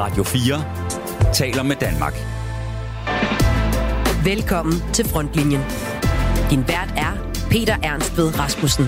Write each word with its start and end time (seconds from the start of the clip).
Radio 0.00 0.22
4 0.22 1.32
taler 1.32 1.62
med 1.62 1.76
Danmark. 1.76 2.14
Velkommen 4.24 4.74
til 4.92 5.04
Frontlinjen. 5.04 5.60
Din 6.50 6.68
vært 6.68 6.92
er 6.96 7.32
Peter 7.50 7.76
Ernst 7.82 8.16
ved 8.16 8.38
Rasmussen. 8.38 8.84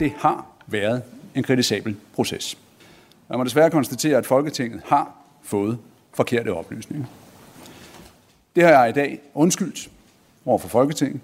Det 0.00 0.12
har 0.18 0.46
været 0.66 1.02
en 1.34 1.42
kritisabel 1.42 1.96
proces. 2.14 2.58
Jeg 3.28 3.38
må 3.38 3.44
desværre 3.44 3.70
konstatere, 3.70 4.18
at 4.18 4.26
Folketinget 4.26 4.80
har 4.86 5.12
fået 5.42 5.78
forkerte 6.14 6.54
oplysninger. 6.54 7.06
Det 8.56 8.64
har 8.64 8.70
jeg 8.70 8.88
i 8.88 8.92
dag 8.92 9.20
undskyldt 9.34 9.90
over 10.46 10.58
for 10.58 10.68
Folketinget, 10.68 11.20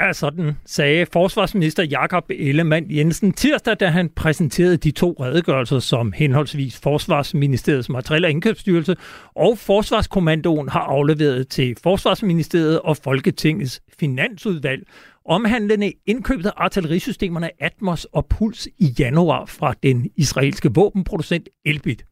Ja, 0.00 0.12
sådan 0.12 0.56
sagde 0.66 1.06
forsvarsminister 1.12 1.82
Jakob 1.82 2.24
Ellemann 2.30 2.86
Jensen 2.90 3.32
tirsdag, 3.32 3.76
da 3.80 3.86
han 3.86 4.08
præsenterede 4.08 4.76
de 4.76 4.90
to 4.90 5.16
redegørelser, 5.20 5.78
som 5.78 6.12
henholdsvis 6.12 6.80
Forsvarsministeriets 6.82 7.88
materiel- 7.88 8.24
og 8.24 8.30
indkøbsstyrelse 8.30 8.96
og 9.34 9.58
Forsvarskommandoen 9.58 10.68
har 10.68 10.80
afleveret 10.80 11.48
til 11.48 11.76
Forsvarsministeriet 11.82 12.80
og 12.80 12.96
Folketingets 12.96 13.82
finansudvalg, 13.98 14.82
omhandlende 15.24 15.92
indkøbet 16.06 16.46
af 16.46 16.52
artillerisystemerne 16.56 17.50
Atmos 17.62 18.04
og 18.04 18.26
Puls 18.26 18.68
i 18.78 18.94
januar 18.98 19.44
fra 19.44 19.74
den 19.82 20.10
israelske 20.16 20.70
våbenproducent 20.74 21.48
Elbit. 21.64 22.04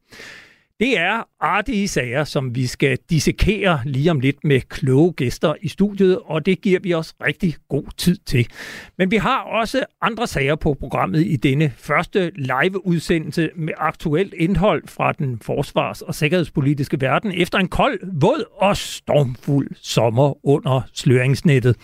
Det 0.79 0.97
er 0.97 1.27
artige 1.39 1.87
sager, 1.87 2.23
som 2.23 2.55
vi 2.55 2.67
skal 2.67 2.97
dissekere 3.09 3.81
lige 3.85 4.11
om 4.11 4.19
lidt 4.19 4.43
med 4.43 4.61
kloge 4.61 5.13
gæster 5.13 5.53
i 5.61 5.67
studiet, 5.67 6.19
og 6.25 6.45
det 6.45 6.61
giver 6.61 6.79
vi 6.79 6.93
os 6.93 7.13
rigtig 7.23 7.55
god 7.69 7.83
tid 7.97 8.17
til. 8.25 8.47
Men 8.97 9.11
vi 9.11 9.15
har 9.15 9.41
også 9.41 9.85
andre 10.01 10.27
sager 10.27 10.55
på 10.55 10.73
programmet 10.73 11.25
i 11.27 11.35
denne 11.35 11.73
første 11.77 12.31
live-udsendelse 12.35 13.49
med 13.55 13.73
aktuelt 13.77 14.33
indhold 14.33 14.83
fra 14.87 15.11
den 15.11 15.39
forsvars- 15.41 16.01
og 16.01 16.15
sikkerhedspolitiske 16.15 17.01
verden 17.01 17.31
efter 17.31 17.57
en 17.57 17.67
kold, 17.67 17.99
våd 18.21 18.43
og 18.57 18.77
stormfuld 18.77 19.69
sommer 19.81 20.45
under 20.45 20.81
sløringsnettet. 20.93 21.75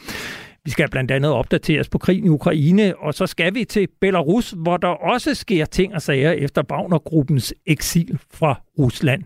Vi 0.66 0.72
skal 0.72 0.90
blandt 0.90 1.12
andet 1.12 1.32
opdateres 1.32 1.90
på 1.90 1.98
krigen 1.98 2.26
i 2.26 2.30
Ukraine, 2.30 2.98
og 2.98 3.14
så 3.14 3.28
skal 3.28 3.56
vi 3.56 3.66
til 3.66 3.88
Belarus, 4.02 4.54
hvor 4.58 4.78
der 4.78 4.88
også 4.88 5.34
sker 5.34 5.66
ting 5.66 5.96
og 5.96 6.02
sager 6.02 6.32
efter 6.32 6.64
Wagner-gruppens 6.72 7.54
eksil 7.66 8.20
fra 8.34 8.62
Rusland. 8.80 9.24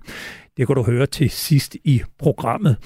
Det 0.58 0.68
kan 0.68 0.76
du 0.76 0.84
høre 0.84 1.06
til 1.06 1.30
sidst 1.30 1.78
i 1.84 2.02
programmet. 2.20 2.78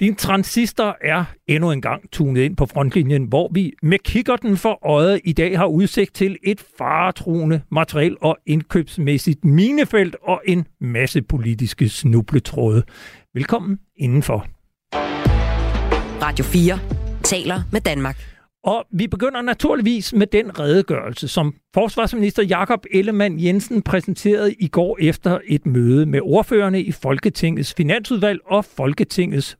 Din 0.00 0.14
transistor 0.14 0.96
er 1.00 1.24
endnu 1.46 1.70
en 1.70 1.82
gang 1.82 2.10
tunet 2.12 2.42
ind 2.42 2.56
på 2.56 2.66
frontlinjen, 2.66 3.24
hvor 3.24 3.50
vi 3.54 3.72
med 3.82 3.98
kikkerten 3.98 4.56
for 4.56 4.86
øjet 4.86 5.20
i 5.24 5.32
dag 5.32 5.58
har 5.58 5.66
udsigt 5.66 6.14
til 6.14 6.36
et 6.42 6.64
faretruende 6.78 7.60
materiel- 7.70 8.16
og 8.20 8.38
indkøbsmæssigt 8.46 9.44
minefelt 9.44 10.16
og 10.22 10.42
en 10.46 10.66
masse 10.80 11.22
politiske 11.22 11.88
snubletråde. 11.88 12.82
Velkommen 13.34 13.78
indenfor. 13.96 14.46
Radio 16.22 16.44
4 16.44 17.01
taler 17.32 17.62
med 17.72 17.80
Danmark. 17.80 18.16
Og 18.64 18.84
vi 18.90 19.06
begynder 19.06 19.42
naturligvis 19.42 20.12
med 20.12 20.26
den 20.26 20.58
redegørelse, 20.58 21.28
som 21.28 21.54
forsvarsminister 21.74 22.42
Jakob 22.42 22.84
Ellemann 22.90 23.40
Jensen 23.40 23.82
præsenterede 23.82 24.52
i 24.52 24.68
går 24.68 24.98
efter 25.00 25.38
et 25.46 25.66
møde 25.66 26.06
med 26.06 26.20
ordførerne 26.22 26.82
i 26.82 26.92
Folketingets 26.92 27.74
finansudvalg 27.74 28.40
og 28.46 28.64
Folketingets 28.64 29.58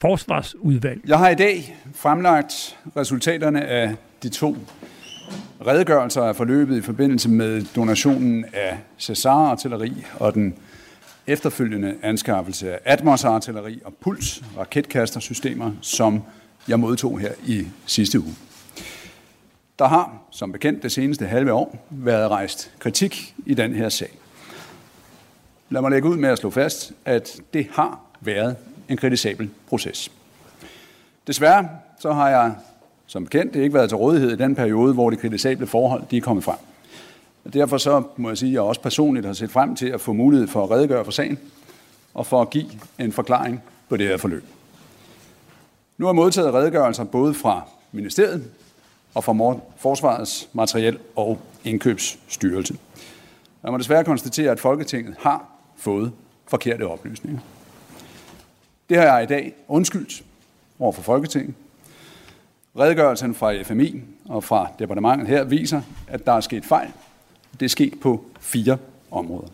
forsvarsudvalg. 0.00 1.00
Jeg 1.06 1.18
har 1.18 1.28
i 1.28 1.34
dag 1.34 1.76
fremlagt 1.94 2.78
resultaterne 2.96 3.66
af 3.66 3.94
de 4.22 4.28
to 4.28 4.56
redegørelser 5.66 6.22
af 6.22 6.36
forløbet 6.36 6.76
i 6.76 6.82
forbindelse 6.82 7.28
med 7.28 7.62
donationen 7.76 8.44
af 8.52 8.78
Cesar-artilleri 8.98 9.92
og 10.14 10.34
den 10.34 10.54
efterfølgende 11.26 11.94
anskaffelse 12.02 12.72
af 12.72 12.78
Atmos-artilleri 12.84 13.80
og 13.84 13.94
Puls 14.00 14.42
raketkastersystemer, 14.58 15.72
som 15.80 16.22
jeg 16.68 16.80
modtog 16.80 17.18
her 17.18 17.32
i 17.46 17.66
sidste 17.86 18.20
uge. 18.20 18.34
Der 19.78 19.88
har, 19.88 20.18
som 20.30 20.52
bekendt 20.52 20.82
det 20.82 20.92
seneste 20.92 21.26
halve 21.26 21.52
år, 21.52 21.86
været 21.90 22.30
rejst 22.30 22.72
kritik 22.78 23.34
i 23.46 23.54
den 23.54 23.74
her 23.74 23.88
sag. 23.88 24.10
Lad 25.70 25.80
mig 25.80 25.90
lægge 25.90 26.08
ud 26.08 26.16
med 26.16 26.28
at 26.28 26.38
slå 26.38 26.50
fast, 26.50 26.92
at 27.04 27.40
det 27.54 27.66
har 27.72 28.00
været 28.20 28.56
en 28.88 28.96
kritisabel 28.96 29.50
proces. 29.68 30.12
Desværre 31.26 31.68
så 32.00 32.12
har 32.12 32.28
jeg, 32.28 32.54
som 33.06 33.24
bekendt, 33.24 33.56
ikke 33.56 33.74
været 33.74 33.88
til 33.88 33.96
rådighed 33.96 34.32
i 34.32 34.36
den 34.36 34.54
periode, 34.54 34.94
hvor 34.94 35.10
de 35.10 35.16
kritisable 35.16 35.66
forhold 35.66 36.02
de 36.10 36.16
er 36.16 36.20
kommet 36.20 36.44
frem. 36.44 36.58
Og 37.44 37.54
derfor 37.54 37.78
så 37.78 38.02
må 38.16 38.28
jeg 38.28 38.38
sige, 38.38 38.50
at 38.50 38.52
jeg 38.52 38.62
også 38.62 38.80
personligt 38.80 39.26
har 39.26 39.32
set 39.32 39.50
frem 39.50 39.76
til 39.76 39.86
at 39.86 40.00
få 40.00 40.12
mulighed 40.12 40.48
for 40.48 40.64
at 40.64 40.70
redegøre 40.70 41.04
for 41.04 41.12
sagen 41.12 41.38
og 42.14 42.26
for 42.26 42.42
at 42.42 42.50
give 42.50 42.66
en 42.98 43.12
forklaring 43.12 43.62
på 43.88 43.96
det 43.96 44.08
her 44.08 44.16
forløb. 44.16 44.44
Nu 45.98 46.06
har 46.06 46.12
jeg 46.12 46.16
modtaget 46.16 46.54
redegørelser 46.54 47.04
både 47.04 47.34
fra 47.34 47.62
ministeriet 47.92 48.50
og 49.14 49.24
fra 49.24 49.58
Forsvarets 49.76 50.48
materiel- 50.52 50.98
og 51.16 51.40
indkøbsstyrelse. 51.64 52.76
Jeg 53.62 53.72
må 53.72 53.78
desværre 53.78 54.04
konstatere, 54.04 54.50
at 54.50 54.60
Folketinget 54.60 55.14
har 55.18 55.46
fået 55.76 56.12
forkerte 56.46 56.86
oplysninger. 56.86 57.40
Det 58.88 58.96
har 58.96 59.04
jeg 59.04 59.22
i 59.22 59.26
dag 59.26 59.54
undskyldt 59.68 60.22
over 60.78 60.92
for 60.92 61.02
Folketinget. 61.02 61.54
Redegørelsen 62.78 63.34
fra 63.34 63.62
FMI 63.62 64.02
og 64.28 64.44
fra 64.44 64.68
departementet 64.78 65.28
her 65.28 65.44
viser, 65.44 65.82
at 66.08 66.26
der 66.26 66.32
er 66.32 66.40
sket 66.40 66.64
fejl. 66.64 66.88
Det 67.60 67.64
er 67.64 67.70
sket 67.70 68.00
på 68.00 68.24
fire 68.40 68.78
områder. 69.10 69.48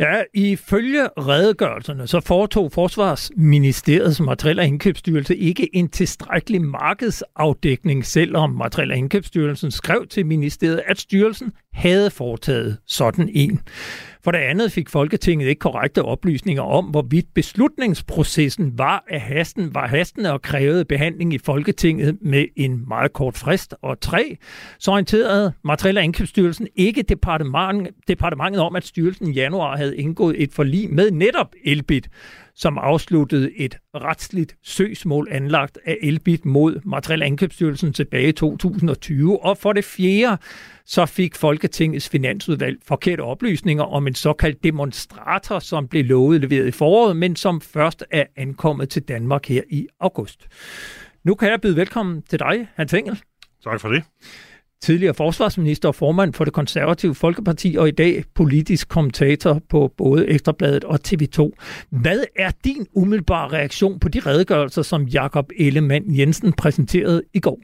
Ja, 0.00 0.22
ifølge 0.34 1.08
redegørelserne, 1.18 2.06
så 2.06 2.20
foretog 2.20 2.72
Forsvarsministeriets 2.72 4.20
materiel- 4.20 4.58
og 4.58 4.66
indkøbsstyrelse 4.66 5.36
ikke 5.36 5.76
en 5.76 5.88
tilstrækkelig 5.88 6.62
markedsafdækning, 6.62 8.06
selvom 8.06 8.50
materiel- 8.50 8.90
og 8.90 8.96
indkøbsstyrelsen 8.96 9.70
skrev 9.70 10.06
til 10.06 10.26
ministeriet, 10.26 10.82
at 10.86 10.98
styrelsen 10.98 11.52
havde 11.72 12.10
foretaget 12.10 12.78
sådan 12.86 13.30
en. 13.32 13.60
For 14.24 14.30
det 14.30 14.38
andet 14.38 14.72
fik 14.72 14.88
Folketinget 14.88 15.48
ikke 15.48 15.58
korrekte 15.58 16.02
oplysninger 16.02 16.62
om, 16.62 16.84
hvorvidt 16.84 17.26
beslutningsprocessen 17.34 18.78
var 18.78 19.04
af 19.10 19.20
hasten, 19.20 19.74
var 19.74 19.86
hastende 19.88 20.32
og 20.32 20.42
krævede 20.42 20.84
behandling 20.84 21.34
i 21.34 21.38
Folketinget 21.38 22.18
med 22.22 22.46
en 22.56 22.88
meget 22.88 23.12
kort 23.12 23.36
frist. 23.36 23.74
Og 23.82 24.00
tre, 24.00 24.36
så 24.78 24.90
orienterede 24.90 25.52
Materiel- 25.64 25.98
og 25.98 26.04
Indkøbsstyrelsen 26.04 26.68
ikke 26.76 27.02
departement, 27.02 27.88
departementet 28.08 28.62
om, 28.62 28.76
at 28.76 28.86
styrelsen 28.86 29.28
i 29.28 29.32
januar 29.32 29.76
havde 29.76 29.96
indgået 29.96 30.42
et 30.42 30.52
forlig 30.52 30.90
med 30.90 31.10
netop 31.10 31.54
Elbit, 31.64 32.08
som 32.60 32.78
afsluttede 32.78 33.56
et 33.56 33.78
retsligt 33.94 34.56
søgsmål 34.62 35.28
anlagt 35.30 35.78
af 35.84 35.96
Elbit 36.02 36.44
mod 36.44 36.80
Materiel- 36.84 37.88
og 37.88 37.94
tilbage 37.94 38.28
i 38.28 38.32
2020. 38.32 39.44
Og 39.44 39.58
for 39.58 39.72
det 39.72 39.84
fjerde, 39.84 40.42
så 40.84 41.06
fik 41.06 41.34
Folketingets 41.34 42.08
finansudvalg 42.08 42.78
forkerte 42.86 43.20
oplysninger 43.20 43.84
om 43.84 44.06
en 44.06 44.14
såkaldt 44.14 44.64
demonstrator, 44.64 45.58
som 45.58 45.88
blev 45.88 46.04
lovet 46.04 46.40
leveret 46.40 46.66
i 46.66 46.70
foråret, 46.70 47.16
men 47.16 47.36
som 47.36 47.60
først 47.60 48.04
er 48.10 48.24
ankommet 48.36 48.88
til 48.88 49.02
Danmark 49.02 49.46
her 49.46 49.62
i 49.70 49.86
august. 50.00 50.48
Nu 51.24 51.34
kan 51.34 51.48
jeg 51.48 51.60
byde 51.60 51.76
velkommen 51.76 52.22
til 52.22 52.38
dig, 52.38 52.68
Hans 52.74 52.94
Engel. 52.94 53.20
Tak 53.64 53.80
for 53.80 53.88
det. 53.88 54.02
Tidligere 54.82 55.14
forsvarsminister 55.14 55.88
og 55.88 55.94
formand 55.94 56.32
for 56.32 56.44
det 56.44 56.52
konservative 56.52 57.14
Folkeparti, 57.14 57.76
og 57.78 57.88
i 57.88 57.90
dag 57.90 58.24
politisk 58.34 58.88
kommentator 58.88 59.60
på 59.68 59.92
både 59.96 60.28
Ekstrabladet 60.28 60.84
og 60.84 60.98
TV2. 61.08 61.50
Hvad 61.90 62.24
er 62.36 62.50
din 62.64 62.86
umiddelbare 62.92 63.48
reaktion 63.48 64.00
på 64.00 64.08
de 64.08 64.20
redegørelser, 64.20 64.82
som 64.82 65.04
Jakob 65.04 65.50
Ellemann 65.58 66.16
Jensen 66.18 66.52
præsenterede 66.52 67.22
i 67.34 67.40
går? 67.40 67.60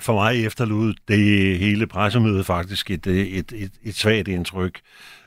for 0.00 0.14
mig 0.14 0.46
efterlod 0.46 0.94
det 1.08 1.58
hele 1.58 1.86
pressemødet 1.86 2.46
faktisk 2.46 2.90
et, 2.90 3.06
et, 3.06 3.52
et, 3.52 3.72
et 3.82 3.94
svagt 3.94 4.28
indtryk. 4.28 4.80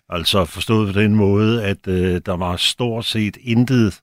Altså 0.09 0.45
forstået 0.45 0.93
på 0.93 0.99
den 0.99 1.15
måde, 1.15 1.63
at 1.63 1.87
øh, 1.87 2.21
der 2.25 2.37
var 2.37 2.55
stort 2.55 3.05
set 3.05 3.37
intet 3.41 3.99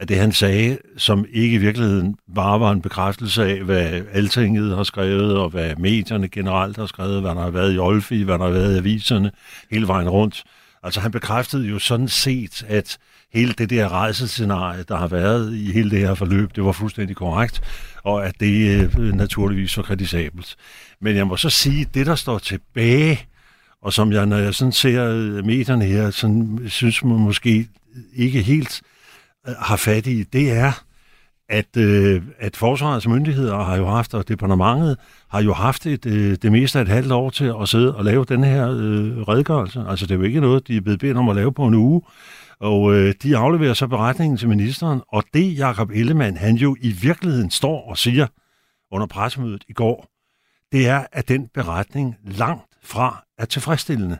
at 0.00 0.08
det, 0.08 0.18
han 0.18 0.32
sagde, 0.32 0.78
som 0.96 1.26
ikke 1.32 1.54
i 1.54 1.58
virkeligheden 1.58 2.16
bare 2.34 2.60
var 2.60 2.72
en 2.72 2.82
bekræftelse 2.82 3.44
af, 3.44 3.62
hvad 3.62 4.02
Altinget 4.12 4.76
har 4.76 4.82
skrevet, 4.82 5.36
og 5.36 5.50
hvad 5.50 5.76
medierne 5.76 6.28
generelt 6.28 6.76
har 6.76 6.86
skrevet, 6.86 7.20
hvad 7.20 7.30
der 7.30 7.40
har 7.40 7.50
været 7.50 7.74
i 7.74 7.78
Olfi, 7.78 8.22
hvad 8.22 8.38
der 8.38 8.44
har 8.44 8.52
været 8.52 8.74
i 8.74 8.78
aviserne, 8.78 9.30
hele 9.70 9.86
vejen 9.88 10.08
rundt. 10.08 10.44
Altså 10.82 11.00
han 11.00 11.10
bekræftede 11.10 11.66
jo 11.68 11.78
sådan 11.78 12.08
set, 12.08 12.64
at 12.68 12.98
hele 13.32 13.52
det 13.52 13.70
der 13.70 13.88
rejsescenarie, 13.88 14.84
der 14.88 14.96
har 14.96 15.08
været 15.08 15.54
i 15.54 15.72
hele 15.72 15.90
det 15.90 15.98
her 15.98 16.14
forløb, 16.14 16.56
det 16.56 16.64
var 16.64 16.72
fuldstændig 16.72 17.16
korrekt, 17.16 17.60
og 18.04 18.26
at 18.26 18.40
det 18.40 18.90
øh, 18.98 19.12
naturligvis 19.14 19.76
var 19.76 19.82
kritisabelt. 19.82 20.56
Men 21.00 21.16
jeg 21.16 21.26
må 21.26 21.36
så 21.36 21.50
sige, 21.50 21.80
at 21.80 21.94
det, 21.94 22.06
der 22.06 22.14
står 22.14 22.38
tilbage, 22.38 23.26
og 23.82 23.92
som 23.92 24.12
jeg, 24.12 24.26
når 24.26 24.36
jeg 24.36 24.54
sådan 24.54 24.72
ser 24.72 25.04
øh, 25.04 25.44
medierne 25.46 25.84
her, 25.84 26.10
sådan, 26.10 26.60
synes 26.66 27.04
man 27.04 27.18
måske 27.18 27.68
ikke 28.14 28.42
helt 28.42 28.82
øh, 28.84 28.97
har 29.46 29.76
fat 29.76 30.06
i, 30.06 30.22
det 30.22 30.52
er, 30.52 30.72
at, 31.48 31.76
øh, 31.76 32.22
at 32.38 32.56
forsvarets 32.56 33.08
myndigheder 33.08 33.56
har 33.56 33.76
jo 33.76 33.86
haft, 33.86 34.14
og 34.14 34.28
departementet 34.28 34.96
har 35.28 35.42
jo 35.42 35.52
haft 35.52 35.86
et, 35.86 36.06
øh, 36.06 36.36
det 36.42 36.52
meste 36.52 36.78
af 36.78 36.82
et 36.82 36.88
halvt 36.88 37.12
år 37.12 37.30
til 37.30 37.52
at 37.60 37.68
sidde 37.68 37.96
og 37.96 38.04
lave 38.04 38.24
den 38.24 38.44
her 38.44 38.70
øh, 38.70 39.18
redegørelse. 39.18 39.84
Altså 39.88 40.06
det 40.06 40.14
er 40.14 40.18
jo 40.18 40.24
ikke 40.24 40.40
noget, 40.40 40.68
de 40.68 40.76
er 40.76 40.80
blevet 40.80 41.00
bedt 41.00 41.16
om 41.16 41.28
at 41.28 41.36
lave 41.36 41.52
på 41.52 41.66
en 41.66 41.74
uge. 41.74 42.02
Og 42.60 42.94
øh, 42.94 43.14
de 43.22 43.36
afleverer 43.36 43.74
så 43.74 43.86
beretningen 43.86 44.36
til 44.36 44.48
ministeren, 44.48 45.02
og 45.08 45.24
det 45.34 45.58
Jakob 45.58 45.90
Ellemann, 45.90 46.36
han 46.36 46.54
jo 46.54 46.76
i 46.80 46.92
virkeligheden 46.92 47.50
står 47.50 47.90
og 47.90 47.98
siger 47.98 48.26
under 48.92 49.06
pressemødet 49.06 49.64
i 49.68 49.72
går, 49.72 50.06
det 50.72 50.88
er, 50.88 51.06
at 51.12 51.28
den 51.28 51.48
beretning 51.54 52.16
langt 52.24 52.64
fra 52.84 53.24
er 53.38 53.44
tilfredsstillende. 53.44 54.18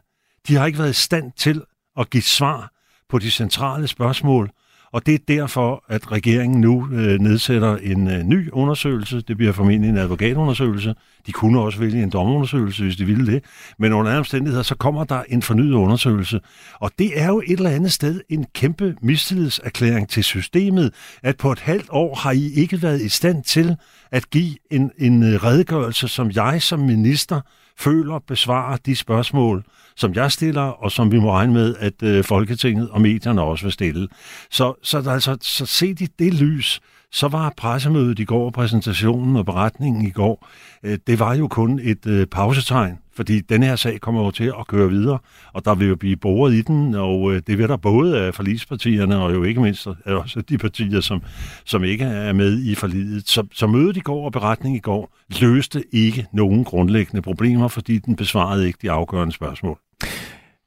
De 0.48 0.54
har 0.54 0.66
ikke 0.66 0.78
været 0.78 0.90
i 0.90 0.92
stand 0.92 1.32
til 1.36 1.62
at 1.96 2.10
give 2.10 2.22
svar 2.22 2.72
på 3.08 3.18
de 3.18 3.30
centrale 3.30 3.88
spørgsmål, 3.88 4.50
og 4.92 5.06
det 5.06 5.14
er 5.14 5.18
derfor, 5.28 5.84
at 5.88 6.12
regeringen 6.12 6.60
nu 6.60 6.88
øh, 6.92 7.20
nedsætter 7.20 7.76
en 7.76 8.10
øh, 8.10 8.22
ny 8.22 8.50
undersøgelse. 8.52 9.20
Det 9.20 9.36
bliver 9.36 9.52
formentlig 9.52 9.90
en 9.90 9.98
advokatundersøgelse. 9.98 10.94
De 11.26 11.32
kunne 11.32 11.60
også 11.60 11.78
vælge 11.78 12.02
en 12.02 12.10
domundersøgelse, 12.10 12.82
hvis 12.82 12.96
de 12.96 13.04
ville 13.04 13.32
det. 13.32 13.44
Men 13.78 13.92
under 13.92 14.10
andre 14.10 14.18
omstændigheder, 14.18 14.62
så 14.62 14.74
kommer 14.74 15.04
der 15.04 15.22
en 15.28 15.42
fornyet 15.42 15.72
undersøgelse. 15.72 16.40
Og 16.74 16.90
det 16.98 17.20
er 17.20 17.28
jo 17.28 17.42
et 17.46 17.52
eller 17.52 17.70
andet 17.70 17.92
sted 17.92 18.20
en 18.28 18.46
kæmpe 18.54 18.96
mistillidserklæring 19.02 20.08
til 20.08 20.24
systemet, 20.24 20.94
at 21.22 21.36
på 21.36 21.52
et 21.52 21.58
halvt 21.60 21.86
år 21.90 22.14
har 22.14 22.32
I 22.32 22.52
ikke 22.54 22.82
været 22.82 23.00
i 23.00 23.08
stand 23.08 23.42
til 23.44 23.76
at 24.10 24.30
give 24.30 24.56
en, 24.70 24.90
en 24.98 25.22
øh, 25.22 25.44
redegørelse, 25.44 26.08
som 26.08 26.30
jeg 26.30 26.62
som 26.62 26.80
minister 26.80 27.40
føler 27.78 28.18
besvarer 28.18 28.76
de 28.76 28.96
spørgsmål, 28.96 29.64
som 29.96 30.14
jeg 30.14 30.32
stiller, 30.32 30.62
og 30.62 30.92
som 30.92 31.12
vi 31.12 31.18
må 31.18 31.32
regne 31.32 31.52
med, 31.52 31.74
at 31.78 32.02
øh, 32.02 32.24
Folketinget 32.24 32.90
og 32.90 33.00
medierne 33.00 33.42
også 33.42 33.64
vil 33.64 33.72
stille. 33.72 34.08
Så, 34.50 34.74
så, 34.82 35.00
der, 35.00 35.12
altså, 35.12 35.36
så 35.40 35.66
set 35.66 36.00
i 36.00 36.08
det 36.18 36.34
lys, 36.34 36.80
så 37.12 37.28
var 37.28 37.52
pressemødet 37.56 38.18
i 38.18 38.24
går, 38.24 38.50
præsentationen 38.50 39.36
og 39.36 39.46
beretningen 39.46 40.06
i 40.06 40.10
går, 40.10 40.48
øh, 40.82 40.98
det 41.06 41.18
var 41.18 41.34
jo 41.34 41.48
kun 41.48 41.80
et 41.82 42.06
øh, 42.06 42.26
pausetegn, 42.26 42.98
fordi 43.18 43.40
den 43.40 43.62
her 43.62 43.76
sag 43.76 44.00
kommer 44.00 44.24
jo 44.24 44.30
til 44.30 44.52
at 44.60 44.66
køre 44.66 44.90
videre, 44.90 45.18
og 45.52 45.64
der 45.64 45.74
vil 45.74 45.88
jo 45.88 45.96
blive 45.96 46.16
boret 46.16 46.54
i 46.54 46.62
den, 46.62 46.94
og 46.94 47.32
øh, 47.32 47.42
det 47.46 47.58
vil 47.58 47.68
der 47.68 47.76
både 47.76 48.20
af 48.20 48.34
forligspartierne, 48.34 49.18
og 49.18 49.34
jo 49.34 49.44
ikke 49.44 49.60
mindst 49.60 49.86
øh, 49.86 50.16
også 50.16 50.40
de 50.40 50.58
partier, 50.58 51.00
som, 51.00 51.22
som 51.64 51.84
ikke 51.84 52.04
er 52.04 52.32
med 52.32 52.62
i 52.62 52.74
forliget. 52.74 53.28
Så, 53.28 53.46
så 53.52 53.66
mødet 53.66 53.96
i 53.96 54.00
går 54.00 54.24
og 54.24 54.32
beretningen 54.32 54.76
i 54.76 54.80
går 54.80 55.16
løste 55.40 55.84
ikke 55.92 56.26
nogen 56.32 56.64
grundlæggende 56.64 57.22
problemer, 57.22 57.68
fordi 57.68 57.98
den 57.98 58.16
besvarede 58.16 58.66
ikke 58.66 58.78
de 58.82 58.90
afgørende 58.90 59.34
spørgsmål. 59.34 59.78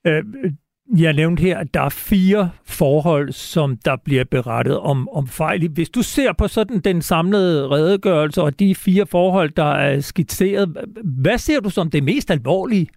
Øh, 0.07 0.23
jeg 0.97 1.13
nævnte 1.13 1.41
her, 1.41 1.57
at 1.57 1.73
der 1.73 1.81
er 1.81 1.89
fire 1.89 2.51
forhold, 2.65 3.31
som 3.31 3.77
der 3.85 3.95
bliver 4.05 4.23
berettet 4.23 4.79
om, 4.79 5.09
om 5.09 5.27
fejl. 5.27 5.69
Hvis 5.69 5.89
du 5.89 6.01
ser 6.01 6.33
på 6.33 6.47
sådan 6.47 6.79
den 6.79 7.01
samlede 7.01 7.69
redegørelse 7.69 8.41
og 8.41 8.59
de 8.59 8.75
fire 8.75 9.05
forhold, 9.05 9.51
der 9.51 9.71
er 9.71 9.99
skitseret, 9.99 10.77
hvad 11.03 11.37
ser 11.37 11.59
du 11.59 11.69
som 11.69 11.89
det 11.89 12.03
mest 12.03 12.31
alvorlige? 12.31 12.87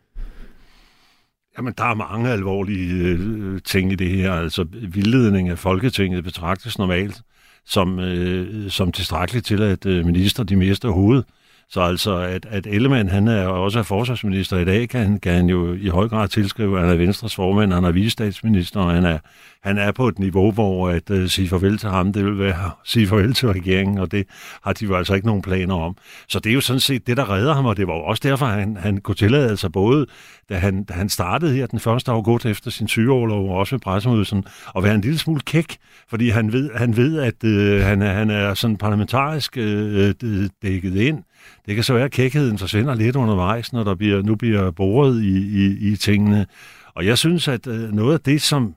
Jamen, 1.59 1.75
der 1.79 1.85
er 1.85 1.95
mange 1.95 2.31
alvorlige 2.31 3.05
øh, 3.05 3.61
ting 3.65 3.93
i 3.93 3.95
det 3.95 4.11
her. 4.11 4.33
Altså, 4.33 4.67
vildledning 4.73 5.49
af 5.49 5.59
Folketinget 5.59 6.25
betragtes 6.25 6.79
normalt 6.79 7.23
som, 7.67 7.99
øh, 7.99 8.71
som 8.71 8.93
tilstrækkeligt 8.93 9.47
til, 9.47 9.63
at 9.63 9.87
øh, 9.87 10.07
minister 10.07 10.45
de 10.45 10.57
mister 10.57 10.91
hovedet. 10.91 11.25
Så 11.69 11.81
altså, 11.81 12.17
at, 12.17 12.47
at 12.51 12.67
Ellemann, 12.67 13.09
han 13.09 13.29
er 13.29 13.47
også 13.47 13.79
er 13.79 13.83
forsvarsminister 13.83 14.59
i 14.59 14.65
dag, 14.65 14.89
kan, 14.89 15.19
kan 15.19 15.35
han 15.35 15.47
jo 15.47 15.75
i 15.75 15.89
høj 15.89 16.09
grad 16.09 16.29
tilskrive, 16.29 16.77
at 16.77 16.85
han 16.85 16.93
er 16.93 16.97
Venstres 16.97 17.35
formand, 17.35 17.73
han 17.73 17.85
er 17.85 17.93
visestatsminister, 17.93 18.81
og 18.81 18.93
han 18.93 19.05
er, 19.05 19.19
han 19.63 19.79
er 19.79 19.93
på 19.93 20.09
et 20.09 20.19
niveau, 20.19 20.53
hvor 20.53 20.89
at 20.89 21.11
uh, 21.11 21.27
sige 21.27 21.49
farvel 21.49 21.79
til 21.79 21.89
ham, 21.89 22.13
det 22.13 22.25
vil 22.25 22.39
være 22.39 22.67
at 22.67 22.71
sige 22.85 23.07
farvel 23.07 23.35
til 23.35 23.49
regeringen, 23.49 23.99
og 23.99 24.13
det 24.13 24.27
har 24.63 24.73
de 24.73 24.85
jo 24.85 24.97
altså 24.97 25.15
ikke 25.15 25.27
nogen 25.27 25.43
planer 25.43 25.75
om. 25.75 25.97
Så 26.29 26.39
det 26.39 26.51
er 26.51 26.55
jo 26.55 26.61
sådan 26.61 26.81
set 26.81 27.07
det, 27.07 27.17
der 27.17 27.31
redder 27.31 27.55
ham, 27.55 27.67
og 27.67 27.77
det 27.77 27.87
var 27.87 27.95
jo 27.95 28.03
også 28.03 28.21
derfor, 28.29 28.47
han, 28.47 28.77
han 28.77 28.99
kunne 28.99 29.15
tillade 29.15 29.57
sig 29.57 29.73
både, 29.73 30.07
da 30.49 30.55
han, 30.55 30.85
da 30.85 30.95
han 30.95 31.09
startede 31.09 31.55
her 31.55 31.67
den 31.67 31.77
1. 31.77 32.09
august 32.09 32.47
efter 32.47 32.71
sin 32.71 32.89
sygeårlov, 32.89 33.51
og 33.51 33.57
også 33.57 33.75
med 33.75 33.81
pressemødelsen, 33.81 34.45
at 34.77 34.83
være 34.83 34.95
en 34.95 35.01
lille 35.01 35.19
smule 35.19 35.41
kæk, 35.41 35.77
fordi 36.09 36.29
han 36.29 36.53
ved, 36.53 36.71
han 36.75 36.97
ved 36.97 37.19
at 37.19 37.45
uh, 37.45 37.87
han, 37.87 38.03
er, 38.03 38.13
han 38.13 38.31
er 38.31 38.55
sådan 38.55 38.77
parlamentarisk 38.77 39.57
uh, 39.57 40.45
dækket 40.63 40.97
ind, 40.97 41.23
det 41.67 41.75
kan 41.75 41.85
så 41.85 41.93
være, 41.95 42.05
at 42.05 42.11
kækheden 42.11 42.59
forsvinder 42.59 42.95
lidt 42.95 43.17
undervejs, 43.17 43.73
når 43.73 43.85
der 43.85 43.95
bliver, 43.95 44.23
nu 44.23 44.37
bliver 44.37 44.71
boret 44.71 45.23
i, 45.23 45.65
i, 45.65 45.93
i 45.93 45.97
tingene. 45.97 46.47
Og 46.95 47.07
jeg 47.07 47.19
synes, 47.19 47.49
at 47.49 47.67
øh, 47.67 47.93
noget 47.93 48.15
af 48.15 48.21
det, 48.21 48.43
som, 48.43 48.75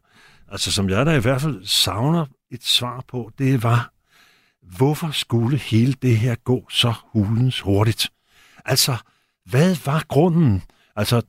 altså, 0.52 0.72
som 0.72 0.90
jeg 0.90 1.06
da 1.06 1.16
i 1.16 1.22
hvert 1.22 1.42
fald 1.42 1.66
savner 1.66 2.26
et 2.52 2.64
svar 2.64 3.04
på, 3.08 3.32
det 3.38 3.64
var, 3.64 3.92
hvorfor 4.78 5.10
skulle 5.12 5.58
hele 5.58 5.94
det 6.02 6.18
her 6.18 6.36
gå 6.44 6.68
så 6.70 6.94
hulens 7.14 7.60
hurtigt? 7.60 8.10
Altså, 8.66 8.96
hvad 9.46 9.76
var 9.86 10.04
grunden? 10.08 10.62
Altså, 10.96 11.22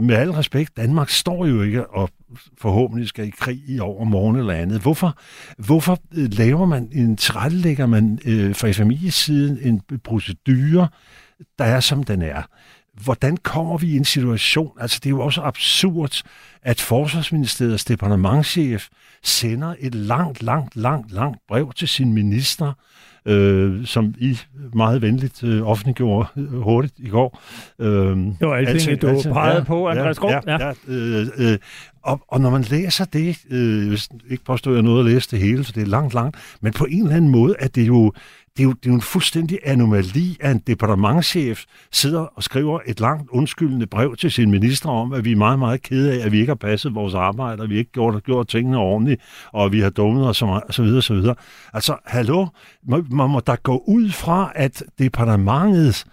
med 0.00 0.14
al 0.16 0.30
respekt, 0.30 0.76
Danmark 0.76 1.10
står 1.10 1.46
jo 1.46 1.62
ikke 1.62 1.86
og 1.86 2.10
forhåbentlig 2.58 3.08
skal 3.08 3.26
i 3.26 3.30
krig 3.30 3.62
i 3.68 3.80
over 3.80 4.04
morgen 4.04 4.36
eller 4.36 4.54
andet. 4.54 4.80
Hvorfor, 4.80 5.18
hvorfor 5.58 5.98
øh, 6.14 6.28
laver 6.32 6.66
man 6.66 6.88
en 6.92 7.16
tilrettelægger 7.16 7.86
man 7.86 8.18
øh, 8.24 8.54
fra 8.54 8.70
FMI's 8.70 9.10
side 9.10 9.62
en 9.62 9.80
procedure, 10.04 10.88
der 11.58 11.64
er 11.64 11.80
som 11.80 12.04
den 12.04 12.22
er? 12.22 12.42
Hvordan 13.04 13.36
kommer 13.36 13.78
vi 13.78 13.86
i 13.86 13.96
en 13.96 14.04
situation? 14.04 14.72
Altså, 14.80 15.00
det 15.02 15.06
er 15.06 15.10
jo 15.10 15.20
også 15.20 15.40
absurd, 15.40 16.22
at 16.62 16.80
Forsvarsministeriets 16.80 17.84
departementchef 17.84 18.88
sender 19.22 19.74
et 19.80 19.94
langt, 19.94 20.42
langt, 20.42 20.76
langt, 20.76 21.12
langt 21.12 21.38
brev 21.48 21.72
til 21.72 21.88
sin 21.88 22.12
minister, 22.12 22.72
øh, 23.26 23.86
som 23.86 24.14
I 24.18 24.38
meget 24.74 25.02
venligt 25.02 25.44
øh, 25.44 25.62
offentliggjorde 25.62 26.28
øh, 26.36 26.60
hurtigt 26.60 26.94
i 26.98 27.08
går. 27.08 27.42
Øh, 27.78 28.16
det 28.16 28.36
var 28.40 28.54
alting, 28.54 29.02
du 29.02 29.08
alting, 29.08 29.34
pegede 29.34 29.56
ja, 29.56 29.64
på, 29.64 29.88
Andreas 29.88 30.18
Grov. 30.18 30.30
Ja, 30.30 30.40
ja. 30.46 30.66
ja 30.66 30.72
øh, 30.88 31.26
øh, 31.38 31.58
og, 32.02 32.20
og 32.28 32.40
når 32.40 32.50
man 32.50 32.62
læser 32.62 33.04
det, 33.04 33.38
øh, 33.50 33.98
ikke 34.30 34.44
påstår 34.44 34.72
jeg 34.72 34.82
noget 34.82 35.06
at 35.06 35.12
læse 35.12 35.30
det 35.30 35.38
hele, 35.38 35.64
så 35.64 35.72
det 35.74 35.82
er 35.82 35.86
langt, 35.86 36.14
langt, 36.14 36.36
men 36.60 36.72
på 36.72 36.84
en 36.84 37.02
eller 37.02 37.16
anden 37.16 37.30
måde 37.30 37.54
er 37.58 37.68
det 37.68 37.86
jo, 37.86 38.12
det 38.56 38.62
er 38.62 38.64
jo, 38.64 38.72
det 38.72 38.86
er 38.86 38.90
jo 38.90 38.94
en 38.94 39.00
fuldstændig 39.00 39.58
anomali, 39.64 40.36
at 40.40 40.50
en 40.50 40.62
departementchef 40.66 41.64
sidder 41.92 42.20
og 42.20 42.42
skriver 42.42 42.80
et 42.86 43.00
langt 43.00 43.30
undskyldende 43.30 43.86
brev 43.86 44.16
til 44.16 44.30
sin 44.30 44.50
minister 44.50 44.88
om, 44.88 45.12
at 45.12 45.24
vi 45.24 45.32
er 45.32 45.36
meget, 45.36 45.58
meget 45.58 45.82
kede 45.82 46.12
af, 46.12 46.26
at 46.26 46.32
vi 46.32 46.38
ikke 46.40 46.50
har 46.50 46.54
passet 46.54 46.94
vores 46.94 47.14
arbejde, 47.14 47.62
og 47.62 47.70
vi 47.70 47.78
ikke 47.78 47.92
gjort, 47.92 48.24
gjort 48.24 48.48
tingene 48.48 48.78
ordentligt, 48.78 49.22
og 49.52 49.72
vi 49.72 49.80
har 49.80 49.90
dummet 49.90 50.28
os, 50.28 50.42
og 50.42 50.62
så 50.70 50.82
videre, 50.82 51.02
så 51.02 51.14
videre. 51.14 51.34
Altså, 51.72 51.96
hallo, 52.06 52.46
man, 52.88 53.06
man 53.10 53.30
må 53.30 53.40
da 53.40 53.54
gå 53.62 53.84
ud 53.86 54.10
fra, 54.10 54.52
at 54.54 54.82
departementets 54.98 56.06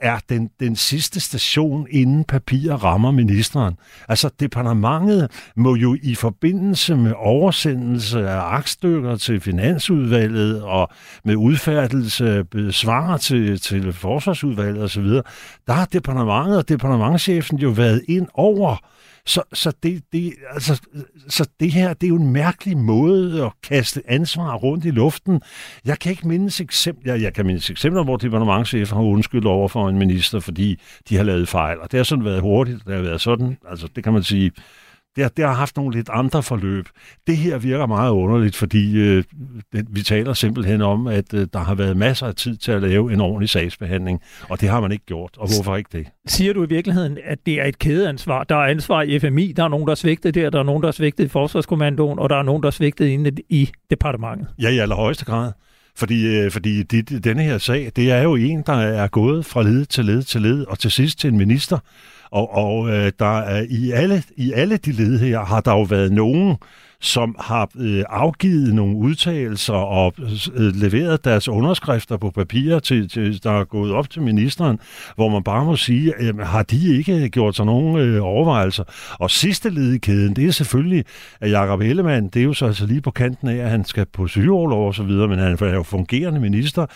er 0.00 0.18
den, 0.28 0.50
den 0.60 0.76
sidste 0.76 1.20
station, 1.20 1.86
inden 1.90 2.24
papir 2.24 2.72
rammer 2.72 3.10
ministeren. 3.10 3.76
Altså, 4.08 4.30
departementet 4.40 5.30
må 5.56 5.74
jo 5.74 5.96
i 6.02 6.14
forbindelse 6.14 6.96
med 6.96 7.12
oversendelse 7.16 8.28
af 8.28 8.40
aktstykker 8.40 9.16
til 9.16 9.40
Finansudvalget 9.40 10.62
og 10.62 10.88
med 11.24 11.36
udfærdelse 11.36 12.44
af 12.54 12.74
svar 12.74 13.16
til, 13.16 13.60
til 13.60 13.92
Forsvarsudvalget 13.92 14.82
osv., 14.82 15.06
der 15.66 15.72
har 15.72 15.84
departementet 15.84 16.58
og 16.58 16.68
departementchefen 16.68 17.58
jo 17.58 17.68
været 17.70 18.02
ind 18.08 18.26
over 18.34 18.76
så, 19.26 19.42
så, 19.52 19.72
det, 19.82 20.02
det, 20.12 20.34
altså, 20.50 20.80
så 21.28 21.48
det 21.60 21.72
her, 21.72 21.92
det 21.92 22.06
er 22.06 22.08
jo 22.08 22.16
en 22.16 22.32
mærkelig 22.32 22.76
måde 22.76 23.44
at 23.44 23.52
kaste 23.62 24.02
ansvar 24.08 24.54
rundt 24.54 24.84
i 24.84 24.90
luften. 24.90 25.40
Jeg 25.84 25.98
kan 25.98 26.10
ikke 26.10 26.28
mindes 26.28 26.60
eksempler, 26.60 27.14
jeg, 27.14 27.22
jeg 27.22 27.34
kan 27.34 27.46
mindes 27.46 27.70
eksempler, 27.70 28.04
hvor 28.04 28.16
departementchefer 28.16 28.96
har 28.96 29.02
undskyldt 29.02 29.46
over 29.46 29.68
for 29.68 29.88
en 29.88 29.98
minister, 29.98 30.40
fordi 30.40 30.80
de 31.08 31.16
har 31.16 31.24
lavet 31.24 31.48
fejl. 31.48 31.78
Og 31.80 31.92
det 31.92 31.98
har 31.98 32.04
sådan 32.04 32.24
været 32.24 32.40
hurtigt, 32.40 32.78
det 32.86 32.94
har 32.94 33.02
været 33.02 33.20
sådan, 33.20 33.56
altså 33.70 33.88
det 33.96 34.04
kan 34.04 34.12
man 34.12 34.22
sige, 34.22 34.50
det 35.16 35.24
har, 35.24 35.28
det 35.28 35.44
har 35.44 35.52
haft 35.52 35.76
nogle 35.76 35.96
lidt 35.96 36.08
andre 36.12 36.42
forløb. 36.42 36.88
Det 37.26 37.36
her 37.36 37.58
virker 37.58 37.86
meget 37.86 38.10
underligt, 38.10 38.56
fordi 38.56 38.98
øh, 38.98 39.24
det, 39.72 39.86
vi 39.90 40.02
taler 40.02 40.32
simpelthen 40.32 40.82
om, 40.82 41.06
at 41.06 41.34
øh, 41.34 41.46
der 41.52 41.58
har 41.58 41.74
været 41.74 41.96
masser 41.96 42.26
af 42.26 42.34
tid 42.34 42.56
til 42.56 42.72
at 42.72 42.82
lave 42.82 43.12
en 43.12 43.20
ordentlig 43.20 43.50
sagsbehandling, 43.50 44.20
og 44.48 44.60
det 44.60 44.68
har 44.68 44.80
man 44.80 44.92
ikke 44.92 45.04
gjort. 45.06 45.30
Og 45.36 45.48
hvorfor 45.54 45.76
ikke 45.76 45.90
det? 45.92 46.06
Siger 46.26 46.52
du 46.52 46.64
i 46.64 46.68
virkeligheden, 46.68 47.18
at 47.24 47.38
det 47.46 47.60
er 47.60 47.64
et 47.64 47.78
kædeansvar? 47.78 48.44
Der 48.44 48.56
er 48.56 48.66
ansvar 48.66 49.02
i 49.02 49.18
FMI, 49.18 49.52
der 49.52 49.64
er 49.64 49.68
nogen, 49.68 49.86
der 49.86 49.90
er 49.90 49.96
svigtet 49.96 50.34
der, 50.34 50.50
der 50.50 50.58
er 50.58 50.62
nogen, 50.62 50.82
der 50.82 50.88
er 50.88 50.92
svigtet 50.92 51.24
i 51.24 51.28
Forsvarskommandoen, 51.28 52.18
og 52.18 52.30
der 52.30 52.36
er 52.36 52.42
nogen, 52.42 52.62
der 52.62 52.66
er 52.66 52.70
svigtet 52.70 53.06
inde 53.06 53.32
i 53.48 53.70
departementet? 53.90 54.48
Ja, 54.58 54.68
i 54.68 54.78
allerhøjeste 54.78 55.24
grad. 55.24 55.52
Fordi, 55.96 56.26
øh, 56.26 56.50
fordi 56.50 56.82
de, 56.82 57.02
denne 57.02 57.42
her 57.42 57.58
sag, 57.58 57.92
det 57.96 58.10
er 58.10 58.22
jo 58.22 58.34
en, 58.34 58.62
der 58.66 58.72
er 58.72 59.08
gået 59.08 59.46
fra 59.46 59.62
led 59.62 59.86
til 59.86 60.04
led 60.04 60.22
til 60.22 60.42
led, 60.42 60.64
og 60.64 60.78
til 60.78 60.90
sidst 60.90 61.18
til 61.18 61.30
en 61.30 61.38
minister, 61.38 61.78
og, 62.30 62.54
og 62.54 62.88
øh, 62.90 63.12
der 63.18 63.38
er, 63.38 63.66
i, 63.68 63.90
alle, 63.90 64.22
i 64.36 64.52
alle 64.52 64.76
de 64.76 64.92
led 64.92 65.18
her 65.18 65.44
har 65.44 65.60
der 65.60 65.72
jo 65.72 65.82
været 65.82 66.12
nogen, 66.12 66.56
som 67.00 67.36
har 67.38 67.70
øh, 67.78 68.04
afgivet 68.08 68.74
nogle 68.74 68.96
udtalelser 68.96 69.72
og 69.72 70.14
øh, 70.54 70.74
leveret 70.74 71.24
deres 71.24 71.48
underskrifter 71.48 72.16
på 72.16 72.30
papirer, 72.30 72.78
til, 72.78 73.08
til, 73.08 73.42
der 73.42 73.60
er 73.60 73.64
gået 73.64 73.92
op 73.92 74.10
til 74.10 74.22
ministeren, 74.22 74.78
hvor 75.14 75.28
man 75.28 75.42
bare 75.42 75.64
må 75.64 75.76
sige, 75.76 76.14
øh, 76.20 76.38
har 76.38 76.62
de 76.62 76.96
ikke 76.96 77.14
øh, 77.14 77.28
gjort 77.28 77.56
sig 77.56 77.66
nogen 77.66 77.96
øh, 77.98 78.24
overvejelser? 78.24 78.84
Og 79.12 79.30
sidste 79.30 79.70
led 79.70 79.92
i 79.92 79.98
kæden, 79.98 80.36
det 80.36 80.46
er 80.46 80.50
selvfølgelig, 80.50 81.04
at 81.40 81.50
Jacob 81.50 81.80
Ellemann, 81.80 82.28
det 82.28 82.40
er 82.40 82.44
jo 82.44 82.52
så 82.52 82.66
altså 82.66 82.86
lige 82.86 83.00
på 83.00 83.10
kanten 83.10 83.48
af, 83.48 83.56
at 83.56 83.70
han 83.70 83.84
skal 83.84 84.06
på 84.12 84.26
sygeoverlov 84.26 84.86
og 84.86 84.94
så 84.94 85.02
videre, 85.02 85.28
men 85.28 85.38
han 85.38 85.58
er 85.60 85.74
jo 85.74 85.82
fungerende 85.82 86.40
minister, 86.40 86.86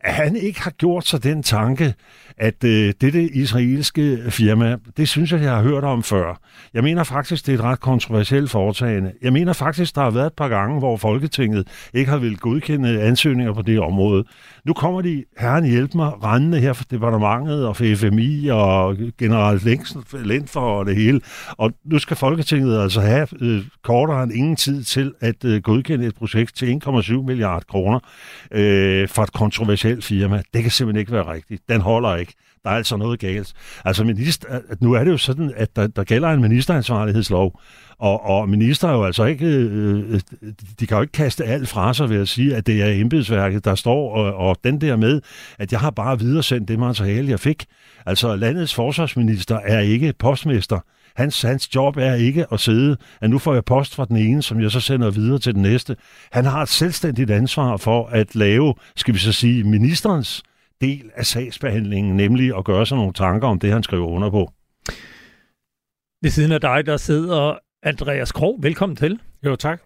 at 0.00 0.14
han 0.14 0.36
ikke 0.36 0.62
har 0.62 0.70
gjort 0.70 1.06
sig 1.06 1.22
den 1.22 1.42
tanke, 1.42 1.94
at 2.36 2.64
øh, 2.64 2.94
dette 3.00 3.22
israelske 3.22 4.18
firma, 4.28 4.76
det 4.96 5.08
synes 5.08 5.32
jeg, 5.32 5.42
jeg 5.42 5.50
har 5.50 5.62
hørt 5.62 5.84
om 5.84 6.02
før. 6.02 6.40
Jeg 6.74 6.82
mener 6.82 7.04
faktisk, 7.04 7.46
det 7.46 7.54
er 7.54 7.58
et 7.58 7.64
ret 7.64 7.80
kontroversielt 7.80 8.50
foretagende. 8.50 9.12
Jeg 9.22 9.32
mener 9.32 9.51
faktisk, 9.52 9.94
der 9.94 10.02
har 10.02 10.10
været 10.10 10.26
et 10.26 10.32
par 10.32 10.48
gange, 10.48 10.78
hvor 10.78 10.96
Folketinget 10.96 11.68
ikke 11.94 12.10
har 12.10 12.18
vil 12.18 12.38
godkende 12.38 13.02
ansøgninger 13.02 13.52
på 13.52 13.62
det 13.62 13.80
område. 13.80 14.24
Nu 14.64 14.72
kommer 14.72 15.00
de, 15.00 15.24
herren 15.38 15.64
hjælp 15.64 15.94
mig, 15.94 16.24
rendende 16.24 16.60
her 16.60 16.72
for 16.72 16.84
departementet 16.84 17.66
og 17.66 17.76
for 17.76 17.94
FMI 17.96 18.48
og 18.48 18.96
general 19.18 19.60
Lindfor 20.24 20.60
og 20.60 20.86
det 20.86 20.96
hele. 20.96 21.20
Og 21.48 21.72
nu 21.84 21.98
skal 21.98 22.16
Folketinget 22.16 22.82
altså 22.82 23.00
have 23.00 23.28
øh, 23.40 23.64
kortere 23.82 24.22
end 24.22 24.32
ingen 24.32 24.56
tid 24.56 24.84
til 24.84 25.12
at 25.20 25.44
øh, 25.44 25.62
godkende 25.62 26.06
et 26.06 26.14
projekt 26.14 26.56
til 26.56 26.80
1,7 26.86 27.12
milliarder 27.12 27.64
kroner 27.68 28.00
øh, 28.50 29.08
for 29.08 29.22
et 29.22 29.32
kontroversielt 29.32 30.04
firma. 30.04 30.42
Det 30.54 30.62
kan 30.62 30.70
simpelthen 30.70 31.00
ikke 31.00 31.12
være 31.12 31.32
rigtigt. 31.32 31.62
Den 31.68 31.80
holder 31.80 32.16
ikke. 32.16 32.32
Der 32.64 32.70
er 32.70 32.74
altså 32.74 32.96
noget 32.96 33.20
galt. 33.20 33.52
Altså, 33.84 34.04
minister, 34.04 34.60
nu 34.80 34.92
er 34.92 35.04
det 35.04 35.10
jo 35.10 35.16
sådan, 35.16 35.52
at 35.56 35.76
der, 35.76 35.86
der 35.86 36.04
gælder 36.04 36.28
en 36.28 36.42
ministeransvarlighedslov, 36.42 37.60
og, 37.98 38.24
og 38.24 38.48
minister 38.48 38.88
er 38.88 38.92
jo 38.92 39.04
altså 39.04 39.24
ikke, 39.24 39.46
øh, 39.46 40.12
øh, 40.12 40.20
de 40.80 40.86
kan 40.86 40.96
jo 40.96 41.00
ikke 41.00 41.12
kaste 41.12 41.44
alt 41.44 41.68
fra 41.68 41.94
sig 41.94 42.10
ved 42.10 42.20
at 42.20 42.28
sige, 42.28 42.56
at 42.56 42.66
det 42.66 42.82
er 42.82 43.00
embedsværket, 43.00 43.64
der 43.64 43.74
står, 43.74 44.12
og, 44.12 44.34
og 44.34 44.56
den 44.64 44.80
der 44.80 44.96
med, 44.96 45.20
at 45.58 45.72
jeg 45.72 45.80
har 45.80 45.90
bare 45.90 46.18
videresendt 46.18 46.68
det 46.68 46.78
materiale, 46.78 47.30
jeg 47.30 47.40
fik. 47.40 47.64
Altså, 48.06 48.36
landets 48.36 48.74
forsvarsminister 48.74 49.58
er 49.64 49.80
ikke 49.80 50.14
postmester. 50.18 50.80
Hans, 51.16 51.42
hans 51.42 51.74
job 51.74 51.96
er 51.96 52.14
ikke 52.14 52.46
at 52.52 52.60
sidde, 52.60 52.96
at 53.20 53.30
nu 53.30 53.38
får 53.38 53.54
jeg 53.54 53.64
post 53.64 53.94
fra 53.94 54.04
den 54.04 54.16
ene, 54.16 54.42
som 54.42 54.60
jeg 54.60 54.70
så 54.70 54.80
sender 54.80 55.10
videre 55.10 55.38
til 55.38 55.54
den 55.54 55.62
næste. 55.62 55.96
Han 56.32 56.44
har 56.44 56.62
et 56.62 56.68
selvstændigt 56.68 57.30
ansvar 57.30 57.76
for 57.76 58.06
at 58.06 58.34
lave, 58.34 58.74
skal 58.96 59.14
vi 59.14 59.18
så 59.18 59.32
sige, 59.32 59.64
ministerens 59.64 60.42
del 60.82 61.10
af 61.14 61.26
sagsbehandlingen, 61.26 62.16
nemlig 62.16 62.56
at 62.58 62.64
gøre 62.64 62.86
sig 62.86 62.96
nogle 62.96 63.12
tanker 63.12 63.48
om 63.48 63.58
det, 63.58 63.72
han 63.72 63.82
skriver 63.82 64.06
under 64.06 64.30
på. 64.30 64.52
Ved 66.22 66.30
siden 66.30 66.52
af 66.52 66.60
dig, 66.60 66.86
der 66.86 66.96
sidder 66.96 67.58
Andreas 67.82 68.32
Krog. 68.32 68.58
Velkommen 68.62 68.96
til. 68.96 69.20
Jo, 69.46 69.56
tak. 69.56 69.82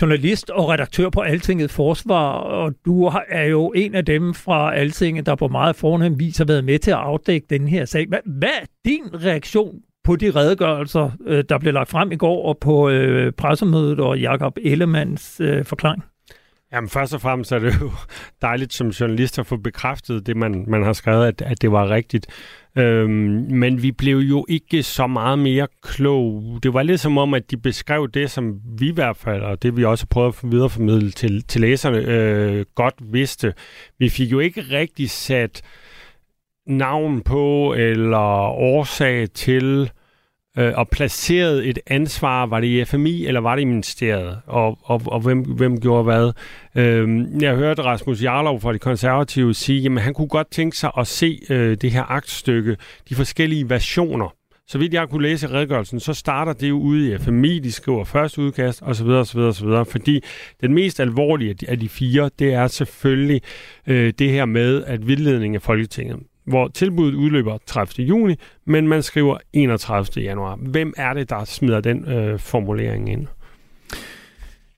Journalist 0.00 0.50
og 0.50 0.68
redaktør 0.68 1.10
på 1.10 1.20
Altinget 1.20 1.70
Forsvar, 1.70 2.30
og 2.32 2.74
du 2.84 3.10
er 3.28 3.44
jo 3.44 3.72
en 3.76 3.94
af 3.94 4.04
dem 4.04 4.34
fra 4.34 4.74
Altinget, 4.74 5.26
der 5.26 5.34
på 5.34 5.48
meget 5.48 5.76
fornem 5.76 6.18
vis 6.18 6.38
har 6.38 6.44
været 6.44 6.64
med 6.64 6.78
til 6.78 6.90
at 6.90 6.96
afdække 6.96 7.46
den 7.50 7.68
her 7.68 7.84
sag. 7.84 8.06
Hvad, 8.08 8.18
hvad 8.24 8.48
er 8.62 8.66
din 8.84 9.24
reaktion 9.24 9.80
på 10.04 10.16
de 10.16 10.30
redegørelser, 10.30 11.10
øh, 11.26 11.44
der 11.48 11.58
blev 11.58 11.72
lagt 11.72 11.88
frem 11.88 12.12
i 12.12 12.16
går 12.16 12.48
og 12.48 12.58
på 12.58 12.88
øh, 12.88 13.32
pressemødet 13.32 14.00
og 14.00 14.18
Jakob 14.18 14.58
Ellemanns 14.62 15.40
øh, 15.40 15.64
forklaring? 15.64 16.04
Jamen 16.72 16.88
først 16.88 17.14
og 17.14 17.20
fremmest 17.20 17.52
er 17.52 17.58
det 17.58 17.80
jo 17.80 17.90
dejligt 18.42 18.72
som 18.72 18.88
journalist 18.88 19.38
at 19.38 19.46
få 19.46 19.56
bekræftet 19.56 20.26
det, 20.26 20.36
man, 20.36 20.64
man 20.68 20.82
har 20.82 20.92
skrevet, 20.92 21.26
at, 21.26 21.42
at 21.42 21.62
det 21.62 21.72
var 21.72 21.90
rigtigt. 21.90 22.26
Øhm, 22.78 23.46
men 23.50 23.82
vi 23.82 23.92
blev 23.92 24.16
jo 24.16 24.46
ikke 24.48 24.82
så 24.82 25.06
meget 25.06 25.38
mere 25.38 25.68
klog. 25.82 26.58
Det 26.62 26.74
var 26.74 26.82
lidt 26.82 27.00
som 27.00 27.18
om, 27.18 27.34
at 27.34 27.50
de 27.50 27.56
beskrev 27.56 28.08
det, 28.08 28.30
som 28.30 28.60
vi 28.78 28.88
i 28.88 28.94
hvert 28.94 29.16
fald, 29.16 29.42
og 29.42 29.62
det 29.62 29.76
vi 29.76 29.84
også 29.84 30.06
prøvede 30.06 30.34
at 30.44 30.52
videreformidle 30.52 31.10
til, 31.10 31.42
til 31.42 31.60
læserne, 31.60 31.98
øh, 31.98 32.64
godt 32.74 32.94
vidste. 33.00 33.54
Vi 33.98 34.08
fik 34.08 34.32
jo 34.32 34.38
ikke 34.38 34.60
rigtig 34.60 35.10
sat 35.10 35.62
navn 36.66 37.20
på 37.20 37.74
eller 37.74 38.18
årsag 38.48 39.30
til 39.30 39.90
øh, 40.56 40.72
og 40.76 40.88
placeret 40.88 41.68
et 41.68 41.78
ansvar, 41.86 42.46
var 42.46 42.60
det 42.60 42.66
i 42.66 42.84
FMI 42.84 43.26
eller 43.26 43.40
var 43.40 43.54
det 43.54 43.62
i 43.62 43.64
ministeriet, 43.64 44.38
og, 44.46 44.78
og, 44.82 45.02
og 45.06 45.20
hvem, 45.20 45.40
hvem 45.40 45.80
gjorde 45.80 46.04
hvad. 46.04 46.32
Øh, 46.74 47.26
jeg 47.42 47.54
hørte 47.54 47.82
Rasmus 47.82 48.22
Jarlov 48.22 48.60
fra 48.60 48.72
de 48.72 48.78
konservative 48.78 49.54
sige, 49.54 49.90
at 49.90 50.02
han 50.02 50.14
kunne 50.14 50.28
godt 50.28 50.50
tænke 50.50 50.76
sig 50.76 50.90
at 50.98 51.06
se 51.06 51.40
øh, 51.50 51.76
det 51.76 51.90
her 51.90 52.10
aktstykke, 52.10 52.76
de 53.08 53.14
forskellige 53.14 53.70
versioner. 53.70 54.34
Så 54.68 54.78
vidt 54.78 54.94
jeg 54.94 55.08
kunne 55.08 55.22
læse 55.22 55.46
i 55.46 55.50
redegørelsen, 55.50 56.00
så 56.00 56.14
starter 56.14 56.52
det 56.52 56.68
jo 56.68 56.78
ude 56.78 57.14
i 57.14 57.18
FMI, 57.18 57.58
de 57.58 57.72
skriver 57.72 58.04
første 58.04 58.42
udkast, 58.42 58.82
osv., 58.82 59.08
osv., 59.08 59.38
osv., 59.38 59.68
fordi 59.90 60.20
den 60.60 60.74
mest 60.74 61.00
alvorlige 61.00 61.56
af 61.68 61.80
de 61.80 61.88
fire, 61.88 62.30
det 62.38 62.54
er 62.54 62.66
selvfølgelig 62.66 63.42
øh, 63.86 64.12
det 64.18 64.30
her 64.30 64.44
med, 64.44 64.84
at 64.84 65.06
vildledning 65.06 65.54
af 65.54 65.62
Folketinget 65.62 66.18
hvor 66.46 66.68
tilbuddet 66.68 67.14
udløber 67.14 67.58
30. 67.66 68.06
juni, 68.06 68.34
men 68.64 68.88
man 68.88 69.02
skriver 69.02 69.38
31. 69.52 70.22
januar. 70.24 70.56
Hvem 70.56 70.94
er 70.96 71.14
det, 71.14 71.30
der 71.30 71.44
smider 71.44 71.80
den 71.80 72.08
øh, 72.08 72.38
formulering 72.38 73.12
ind? 73.12 73.26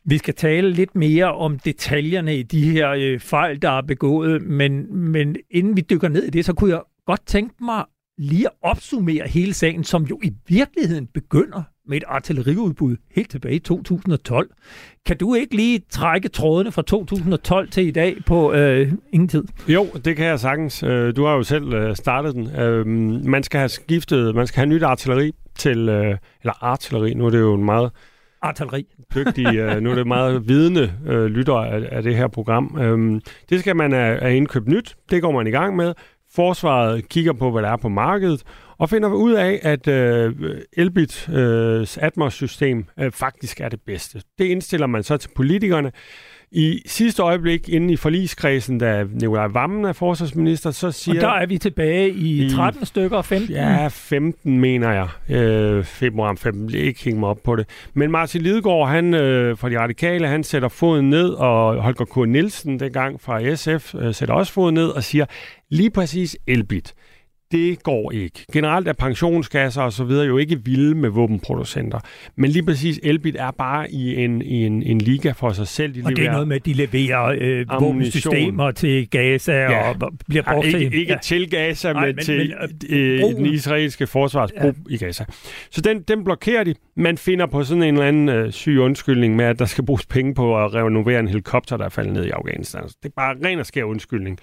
Vi 0.05 0.19
skal 0.19 0.35
tale 0.35 0.71
lidt 0.71 0.95
mere 0.95 1.35
om 1.35 1.59
detaljerne 1.59 2.37
i 2.37 2.43
de 2.43 2.71
her 2.71 2.91
øh, 2.91 3.21
fejl, 3.21 3.63
der 3.63 3.71
er 3.71 3.83
begået, 3.83 4.43
men, 4.43 4.97
men 4.97 5.37
inden 5.51 5.77
vi 5.77 5.81
dykker 5.81 6.09
ned 6.09 6.23
i 6.23 6.31
det, 6.31 6.45
så 6.45 6.53
kunne 6.53 6.71
jeg 6.71 6.83
godt 7.07 7.27
tænke 7.27 7.55
mig 7.65 7.85
lige 8.19 8.47
at 8.47 8.53
opsummere 8.63 9.29
hele 9.29 9.55
sagen, 9.55 9.85
som 9.85 10.05
jo 10.05 10.21
i 10.23 10.33
virkeligheden 10.49 11.07
begynder 11.07 11.63
med 11.89 11.97
et 11.97 12.05
artilleriudbud 12.07 12.97
helt 13.15 13.31
tilbage 13.31 13.55
i 13.55 13.59
2012. 13.59 14.51
Kan 15.07 15.17
du 15.17 15.35
ikke 15.35 15.57
lige 15.57 15.81
trække 15.91 16.29
trådene 16.29 16.73
fra 16.73 16.83
2012 16.83 17.71
til 17.71 17.87
i 17.87 17.91
dag 17.91 18.17
på 18.27 18.53
øh, 18.53 18.93
ingen 19.13 19.29
tid? 19.29 19.45
Jo, 19.69 19.87
det 20.05 20.17
kan 20.17 20.27
jeg 20.27 20.41
sagtens. 20.41 20.83
Øh, 20.83 21.17
du 21.17 21.25
har 21.25 21.35
jo 21.35 21.43
selv 21.43 21.73
øh, 21.73 21.97
startet 21.97 22.35
den. 22.35 22.57
Øh, 22.57 22.87
man 23.27 23.43
skal 23.43 23.59
have 23.59 23.69
skiftet, 23.69 24.35
man 24.35 24.47
skal 24.47 24.59
have 24.61 24.67
nyt 24.67 24.83
artilleri 24.83 25.33
til, 25.59 25.79
eller 25.79 26.65
artilleri, 26.65 27.15
nu 27.15 27.27
er 27.27 27.31
det 27.31 27.41
jo 27.41 27.55
en 27.55 27.65
meget 27.65 27.91
artilleri. 28.43 28.87
Dygtig, 29.15 29.45
nu 29.81 29.91
er 29.91 29.95
det 29.95 30.07
meget 30.07 30.49
vidende 30.49 30.93
lytter 31.29 31.55
af, 31.55 31.89
af 31.91 32.03
det 32.03 32.17
her 32.17 32.29
program. 32.29 32.79
Øhm, 32.81 33.21
det 33.51 33.61
skal 33.61 33.77
man 33.77 33.93
have 33.93 34.37
indkøbt 34.37 34.69
nyt. 34.69 34.97
Det 35.11 35.23
går 35.23 35.33
man 35.33 35.47
i 35.47 35.51
gang 35.51 35.77
med. 35.77 35.95
Forsvaret 36.35 37.09
kigger 37.09 37.33
på, 37.33 37.51
hvad 37.51 37.63
der 37.63 37.69
er 37.69 37.77
på 37.77 37.89
markedet, 37.89 38.43
og 38.79 38.91
finder 38.91 39.09
ud 39.09 39.33
af, 39.33 39.61
at 39.63 39.89
øh, 39.89 40.35
Elbit 40.73 41.29
øh, 41.29 41.87
Atmos-system 42.01 42.85
øh, 43.01 43.13
faktisk 43.13 43.61
er 43.61 43.69
det 43.69 43.81
bedste. 43.87 44.23
Det 44.39 44.45
indstiller 44.45 44.87
man 44.87 45.03
så 45.03 45.17
til 45.17 45.31
politikerne. 45.37 45.93
I 46.51 46.83
sidste 46.87 47.23
øjeblik, 47.23 47.69
inden 47.69 47.91
i 47.91 47.97
forligskredsen, 47.97 48.79
da 48.79 49.05
Nikolaj 49.13 49.47
Vammen 49.47 49.85
er 49.85 49.93
forsvarsminister, 49.93 50.71
så 50.71 50.91
siger... 50.91 51.15
Og 51.15 51.21
der 51.21 51.29
er 51.29 51.47
vi 51.47 51.59
tilbage 51.59 52.11
i 52.11 52.51
13 52.51 52.83
i, 52.83 52.87
stykker 52.87 53.17
og 53.17 53.25
15? 53.25 53.55
Ja, 53.55 53.89
15 53.91 54.61
mener 54.61 54.93
jeg. 54.93 55.37
Øh, 55.37 55.85
februar 55.85 56.35
15, 56.35 56.75
ikke 56.75 57.05
hænge 57.05 57.21
mig 57.21 57.29
op 57.29 57.39
på 57.45 57.57
det. 57.57 57.67
Men 57.95 58.11
Martin 58.11 58.43
Lidegaard, 58.43 58.89
han 58.89 59.15
øh, 59.15 59.59
fra 59.59 59.71
de 59.71 59.81
radikale, 59.81 60.29
han 60.29 60.45
sætter 60.45 60.69
foden 60.69 61.11
ned, 61.11 61.29
og 61.29 61.83
Holger 61.83 62.05
K. 62.05 62.29
Nielsen, 62.29 62.81
dengang 62.81 63.21
fra 63.21 63.55
SF, 63.55 63.95
øh, 63.95 64.15
sætter 64.15 64.35
også 64.35 64.53
foden 64.53 64.75
ned 64.75 64.89
og 64.89 65.05
siger, 65.05 65.27
lige 65.71 65.91
præcis 65.91 66.37
Elbit 66.47 66.95
det 67.53 67.83
går 67.83 68.13
ikke. 68.13 68.45
Generelt 68.53 68.89
er 68.89 68.93
pensionskasser 68.93 69.83
og 69.83 69.93
så 69.93 70.05
videre 70.05 70.27
jo 70.27 70.39
ikke 70.39 70.65
vilde 70.65 70.95
med 70.95 71.09
våbenproducenter. 71.09 72.01
Men 72.37 72.51
lige 72.51 72.65
præcis 72.65 73.01
Elbit 73.03 73.37
er 73.39 73.51
bare 73.51 73.91
i 73.91 74.25
en, 74.25 74.43
i 74.43 74.67
en, 74.67 74.83
en 74.83 74.99
liga 74.99 75.33
for 75.33 75.53
sig 75.53 75.69
selv. 75.69 75.95
De 75.95 76.03
og 76.05 76.17
det 76.17 76.27
er 76.27 76.33
noget 76.33 76.49
med, 76.49 76.57
at 76.57 76.67
de 76.67 76.73
leverer 76.73 77.37
øh, 77.41 77.67
våbensystemer 77.81 78.71
til 78.71 79.11
Gaza 79.11 79.53
ja. 79.53 79.89
og 79.89 80.13
bliver 80.29 80.43
brugt 80.43 80.67
ja, 80.67 80.79
ikke, 80.79 80.91
til... 80.91 81.01
Ikke 81.01 81.13
ja. 81.13 81.19
til 81.23 81.51
Gaza, 81.51 81.93
Nej, 81.93 82.07
men, 82.07 82.17
men 82.17 82.25
til 82.25 82.55
men, 82.61 82.99
øh, 82.99 83.21
den 83.21 83.47
israelske 83.47 84.07
forsvarsbrug 84.07 84.75
ja. 84.91 84.95
i 84.95 84.97
Gaza. 84.97 85.25
Så 85.71 85.81
den, 85.81 86.03
den 86.03 86.25
blokerer 86.25 86.65
de. 86.65 86.75
Man 86.97 87.19
finder 87.19 87.47
på 87.47 87.65
sådan 87.65 87.83
en 87.83 87.95
eller 87.95 88.09
anden 88.09 88.29
øh, 88.29 88.53
syg 88.53 88.79
undskyldning 88.79 89.37
med, 89.37 89.45
at 89.45 89.59
der 89.59 89.65
skal 89.65 89.85
bruges 89.85 90.07
penge 90.07 90.35
på 90.35 90.65
at 90.65 90.75
renovere 90.75 91.21
en 91.21 91.29
helikopter, 91.29 91.77
der 91.77 91.85
er 91.85 91.89
faldet 91.89 92.13
ned 92.13 92.25
i 92.25 92.31
Afghanistan. 92.31 92.83
Det 92.83 93.05
er 93.05 93.09
bare 93.17 93.37
ren 93.45 93.59
og 93.59 93.67
skær 93.67 93.85
undskyldning. 93.85 94.39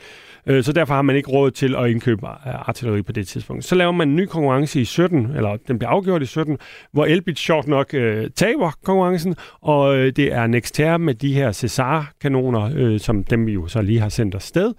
Øh, 0.47 0.63
så 0.63 0.71
derfor 0.74 0.93
har 0.93 1.01
man 1.01 1.15
ikke 1.15 1.29
råd 1.29 1.51
til 1.51 1.75
at 1.75 1.89
indkøbe 1.89 2.27
artilleri 2.45 2.95
på 3.04 3.12
det 3.12 3.28
tidspunkt. 3.28 3.66
Så 3.66 3.75
laver 3.75 3.92
man 3.92 4.10
en 4.10 4.16
ny 4.16 4.25
konkurrence 4.25 4.82
i 4.82 4.86
17, 4.86 5.32
eller 5.36 5.58
den 5.68 5.80
bliver 5.80 5.90
afgjort 5.90 6.22
i 6.22 6.25
17, 6.25 6.58
hvor 6.92 7.06
Elbit 7.06 7.40
sjovt 7.40 7.68
nok 7.68 7.94
øh, 7.94 8.30
taber 8.36 8.72
konkurrencen, 8.84 9.36
og 9.62 9.98
øh, 9.98 10.14
det 10.16 10.34
er 10.34 10.48
Nexterra 10.48 10.98
med 10.98 11.16
de 11.16 11.34
her 11.34 11.52
Cesar-kanoner, 11.52 12.72
øh, 12.75 13.00
som 13.00 13.24
dem 13.24 13.46
vi 13.46 13.52
jo 13.52 13.68
så 13.68 13.82
lige 13.82 14.00
har 14.00 14.10
sendt 14.10 14.36
afsted. 14.36 14.74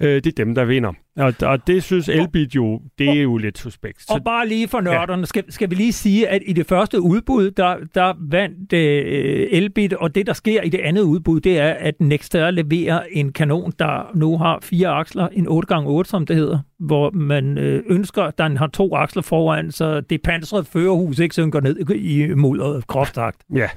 Øh, 0.00 0.14
det 0.14 0.26
er 0.26 0.44
dem, 0.44 0.54
der 0.54 0.64
vinder. 0.64 0.92
Og, 1.16 1.34
og 1.42 1.66
det 1.66 1.82
synes 1.82 2.08
Elbit 2.08 2.54
jo, 2.54 2.80
det 2.98 3.08
er 3.08 3.22
jo 3.22 3.36
lidt 3.36 3.58
suspekt. 3.58 4.02
Så, 4.02 4.14
og 4.14 4.24
bare 4.24 4.48
lige 4.48 4.68
for 4.68 4.80
nørderne, 4.80 5.20
ja. 5.20 5.26
skal, 5.26 5.44
skal 5.48 5.70
vi 5.70 5.74
lige 5.74 5.92
sige, 5.92 6.28
at 6.28 6.42
i 6.46 6.52
det 6.52 6.66
første 6.66 7.00
udbud, 7.00 7.50
der, 7.50 7.76
der 7.94 8.14
vandt 8.30 8.72
øh, 8.72 9.48
Elbit, 9.50 9.92
og 9.92 10.14
det 10.14 10.26
der 10.26 10.32
sker 10.32 10.62
i 10.62 10.68
det 10.68 10.78
andet 10.78 11.02
udbud, 11.02 11.40
det 11.40 11.58
er, 11.58 11.70
at 11.70 12.00
Nexter 12.00 12.50
leverer 12.50 13.02
en 13.10 13.32
kanon, 13.32 13.72
der 13.78 14.10
nu 14.14 14.38
har 14.38 14.58
fire 14.62 14.88
aksler, 14.88 15.28
en 15.28 15.48
8x8, 15.48 16.04
som 16.04 16.26
det 16.26 16.36
hedder, 16.36 16.58
hvor 16.78 17.10
man 17.10 17.58
øh, 17.58 17.82
ønsker, 17.86 18.22
at 18.22 18.38
den 18.38 18.56
har 18.56 18.66
to 18.66 18.94
aksler 18.94 19.22
foran, 19.22 19.72
så 19.72 20.00
det 20.00 20.22
pansrede 20.22 20.64
førerhus 20.64 21.18
ikke 21.18 21.34
synker 21.34 21.60
ned 21.60 21.90
i 21.94 22.34
mudderet 22.34 22.86
groft 22.86 23.18
Ja, 23.54 23.68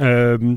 Øhm, 0.00 0.56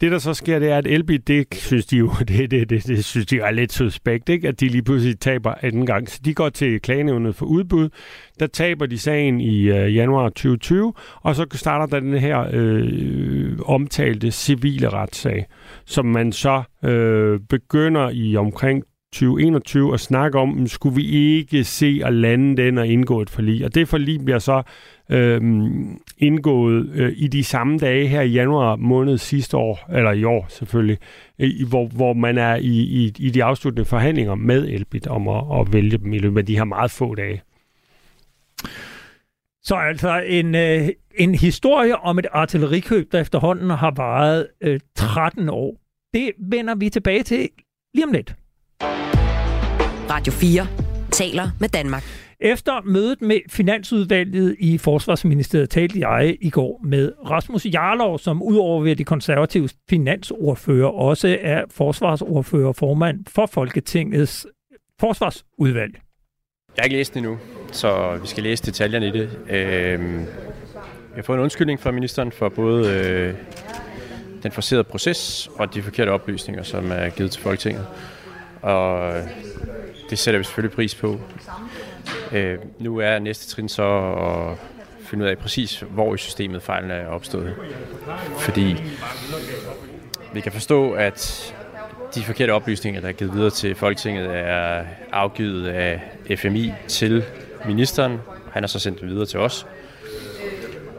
det, 0.00 0.12
der 0.12 0.18
så 0.18 0.34
sker, 0.34 0.58
det 0.58 0.70
er, 0.70 0.78
at 0.78 0.86
Elbit, 0.86 1.28
det 1.28 1.46
synes 1.52 1.86
de 1.86 1.96
jo, 1.96 2.10
det, 2.28 2.50
det, 2.50 2.70
det, 2.70 2.86
det 2.86 3.04
synes 3.04 3.26
de 3.26 3.38
er 3.38 3.50
lidt 3.50 3.72
suspekt, 3.72 4.28
ikke? 4.28 4.48
at 4.48 4.60
de 4.60 4.68
lige 4.68 4.82
pludselig 4.82 5.20
taber 5.20 5.54
anden 5.62 5.86
gang. 5.86 6.08
Så 6.08 6.20
de 6.24 6.34
går 6.34 6.48
til 6.48 6.80
klagenævnet 6.80 7.34
for 7.34 7.46
udbud. 7.46 7.88
Der 8.40 8.46
taber 8.46 8.86
de 8.86 8.98
sagen 8.98 9.40
i 9.40 9.62
øh, 9.62 9.94
januar 9.94 10.28
2020, 10.28 10.92
og 11.22 11.34
så 11.34 11.46
starter 11.52 11.86
der 11.86 12.00
den 12.00 12.18
her 12.18 12.48
øh, 12.52 13.58
omtalte 13.64 14.30
civile 14.30 14.88
retssag, 14.88 15.46
som 15.84 16.06
man 16.06 16.32
så 16.32 16.62
øh, 16.84 17.40
begynder 17.48 18.10
i 18.10 18.36
omkring 18.36 18.84
2021 19.12 19.94
at 19.94 20.00
snakke 20.00 20.38
om, 20.38 20.66
skulle 20.66 20.96
vi 20.96 21.06
ikke 21.06 21.64
se 21.64 22.00
at 22.04 22.12
lande 22.12 22.62
den 22.62 22.78
og 22.78 22.86
indgå 22.86 23.22
et 23.22 23.30
forlig. 23.30 23.64
Og 23.64 23.74
det 23.74 23.88
forlig 23.88 24.24
bliver 24.24 24.38
så 24.38 24.62
øh, 25.10 25.40
indgået 26.18 26.90
øh, 26.94 27.12
i 27.16 27.28
de 27.28 27.44
samme 27.44 27.78
dage 27.78 28.06
her 28.06 28.20
i 28.20 28.30
januar 28.30 28.76
måned 28.76 29.18
sidste 29.18 29.56
år, 29.56 29.86
eller 29.92 30.12
i 30.12 30.24
år 30.24 30.46
selvfølgelig, 30.48 30.98
i, 31.38 31.64
hvor, 31.68 31.86
hvor 31.86 32.12
man 32.12 32.38
er 32.38 32.56
i, 32.56 32.78
i, 32.78 33.12
i 33.18 33.30
de 33.30 33.44
afsluttende 33.44 33.84
forhandlinger 33.84 34.34
med 34.34 34.68
Elbit 34.68 35.06
om 35.06 35.28
at, 35.28 35.44
at 35.60 35.72
vælge 35.72 35.98
dem 35.98 36.12
i 36.12 36.18
løbet 36.18 36.38
af 36.38 36.46
de 36.46 36.56
her 36.56 36.64
meget 36.64 36.90
få 36.90 37.14
dage. 37.14 37.42
Så 39.62 39.74
altså 39.74 40.22
en, 40.26 40.54
øh, 40.54 40.88
en 41.18 41.34
historie 41.34 41.96
om 41.96 42.18
et 42.18 42.26
artillerikøb, 42.32 43.12
der 43.12 43.20
efterhånden 43.20 43.70
har 43.70 43.90
varet 43.96 44.46
øh, 44.60 44.80
13 44.94 45.48
år. 45.48 45.76
Det 46.14 46.32
vender 46.38 46.74
vi 46.74 46.90
tilbage 46.90 47.22
til 47.22 47.48
lige 47.94 48.04
om 48.04 48.12
lidt. 48.12 48.34
Radio 50.10 50.32
4 50.32 50.66
taler 51.10 51.48
med 51.60 51.68
Danmark. 51.68 52.27
Efter 52.40 52.80
mødet 52.84 53.22
med 53.22 53.40
Finansudvalget 53.48 54.56
i 54.58 54.78
Forsvarsministeriet 54.78 55.70
talte 55.70 56.08
jeg 56.08 56.36
i 56.40 56.50
går 56.50 56.80
med 56.84 57.12
Rasmus 57.30 57.66
Jarlov, 57.66 58.18
som 58.18 58.42
udover 58.42 58.82
ved 58.82 58.96
de 58.96 59.04
konservative 59.04 59.68
finansordfører 59.90 60.88
også 60.88 61.38
er 61.40 61.64
forsvarsordfører 61.70 62.68
og 62.68 62.76
formand 62.76 63.24
for 63.28 63.46
Folketingets 63.46 64.46
forsvarsudvalg. 65.00 65.92
Jeg 65.94 66.82
har 66.82 66.84
ikke 66.84 66.96
læst 66.96 67.14
det 67.14 67.18
endnu, 67.18 67.38
så 67.72 68.18
vi 68.22 68.26
skal 68.26 68.42
læse 68.42 68.64
detaljerne 68.64 69.06
i 69.06 69.10
det. 69.10 69.38
Øh, 69.50 69.56
jeg 69.56 71.14
har 71.14 71.22
fået 71.22 71.36
en 71.36 71.42
undskyldning 71.42 71.80
fra 71.80 71.90
ministeren 71.90 72.32
for 72.32 72.48
både 72.48 72.88
øh, 72.88 73.34
den 74.42 74.52
forserede 74.52 74.84
proces 74.84 75.50
og 75.54 75.74
de 75.74 75.82
forkerte 75.82 76.10
oplysninger, 76.10 76.62
som 76.62 76.90
er 76.92 77.08
givet 77.08 77.30
til 77.30 77.42
Folketinget. 77.42 77.86
Og 78.62 79.16
øh, 79.16 79.22
det 80.10 80.18
sætter 80.18 80.38
vi 80.38 80.44
selvfølgelig 80.44 80.76
pris 80.76 80.94
på. 80.94 81.20
Øh, 82.32 82.58
nu 82.78 82.98
er 82.98 83.18
næste 83.18 83.54
trin 83.54 83.68
så 83.68 83.82
at 83.82 84.58
finde 85.06 85.24
ud 85.24 85.30
af 85.30 85.38
præcis, 85.38 85.84
hvor 85.90 86.14
i 86.14 86.18
systemet 86.18 86.62
fejlen 86.62 86.90
er 86.90 87.06
opstået. 87.06 87.54
Fordi 88.38 88.76
vi 90.32 90.40
kan 90.40 90.52
forstå, 90.52 90.92
at 90.92 91.54
de 92.14 92.24
forkerte 92.24 92.50
oplysninger, 92.50 93.00
der 93.00 93.08
er 93.08 93.12
givet 93.12 93.34
videre 93.34 93.50
til 93.50 93.74
Folketinget, 93.74 94.26
er 94.30 94.84
afgivet 95.12 95.68
af 95.68 96.00
FMI 96.36 96.72
til 96.88 97.24
ministeren. 97.66 98.18
Han 98.52 98.62
har 98.62 98.68
så 98.68 98.78
sendt 98.78 99.00
dem 99.00 99.08
videre 99.08 99.26
til 99.26 99.40
os. 99.40 99.66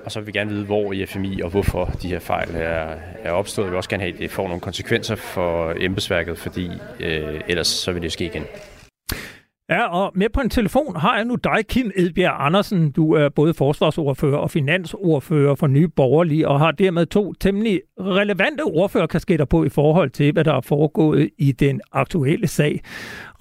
Og 0.05 0.11
så 0.11 0.19
vil 0.19 0.27
vi 0.27 0.31
gerne 0.31 0.51
vide, 0.51 0.65
hvor 0.65 0.93
i 0.93 1.05
FMI 1.05 1.41
og 1.41 1.49
hvorfor 1.49 1.85
de 2.01 2.07
her 2.07 2.19
fejl 2.19 2.49
er, 2.55 2.95
er 3.23 3.31
opstået. 3.31 3.65
Vi 3.65 3.69
vil 3.69 3.77
også 3.77 3.89
gerne 3.89 4.03
have, 4.03 4.13
at 4.13 4.19
det 4.19 4.31
får 4.31 4.47
nogle 4.47 4.61
konsekvenser 4.61 5.15
for 5.15 5.73
embedsværket, 5.77 6.37
fordi 6.37 6.69
øh, 6.99 7.41
ellers 7.47 7.67
så 7.67 7.91
vil 7.91 8.01
det 8.01 8.11
ske 8.11 8.25
igen. 8.25 8.45
Ja, 9.69 9.87
og 9.87 10.11
med 10.15 10.29
på 10.29 10.41
en 10.41 10.49
telefon 10.49 10.95
har 10.95 11.15
jeg 11.15 11.25
nu 11.25 11.35
dig, 11.35 11.67
Kim 11.69 11.91
Edbjerg 11.95 12.35
Andersen. 12.39 12.91
Du 12.91 13.13
er 13.13 13.29
både 13.29 13.53
forsvarsordfører 13.53 14.37
og 14.37 14.51
finansordfører 14.51 15.55
for 15.55 15.67
Nye 15.67 15.87
Borgerlige, 15.87 16.47
og 16.47 16.59
har 16.59 16.71
dermed 16.71 17.05
to 17.05 17.33
temmelig 17.33 17.81
relevante 17.99 18.61
ordførerkasketter 18.61 19.45
på 19.45 19.63
i 19.63 19.69
forhold 19.69 20.09
til, 20.09 20.33
hvad 20.33 20.43
der 20.43 20.53
er 20.53 20.61
foregået 20.61 21.29
i 21.37 21.51
den 21.51 21.81
aktuelle 21.91 22.47
sag. 22.47 22.81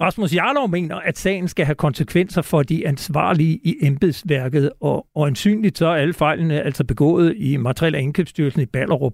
Rasmus 0.01 0.35
Jarlov 0.35 0.69
mener, 0.69 0.95
at 0.95 1.17
sagen 1.17 1.47
skal 1.47 1.65
have 1.65 1.75
konsekvenser 1.75 2.41
for 2.41 2.63
de 2.63 2.87
ansvarlige 2.87 3.59
i 3.63 3.75
embedsværket, 3.81 4.71
og, 4.81 5.07
og 5.15 5.27
ansynligt 5.27 5.77
så 5.77 5.87
er 5.87 5.95
alle 5.95 6.13
fejlene 6.13 6.61
altså 6.61 6.83
begået 6.83 7.35
i 7.37 7.57
Materiel- 7.57 7.95
og 7.95 8.01
Indkøbsstyrelsen 8.01 8.61
i 8.61 8.65
Ballerup. 8.65 9.13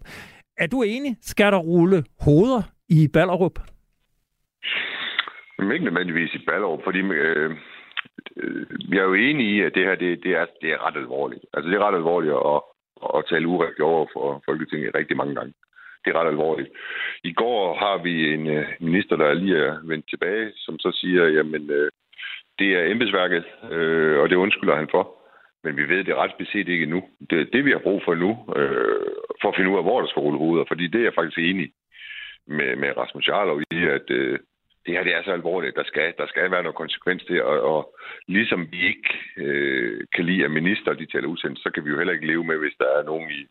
Er 0.58 0.68
du 0.68 0.82
enig? 0.82 1.16
Skal 1.22 1.52
der 1.52 1.58
rulle 1.58 2.04
hoveder 2.20 2.62
i 2.90 3.08
Ballerup? 3.08 3.60
Men 5.58 5.72
ikke 5.72 5.86
nødvendigvis 5.86 6.34
i 6.34 6.46
Ballerup, 6.48 6.84
fordi 6.84 7.00
øh, 7.00 7.52
øh, 8.38 8.66
vi 8.90 8.98
er 8.98 9.04
jo 9.04 9.14
enige 9.14 9.56
i, 9.56 9.62
at 9.62 9.76
det 9.76 9.84
her 9.86 9.96
det, 9.96 10.24
det, 10.24 10.32
er, 10.32 10.46
det 10.62 10.70
er 10.72 10.88
ret 10.88 10.98
alvorligt. 10.98 11.46
Altså 11.54 11.70
det 11.70 11.76
er 11.76 11.88
ret 11.88 11.96
alvorligt 11.96 12.34
at, 12.34 12.62
at 13.18 13.26
tale 13.30 13.48
urigtigt 13.48 13.88
over 13.92 14.06
for 14.14 14.42
Folketinget 14.46 14.96
rigtig 14.96 15.18
mange 15.18 15.36
gange. 15.36 15.54
Det 16.06 16.12
er 16.12 16.20
ret 16.20 16.28
alvorligt. 16.28 16.70
I 17.24 17.34
går 17.34 17.76
har 17.76 18.04
vi 18.04 18.34
en 18.34 18.48
øh, 18.48 18.68
minister, 18.80 19.16
der 19.16 19.34
lige 19.34 19.58
er 19.58 19.80
vendt 19.84 20.10
tilbage, 20.10 20.52
som 20.56 20.80
så 20.80 20.92
siger, 21.02 21.26
jamen 21.28 21.70
øh, 21.70 21.92
det 22.60 22.70
er 22.76 22.92
embedsværket, 22.92 23.46
øh, 23.72 24.20
og 24.20 24.30
det 24.30 24.36
undskylder 24.36 24.76
han 24.76 24.88
for. 24.92 25.04
Men 25.64 25.78
vi 25.78 25.90
ved 25.90 26.04
det 26.04 26.16
ret 26.16 26.36
beset 26.38 26.68
ikke 26.68 26.86
nu. 26.86 27.04
Det, 27.30 27.54
det 27.54 27.66
vi 27.66 27.72
har 27.72 27.80
brug 27.80 28.02
for 28.06 28.16
nu, 28.16 28.32
øh, 28.56 29.12
for 29.42 29.50
at 29.50 29.56
finde 29.56 29.72
ud 29.72 29.78
af, 29.78 29.84
hvor 29.84 30.02
der 30.02 30.08
skal 30.08 30.20
rulle 30.20 30.40
hoveder, 30.40 30.66
fordi 30.68 30.88
det 30.88 31.00
er 31.00 31.04
jeg 31.04 31.18
faktisk 31.20 31.38
enig 31.38 31.72
med, 32.48 32.76
med 32.76 32.98
Rasmus 32.98 33.28
Jarlov 33.28 33.62
i, 33.62 33.84
at 33.98 34.10
øh, 34.10 34.40
det 34.86 34.94
her 34.94 35.04
det 35.04 35.14
er 35.16 35.24
så 35.24 35.32
alvorligt. 35.32 35.76
Der 35.76 35.84
skal, 35.92 36.14
der 36.18 36.28
skal 36.28 36.52
være 36.52 36.64
noget 36.64 36.82
konsekvens 36.84 37.24
til, 37.24 37.44
og, 37.44 37.58
og 37.74 37.96
ligesom 38.28 38.62
vi 38.72 38.80
ikke 38.92 39.10
øh, 39.38 40.02
kan 40.16 40.26
lide, 40.26 40.46
at 40.46 40.52
minister 40.52 40.94
de 40.94 41.06
taler 41.06 41.28
udsendt, 41.28 41.60
så 41.60 41.70
kan 41.74 41.86
vi 41.86 41.90
jo 41.90 41.98
heller 41.98 42.14
ikke 42.14 42.28
leve 42.28 42.44
med, 42.44 42.58
hvis 42.58 42.76
der 42.80 42.90
er 43.00 43.04
nogen 43.04 43.30
i, 43.40 43.42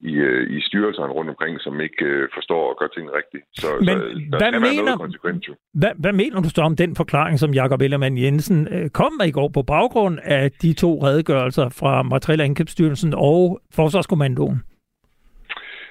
i, 0.00 0.12
øh, 0.14 0.56
i 0.56 0.60
styrelserne 0.60 1.12
rundt 1.12 1.30
omkring, 1.30 1.60
som 1.60 1.80
ikke 1.80 2.04
øh, 2.04 2.28
forstår 2.34 2.62
og 2.70 2.76
gør 2.78 2.86
tingene 2.86 3.16
rigtigt. 3.20 3.44
Så, 3.54 3.66
Men 3.80 3.98
så 3.98 4.38
der 4.38 4.38
hvad, 4.38 4.60
mener, 4.60 4.74
være 4.74 4.84
noget 4.84 5.00
konsekvens 5.00 5.48
jo. 5.48 5.54
Hvad, 5.74 5.92
hvad 5.98 6.12
mener 6.12 6.40
du 6.40 6.50
så 6.50 6.62
om 6.62 6.76
den 6.76 6.96
forklaring, 6.96 7.38
som 7.38 7.54
Jakob 7.54 7.80
Ellemann 7.82 8.18
Jensen 8.18 8.68
øh, 8.74 8.90
kom 8.90 9.12
med 9.18 9.26
i 9.26 9.30
går 9.30 9.48
på 9.48 9.62
baggrund 9.62 10.18
af 10.22 10.50
de 10.50 10.72
to 10.72 10.90
redegørelser 11.06 11.68
fra 11.68 12.02
Materiel- 12.02 12.40
og 12.40 12.46
Indkøbsstyrelsen 12.46 13.14
og 13.16 13.60
Forsvarskommandoen? 13.74 14.62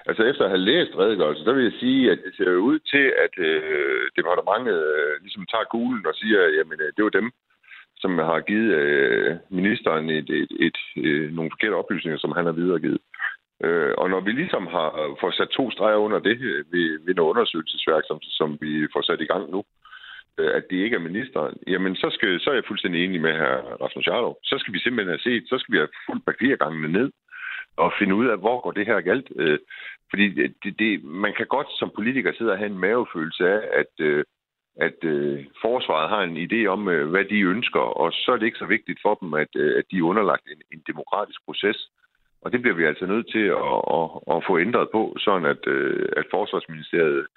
Altså 0.10 0.24
efter 0.24 0.44
at 0.44 0.50
have 0.50 0.68
læst 0.72 0.98
redegørelsen, 0.98 1.46
så 1.46 1.54
vil 1.54 1.64
jeg 1.64 1.80
sige, 1.80 2.12
at 2.12 2.20
det 2.26 2.34
ser 2.36 2.66
ud 2.70 2.80
til, 2.80 3.06
at 3.26 3.34
øh, 3.48 4.04
departementet 4.18 4.80
øh, 4.98 5.14
ligesom 5.22 5.46
tager 5.52 5.72
gulen 5.76 6.06
og 6.12 6.16
siger, 6.16 6.40
at 6.44 6.56
jamen, 6.58 6.80
øh, 6.86 6.92
det 6.96 7.04
var 7.04 7.10
dem, 7.20 7.32
som 8.02 8.18
har 8.18 8.40
givet 8.40 8.72
øh, 8.82 9.36
ministeren 9.50 10.10
et, 10.10 10.30
et, 10.30 10.52
et, 10.68 10.80
øh, 10.98 11.32
nogle 11.36 11.52
forkerte 11.54 11.80
oplysninger, 11.82 12.20
som 12.20 12.32
han 12.38 12.46
har 12.46 12.52
videregivet. 12.62 13.02
Øh, 13.64 13.94
og 13.98 14.10
når 14.10 14.20
vi 14.20 14.32
ligesom 14.32 14.68
har 14.68 14.90
øh, 15.02 15.16
fået 15.22 15.36
sat 15.36 15.50
to 15.50 15.72
streger 15.72 15.98
under 16.06 16.20
det 16.20 16.38
øh, 16.42 16.66
ved, 16.74 16.88
ved 17.06 17.14
noget 17.16 17.30
undersøgelsesværk, 17.32 18.04
som, 18.08 18.18
som 18.22 18.58
vi 18.62 18.88
får 18.94 19.02
sat 19.02 19.22
i 19.22 19.30
gang 19.32 19.52
nu, 19.52 19.64
øh, 20.38 20.52
at 20.58 20.64
det 20.70 20.78
ikke 20.78 20.96
er 20.96 21.08
ministeren, 21.10 21.54
jamen 21.68 21.96
så, 21.96 22.08
skal, 22.16 22.40
så 22.40 22.50
er 22.50 22.54
jeg 22.54 22.68
fuldstændig 22.68 23.06
enig 23.06 23.22
med 23.22 23.34
her 23.34 23.54
Rasmus 23.84 24.08
Jarlov. 24.08 24.38
Så 24.44 24.56
skal 24.60 24.74
vi 24.74 24.80
simpelthen 24.80 25.16
have 25.16 25.28
set, 25.28 25.44
så 25.50 25.56
skal 25.58 25.74
vi 25.74 25.78
have 25.78 25.96
fuldt 26.06 26.26
papirgangene 26.26 26.88
ned 26.98 27.10
at 27.82 27.94
finde 28.00 28.16
ud 28.16 28.28
af, 28.28 28.38
hvor 28.38 28.62
går 28.62 28.72
det 28.72 28.86
her 28.86 29.02
galt. 29.02 29.28
Øh, 29.36 29.60
fordi 30.10 30.26
det, 30.64 30.80
det, 30.80 31.04
man 31.04 31.34
kan 31.38 31.48
godt 31.48 31.68
som 31.80 31.92
politiker 31.96 32.34
sidde 32.34 32.52
og 32.52 32.58
have 32.58 32.72
en 32.72 32.80
mavefølelse 32.80 33.44
af, 33.50 33.62
at, 33.82 33.94
øh, 34.00 34.24
at 34.76 35.04
øh, 35.04 35.46
forsvaret 35.62 36.10
har 36.10 36.22
en 36.22 36.38
idé 36.48 36.66
om, 36.66 36.90
øh, 36.90 37.10
hvad 37.10 37.26
de 37.26 37.40
ønsker, 37.40 37.80
og 37.80 38.12
så 38.12 38.32
er 38.32 38.38
det 38.38 38.46
ikke 38.46 38.64
så 38.64 38.66
vigtigt 38.66 39.00
for 39.02 39.16
dem, 39.22 39.34
at, 39.34 39.52
øh, 39.56 39.78
at 39.78 39.84
de 39.92 39.98
er 39.98 40.10
underlagt 40.12 40.46
en, 40.48 40.62
en 40.74 40.84
demokratisk 40.88 41.40
proces. 41.46 41.90
Og 42.42 42.52
det 42.52 42.62
bliver 42.62 42.76
vi 42.76 42.86
altså 42.86 43.06
nødt 43.06 43.32
til 43.32 43.46
at, 43.64 43.80
at, 43.98 44.08
at 44.36 44.44
få 44.48 44.60
ændret 44.60 44.88
på, 44.92 45.16
sådan 45.20 45.46
at, 45.46 45.68
øh, 45.68 46.10
at 46.18 46.26
Forsvarsministeriet 46.32 47.28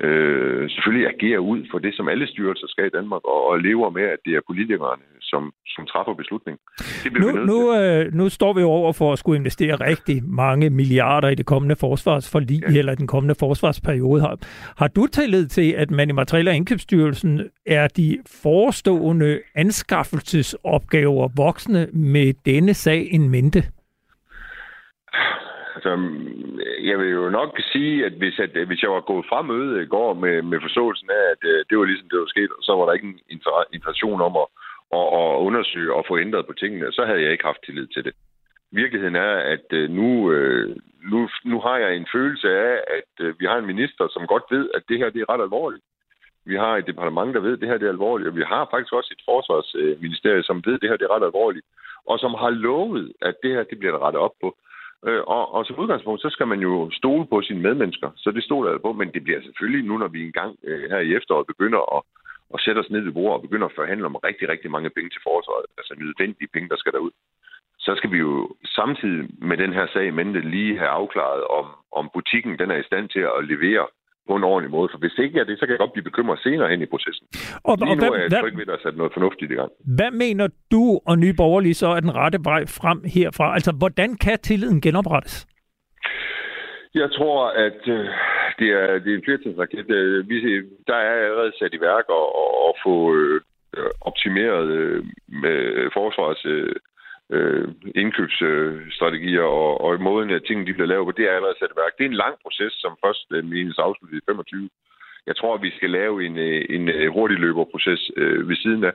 øh, 0.00 0.70
selvfølgelig 0.70 1.08
agerer 1.14 1.38
ud 1.38 1.60
for 1.70 1.78
det, 1.78 1.94
som 1.94 2.08
alle 2.08 2.26
styrelser 2.26 2.66
skal 2.66 2.86
i 2.86 2.96
Danmark, 2.98 3.24
og, 3.24 3.46
og 3.50 3.58
lever 3.58 3.90
med, 3.90 4.02
at 4.02 4.18
det 4.24 4.34
er 4.34 4.40
politikerne, 4.46 5.02
som, 5.20 5.52
som 5.66 5.86
træffer 5.86 6.14
beslutning. 6.14 6.58
Det 7.04 7.12
nu, 7.20 7.30
nu, 7.30 7.74
øh, 7.76 8.14
nu 8.14 8.28
står 8.28 8.52
vi 8.52 8.60
jo 8.60 8.68
over 8.68 8.92
for 8.92 9.12
at 9.12 9.18
skulle 9.18 9.38
investere 9.38 9.74
rigtig 9.74 10.24
mange 10.24 10.70
milliarder 10.70 11.28
i 11.28 11.34
det 11.34 11.46
kommende 11.46 11.76
forsvarsforlig, 11.76 12.62
ja. 12.62 12.78
eller 12.78 12.94
den 12.94 13.06
kommende 13.06 13.34
forsvarsperiode. 13.34 14.20
Har, 14.20 14.38
har 14.76 14.88
du 14.88 15.06
tillid 15.06 15.46
til, 15.46 15.72
at 15.72 15.90
man 15.90 16.08
i 16.08 16.12
Materiel- 16.12 16.48
og 16.48 16.54
Indkøbsstyrelsen 16.54 17.40
er 17.66 17.88
de 17.88 18.18
forestående 18.42 19.40
anskaffelsesopgaver 19.54 21.28
voksne 21.36 21.86
med 21.92 22.34
denne 22.44 22.74
sag 22.74 23.08
en 23.12 23.28
mente? 23.28 23.62
Altså, 25.74 25.96
mm, 25.96 26.60
jeg 26.90 26.98
vil 26.98 27.10
jo 27.10 27.30
nok 27.30 27.60
sige, 27.72 28.06
at 28.06 28.12
hvis, 28.12 28.38
at, 28.38 28.66
hvis 28.66 28.82
jeg 28.82 28.90
var 28.90 29.00
gået 29.00 29.26
fra 29.28 29.42
mødet 29.42 29.82
i 29.82 29.86
går 29.86 30.14
med, 30.14 30.42
med 30.42 30.60
forståelsen 30.60 31.10
af, 31.10 31.24
at 31.34 31.42
øh, 31.50 31.64
det 31.70 31.78
var 31.78 31.84
ligesom 31.84 32.08
det 32.08 32.18
var 32.18 32.26
sket, 32.26 32.50
så 32.60 32.72
var 32.76 32.86
der 32.86 32.92
ikke 32.92 33.06
en 33.06 33.20
intention 33.72 34.20
om 34.20 34.36
at, 34.42 34.48
at, 34.98 35.06
at 35.20 35.28
undersøge 35.46 35.94
og 35.94 36.04
få 36.08 36.18
ændret 36.18 36.46
på 36.46 36.52
tingene, 36.52 36.92
så 36.92 37.04
havde 37.04 37.22
jeg 37.22 37.32
ikke 37.32 37.44
haft 37.50 37.64
tillid 37.64 37.86
til 37.86 38.04
det. 38.04 38.14
Virkeligheden 38.72 39.16
er, 39.16 39.34
at 39.54 39.66
øh, 39.70 39.90
nu, 39.90 40.32
øh, 40.32 40.76
nu, 41.10 41.28
nu 41.44 41.60
har 41.60 41.76
jeg 41.76 41.96
en 41.96 42.06
følelse 42.12 42.48
af, 42.48 42.80
at 42.98 43.38
vi 43.40 43.44
har 43.46 43.58
en 43.58 43.66
minister, 43.72 44.08
som 44.10 44.26
godt 44.26 44.44
ved, 44.50 44.70
at 44.74 44.82
det 44.88 44.98
her 44.98 45.10
det 45.10 45.20
er 45.20 45.30
ret 45.32 45.42
alvorligt. 45.42 45.84
Vi 46.44 46.56
har 46.56 46.76
et 46.76 46.86
departement, 46.86 47.34
der 47.34 47.40
ved, 47.40 47.52
at 47.52 47.60
det 47.60 47.68
her 47.68 47.78
det 47.78 47.86
er 47.86 47.96
alvorligt, 47.98 48.28
og 48.28 48.36
vi 48.36 48.42
har 48.42 48.68
faktisk 48.70 48.92
også 48.92 49.10
et 49.16 49.22
forsvarsministerie, 49.24 50.42
som 50.42 50.62
ved, 50.66 50.74
at 50.74 50.80
det 50.80 50.88
her 50.90 50.96
det 50.96 51.04
er 51.04 51.14
ret 51.16 51.26
alvorligt, 51.30 51.66
og 52.06 52.18
som 52.18 52.34
har 52.34 52.50
lovet, 52.50 53.12
at 53.22 53.34
det 53.42 53.50
her 53.50 53.62
det 53.62 53.78
bliver 53.78 53.92
der 53.92 54.06
rettet 54.06 54.22
op 54.22 54.34
på. 54.40 54.56
Øh, 55.06 55.22
og, 55.26 55.54
og 55.54 55.64
som 55.64 55.78
udgangspunkt, 55.78 56.22
så 56.22 56.30
skal 56.30 56.46
man 56.46 56.60
jo 56.60 56.90
stole 56.90 57.26
på 57.26 57.42
sine 57.42 57.60
medmennesker. 57.60 58.10
Så 58.16 58.30
det 58.30 58.44
stoler 58.44 58.70
jeg 58.70 58.80
på, 58.80 58.92
men 58.92 59.12
det 59.14 59.24
bliver 59.24 59.40
selvfølgelig 59.42 59.84
nu, 59.88 59.98
når 59.98 60.08
vi 60.08 60.24
engang 60.24 60.56
øh, 60.64 60.90
her 60.90 60.98
i 60.98 61.14
efteråret 61.14 61.46
begynder 61.46 61.96
at, 61.96 62.02
at 62.54 62.60
sætte 62.60 62.78
os 62.78 62.90
ned 62.90 63.00
ved 63.00 63.12
bordet 63.12 63.34
og 63.36 63.42
begynder 63.42 63.66
at 63.66 63.78
forhandle 63.78 64.06
om 64.06 64.16
rigtig, 64.16 64.48
rigtig 64.48 64.70
mange 64.70 64.90
penge 64.90 65.10
til 65.10 65.22
forsvaret, 65.28 65.66
altså 65.78 65.94
nødvendige 65.98 66.52
penge, 66.54 66.68
der 66.68 66.76
skal 66.76 66.92
derud, 66.92 67.10
så 67.78 67.92
skal 67.96 68.10
vi 68.12 68.18
jo 68.18 68.54
samtidig 68.64 69.28
med 69.48 69.56
den 69.56 69.72
her 69.72 69.86
sag 69.92 70.06
i 70.06 70.10
mente 70.10 70.40
lige 70.40 70.78
have 70.78 70.92
afklaret, 71.00 71.44
om, 71.58 71.66
om 71.92 72.10
butikken 72.14 72.58
den 72.58 72.70
er 72.70 72.78
i 72.80 72.88
stand 72.90 73.08
til 73.08 73.24
at 73.36 73.44
levere 73.52 73.86
på 74.28 74.34
en 74.36 74.44
ordentlig 74.44 74.70
måde. 74.76 74.88
For 74.92 74.98
hvis 74.98 75.12
det 75.16 75.22
ikke 75.24 75.40
er 75.40 75.44
det, 75.44 75.58
så 75.58 75.64
kan 75.66 75.72
jeg 75.74 75.78
godt 75.84 75.92
blive 75.92 76.08
bekymret 76.10 76.38
senere 76.46 76.68
hen 76.72 76.82
i 76.82 76.86
processen. 76.86 77.26
Og, 77.68 77.76
Lige 77.78 77.90
og 77.90 77.96
nu 77.96 78.00
hvad, 78.02 78.18
er 78.18 78.22
jeg 78.22 78.30
tryg 78.42 78.56
ved, 78.56 78.66
at 78.66 78.72
der 78.72 78.78
sat 78.82 78.96
noget 78.96 79.12
fornuftigt 79.12 79.52
i 79.52 79.54
gang. 79.54 79.70
hvad 79.98 80.10
mener 80.24 80.46
du 80.72 80.84
og 81.06 81.18
Nye 81.18 81.34
Borgerlige 81.42 81.74
så 81.74 81.88
er 81.96 82.00
den 82.00 82.14
rette 82.14 82.38
vej 82.50 82.62
frem 82.66 82.98
herfra? 83.14 83.54
Altså, 83.54 83.72
hvordan 83.82 84.10
kan 84.24 84.38
tilliden 84.38 84.80
genoprettes? 84.80 85.46
Jeg 86.94 87.08
tror, 87.12 87.38
at 87.66 87.80
øh, 87.96 88.06
det 88.58 88.68
er, 88.80 88.98
det 89.02 89.10
er 89.12 89.16
en 89.16 89.24
flertalsraket. 89.24 89.90
Øh, 89.90 90.28
vi, 90.28 90.36
der 90.86 90.94
er 90.94 91.14
allerede 91.26 91.52
sat 91.58 91.74
i 91.74 91.80
værk 91.80 92.04
at, 92.18 92.26
at, 92.42 92.50
at 92.68 92.74
få 92.84 92.94
øh, 93.16 93.40
optimeret 94.00 94.66
øh, 94.80 95.04
med 95.42 95.58
forsvars 95.92 96.44
øh, 96.44 96.74
øh, 97.36 97.68
indkøbsstrategier 98.02 99.42
og, 99.42 99.80
og 99.84 100.00
måden, 100.00 100.30
at 100.30 100.44
tingene 100.44 100.66
de 100.68 100.76
bliver 100.76 100.92
lavet 100.92 101.06
på, 101.06 101.12
det 101.12 101.24
er 101.26 101.36
allerede 101.36 101.58
sat 101.58 101.74
i 101.74 101.80
værk. 101.82 101.92
Det 101.98 102.04
er 102.04 102.12
en 102.12 102.22
lang 102.24 102.34
proces, 102.44 102.72
som 102.82 102.92
først 103.04 103.26
øh, 103.34 103.44
menes 103.44 103.78
afsluttet 103.78 104.18
i 104.18 104.26
25. 104.28 104.70
Jeg 105.26 105.36
tror, 105.36 105.54
at 105.54 105.62
vi 105.62 105.70
skal 105.76 105.90
lave 105.90 106.26
en, 106.26 106.38
øh, 106.38 106.64
en 106.76 106.88
øh, 106.88 107.12
hurtig 107.12 107.38
løberproces 107.38 108.10
øh, 108.16 108.48
ved 108.48 108.56
siden 108.56 108.84
af, 108.84 108.92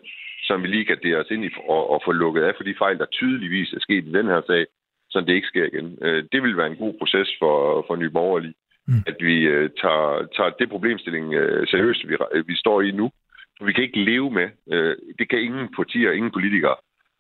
som 0.47 0.63
vi 0.63 0.67
lige 0.67 0.86
kan 0.86 1.00
dele 1.04 1.19
os 1.19 1.32
ind 1.32 1.45
i 1.45 1.50
og, 1.76 1.89
og 1.93 2.02
få 2.06 2.12
lukket 2.12 2.41
af 2.43 2.54
for 2.58 2.63
de 2.63 2.76
fejl, 2.78 2.97
der 2.97 3.06
tydeligvis 3.06 3.73
er 3.73 3.80
sket 3.80 4.06
i 4.06 4.12
den 4.17 4.28
her 4.28 4.41
sag, 4.47 4.65
så 5.10 5.21
det 5.21 5.34
ikke 5.34 5.47
sker 5.47 5.65
igen. 5.65 5.97
Øh, 6.02 6.23
det 6.32 6.43
vil 6.43 6.58
være 6.58 6.71
en 6.71 6.82
god 6.84 6.93
proces 7.00 7.30
for, 7.39 7.86
for 7.88 7.95
Nye 7.95 8.10
Borgerlige, 8.10 8.54
mm. 8.88 9.04
at 9.08 9.15
vi 9.19 9.36
øh, 9.54 9.69
tager, 9.82 10.28
tager 10.36 10.50
det 10.60 10.69
problemstilling 10.69 11.34
øh, 11.34 11.67
seriøst, 11.67 12.08
vi, 12.10 12.15
vi 12.45 12.56
står 12.56 12.82
i 12.82 12.91
nu. 12.91 13.12
Vi 13.62 13.73
kan 13.73 13.84
ikke 13.84 14.04
leve 14.04 14.32
med, 14.32 14.50
øh, 14.73 14.95
det 15.19 15.30
kan 15.30 15.39
ingen 15.39 15.67
partier, 15.76 16.12
ingen 16.12 16.32
politikere, 16.32 16.76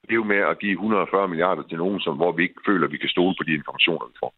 leve 0.09 0.25
med 0.25 0.41
at 0.51 0.59
give 0.59 0.71
140 0.71 1.27
milliarder 1.27 1.63
til 1.69 1.77
nogen, 1.77 1.99
som, 1.99 2.15
hvor 2.15 2.31
vi 2.31 2.43
ikke 2.43 2.61
føler, 2.67 2.85
at 2.87 2.91
vi 2.91 2.97
kan 2.97 3.09
stole 3.09 3.35
på 3.39 3.43
de 3.47 3.53
informationer, 3.53 4.05
vi 4.11 4.15
får. 4.19 4.31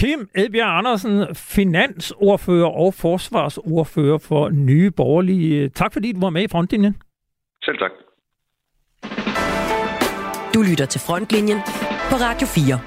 Kim 0.00 0.28
Edbjerg 0.34 0.78
Andersen, 0.78 1.34
finansordfører 1.34 2.70
og 2.84 2.94
forsvarsordfører 2.94 4.18
for 4.18 4.48
Nye 4.48 4.90
Borgerlige. 4.90 5.68
Tak 5.68 5.92
fordi 5.92 6.12
du 6.12 6.20
var 6.20 6.30
med 6.30 6.42
i 6.42 6.48
frontlinjen. 6.48 6.96
Selv 7.64 7.78
tak. 7.78 7.90
Du 10.54 10.62
lytter 10.70 10.86
til 10.86 11.00
Frontlinjen 11.06 11.58
på 12.10 12.14
Radio 12.26 12.46
4. 12.46 12.80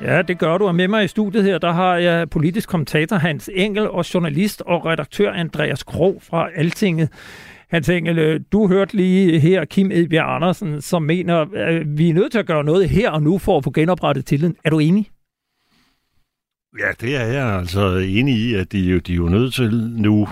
Ja, 0.00 0.22
det 0.22 0.38
gør 0.38 0.58
du. 0.58 0.66
Og 0.66 0.74
med 0.74 0.88
mig 0.88 1.04
i 1.04 1.08
studiet 1.08 1.44
her, 1.44 1.58
der 1.58 1.72
har 1.72 1.96
jeg 1.96 2.30
politisk 2.30 2.68
kommentator 2.68 3.16
Hans 3.16 3.50
Engel 3.54 3.90
og 3.90 4.14
journalist 4.14 4.62
og 4.66 4.86
redaktør 4.86 5.32
Andreas 5.32 5.82
Krog 5.82 6.22
fra 6.30 6.48
Altinget. 6.54 7.08
Hans 7.70 7.88
Engel, 7.88 8.18
øh, 8.18 8.40
du 8.52 8.68
hørte 8.68 8.96
lige 8.96 9.40
her 9.40 9.64
Kim 9.64 9.90
Edbjerg 9.90 10.34
Andersen, 10.34 10.82
som 10.82 11.02
mener, 11.02 11.46
at 11.54 11.98
vi 11.98 12.10
er 12.10 12.14
nødt 12.14 12.32
til 12.32 12.38
at 12.38 12.46
gøre 12.46 12.64
noget 12.64 12.88
her 12.88 13.10
og 13.10 13.22
nu 13.22 13.38
for 13.38 13.58
at 13.58 13.64
få 13.64 13.70
genoprettet 13.70 14.26
tilliden. 14.26 14.56
Er 14.64 14.70
du 14.70 14.78
enig? 14.78 15.10
Ja, 16.78 16.92
det 17.00 17.16
er 17.16 17.24
jeg 17.24 17.46
altså 17.46 17.96
enig 17.96 18.34
i, 18.34 18.54
at 18.54 18.72
de, 18.72 18.78
jo, 18.78 18.98
de 18.98 19.12
er 19.12 19.16
jo 19.16 19.28
nødt 19.28 19.54
til 19.54 19.70
nu 19.96 20.28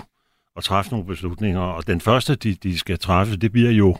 at 0.57 0.63
træffe 0.63 0.91
nogle 0.91 1.05
beslutninger. 1.05 1.59
Og 1.59 1.87
den 1.87 2.01
første, 2.01 2.35
de, 2.35 2.53
de 2.53 2.77
skal 2.77 2.99
træffe, 2.99 3.37
det 3.37 3.51
bliver 3.51 3.71
jo, 3.71 3.97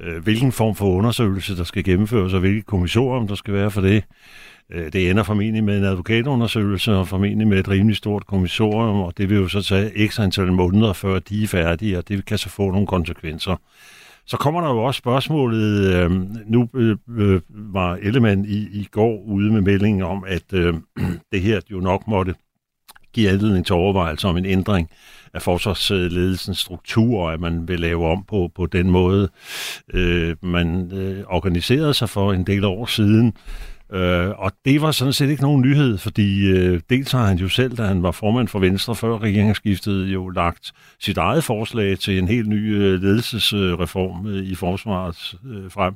øh, 0.00 0.22
hvilken 0.22 0.52
form 0.52 0.74
for 0.74 0.90
undersøgelse, 0.90 1.56
der 1.56 1.64
skal 1.64 1.84
gennemføres, 1.84 2.32
og 2.32 2.40
hvilke 2.40 2.62
kommissorium, 2.62 3.28
der 3.28 3.34
skal 3.34 3.54
være 3.54 3.70
for 3.70 3.80
det. 3.80 4.04
Øh, 4.70 4.92
det 4.92 5.10
ender 5.10 5.22
formentlig 5.22 5.64
med 5.64 5.78
en 5.78 5.84
advokatundersøgelse, 5.84 6.92
og 6.92 7.08
formentlig 7.08 7.48
med 7.48 7.58
et 7.58 7.68
rimelig 7.68 7.96
stort 7.96 8.26
kommissorium, 8.26 9.00
og 9.00 9.12
det 9.18 9.30
vil 9.30 9.38
jo 9.38 9.48
så 9.48 9.62
tage 9.62 10.08
x 10.08 10.20
antal 10.20 10.52
måneder, 10.52 10.92
før 10.92 11.18
de 11.18 11.42
er 11.42 11.48
færdige, 11.48 11.98
og 11.98 12.08
det 12.08 12.24
kan 12.24 12.38
så 12.38 12.48
få 12.48 12.70
nogle 12.70 12.86
konsekvenser. 12.86 13.56
Så 14.26 14.36
kommer 14.36 14.60
der 14.60 14.68
jo 14.68 14.78
også 14.78 14.98
spørgsmålet, 14.98 15.94
øh, 15.94 16.10
nu 16.46 16.68
øh, 16.74 16.96
øh 17.18 17.40
var 17.48 17.98
Ellemann 18.02 18.44
i, 18.44 18.56
i 18.56 18.88
går 18.90 19.22
ude 19.22 19.52
med 19.52 19.60
meldingen 19.60 20.02
om, 20.02 20.24
at 20.26 20.52
øh, 20.52 20.74
det 21.32 21.40
her 21.40 21.60
jo 21.70 21.80
nok 21.80 22.08
måtte 22.08 22.34
give 23.12 23.30
anledning 23.30 23.66
til 23.66 23.74
overvejelse 23.74 24.28
om 24.28 24.36
en 24.36 24.46
ændring 24.46 24.90
af 25.34 25.42
forsvarsledelsens 25.42 26.58
struktur, 26.58 27.20
og 27.20 27.32
at 27.32 27.40
man 27.40 27.68
vil 27.68 27.80
lave 27.80 28.06
om 28.06 28.24
på, 28.28 28.50
på 28.54 28.66
den 28.66 28.90
måde, 28.90 29.28
øh, 29.94 30.36
man 30.42 30.92
øh, 30.92 31.24
organiserede 31.26 31.94
sig 31.94 32.08
for 32.08 32.32
en 32.32 32.44
del 32.44 32.64
år 32.64 32.86
siden. 32.86 33.32
Øh, 33.92 34.30
og 34.38 34.52
det 34.64 34.82
var 34.82 34.90
sådan 34.90 35.12
set 35.12 35.30
ikke 35.30 35.42
nogen 35.42 35.62
nyhed, 35.62 35.98
fordi 35.98 36.50
øh, 36.50 36.80
dels 36.90 37.12
har 37.12 37.26
han 37.26 37.36
jo 37.36 37.48
selv, 37.48 37.76
da 37.76 37.82
han 37.82 38.02
var 38.02 38.10
formand 38.10 38.48
for 38.48 38.58
Venstre 38.58 38.94
før 38.94 39.18
regeringsskiftet, 39.18 40.06
jo 40.06 40.28
lagt 40.28 40.72
sit 41.00 41.18
eget 41.18 41.44
forslag 41.44 41.98
til 41.98 42.18
en 42.18 42.28
helt 42.28 42.48
ny 42.48 42.76
øh, 42.76 43.02
ledelsesreform 43.02 44.26
øh, 44.26 44.44
i 44.44 44.54
forsvaret 44.54 45.34
øh, 45.46 45.70
frem. 45.70 45.94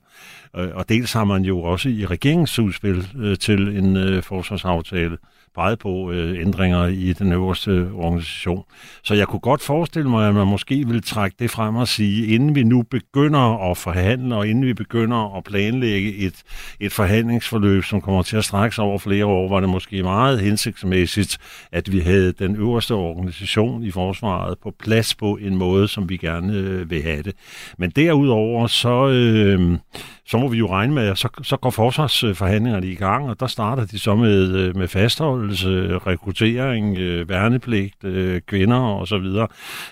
Øh, 0.56 0.68
og 0.74 0.88
dels 0.88 1.12
har 1.12 1.24
man 1.24 1.44
jo 1.44 1.62
også 1.62 1.88
i 1.88 2.06
regeringsudspil 2.06 3.08
øh, 3.18 3.38
til 3.38 3.78
en 3.78 3.96
øh, 3.96 4.22
forsvarsaftale 4.22 5.18
peget 5.56 5.78
på 5.78 6.10
øh, 6.12 6.40
ændringer 6.40 6.86
i 6.86 7.12
den 7.12 7.32
øverste 7.32 7.70
øh, 7.70 7.94
organisation. 7.94 8.64
Så 9.02 9.14
jeg 9.14 9.26
kunne 9.26 9.40
godt 9.40 9.62
forestille 9.62 10.10
mig, 10.10 10.28
at 10.28 10.34
man 10.34 10.46
måske 10.46 10.86
ville 10.86 11.00
trække 11.00 11.36
det 11.38 11.50
frem 11.50 11.76
og 11.76 11.88
sige, 11.88 12.26
inden 12.26 12.54
vi 12.54 12.62
nu 12.62 12.82
begynder 12.82 13.70
at 13.70 13.76
forhandle, 13.76 14.36
og 14.36 14.48
inden 14.48 14.64
vi 14.64 14.74
begynder 14.74 15.36
at 15.36 15.44
planlægge 15.44 16.16
et, 16.16 16.42
et 16.80 16.92
forhandlingsforløb, 16.92 17.84
som 17.84 18.00
kommer 18.00 18.22
til 18.22 18.36
at 18.36 18.44
strække 18.44 18.74
sig 18.74 18.84
over 18.84 18.98
flere 18.98 19.26
år, 19.26 19.48
var 19.48 19.60
det 19.60 19.68
måske 19.68 20.02
meget 20.02 20.40
hensigtsmæssigt, 20.40 21.38
at 21.72 21.92
vi 21.92 22.00
havde 22.00 22.32
den 22.32 22.56
øverste 22.56 22.94
organisation 22.94 23.82
i 23.82 23.90
forsvaret 23.90 24.58
på 24.62 24.72
plads 24.78 25.14
på 25.14 25.38
en 25.40 25.56
måde, 25.56 25.88
som 25.88 26.08
vi 26.08 26.16
gerne 26.16 26.52
øh, 26.52 26.90
vil 26.90 27.02
have 27.02 27.22
det. 27.22 27.34
Men 27.78 27.90
derudover, 27.90 28.66
så, 28.66 29.08
øh, 29.08 29.78
så 30.26 30.38
må 30.38 30.48
vi 30.48 30.58
jo 30.58 30.70
regne 30.70 30.94
med, 30.94 31.08
at 31.08 31.18
så, 31.18 31.28
så 31.42 31.56
går 31.56 31.70
forsvarsforhandlingerne 31.70 32.86
i 32.86 32.94
gang, 32.94 33.30
og 33.30 33.40
der 33.40 33.46
starter 33.46 33.86
de 33.86 33.98
så 33.98 34.14
med, 34.14 34.56
øh, 34.56 34.76
med 34.76 34.88
fastholdelse, 34.88 35.98
rekruttering, 35.98 36.98
øh, 36.98 37.28
værnepligt, 37.28 38.04
øh, 38.04 38.40
kvinder 38.46 38.78
osv. 38.78 39.46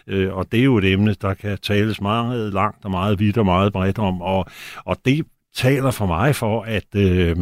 Øh, 0.06 0.34
og 0.34 0.52
det 0.52 0.60
er 0.60 0.64
jo 0.64 0.78
et 0.78 0.92
emne, 0.92 1.14
der 1.14 1.34
kan 1.34 1.58
tales 1.58 2.00
meget 2.00 2.52
langt 2.52 2.84
og 2.84 2.90
meget 2.90 3.18
vidt 3.18 3.38
og 3.38 3.44
meget 3.44 3.72
bredt 3.72 3.98
om, 3.98 4.22
og, 4.22 4.46
og 4.84 4.96
det 5.04 5.26
taler 5.54 5.90
for 5.90 6.06
mig 6.06 6.36
for, 6.36 6.62
at 6.62 6.94
øh, 6.96 7.36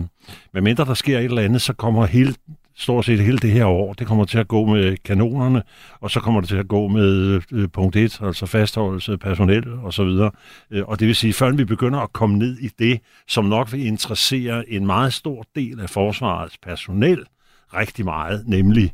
medmindre 0.55 0.85
der 0.85 0.95
sker 0.95 1.19
et 1.19 1.25
eller 1.25 1.43
andet, 1.43 1.63
så 1.63 1.73
kommer 1.73 2.07
hele 2.07 2.35
stort 2.77 3.05
set 3.05 3.19
hele 3.19 3.39
det 3.39 3.51
her 3.51 3.65
år, 3.65 3.93
det 3.93 4.07
kommer 4.07 4.25
til 4.25 4.39
at 4.39 4.49
gå 4.49 4.67
med 4.67 4.97
kanonerne, 5.05 5.63
og 6.01 6.11
så 6.11 6.21
kommer 6.21 6.41
det 6.41 6.49
til 6.49 6.57
at 6.57 6.69
gå 6.69 6.89
med 6.89 7.41
øh, 7.53 7.69
punkt 7.69 7.97
1, 7.97 8.21
altså 8.23 8.47
fastholdelse, 8.47 9.19
personel 9.19 9.73
og 9.73 9.93
så 9.93 10.05
videre. 10.05 10.31
Øh, 10.71 10.85
og 10.87 11.01
det 11.01 11.07
vil 11.07 11.17
sige, 11.17 11.33
før 11.33 11.51
vi 11.51 11.65
begynder 11.65 12.01
at 12.01 12.13
komme 12.13 12.39
ned 12.39 12.59
i 12.59 12.69
det, 12.79 13.01
som 13.29 13.45
nok 13.45 13.73
vil 13.73 13.87
interessere 13.87 14.71
en 14.71 14.87
meget 14.87 15.13
stor 15.13 15.45
del 15.55 15.81
af 15.81 15.91
forsvarets 15.91 16.59
personel 16.59 17.25
rigtig 17.75 18.05
meget, 18.05 18.45
nemlig 18.47 18.93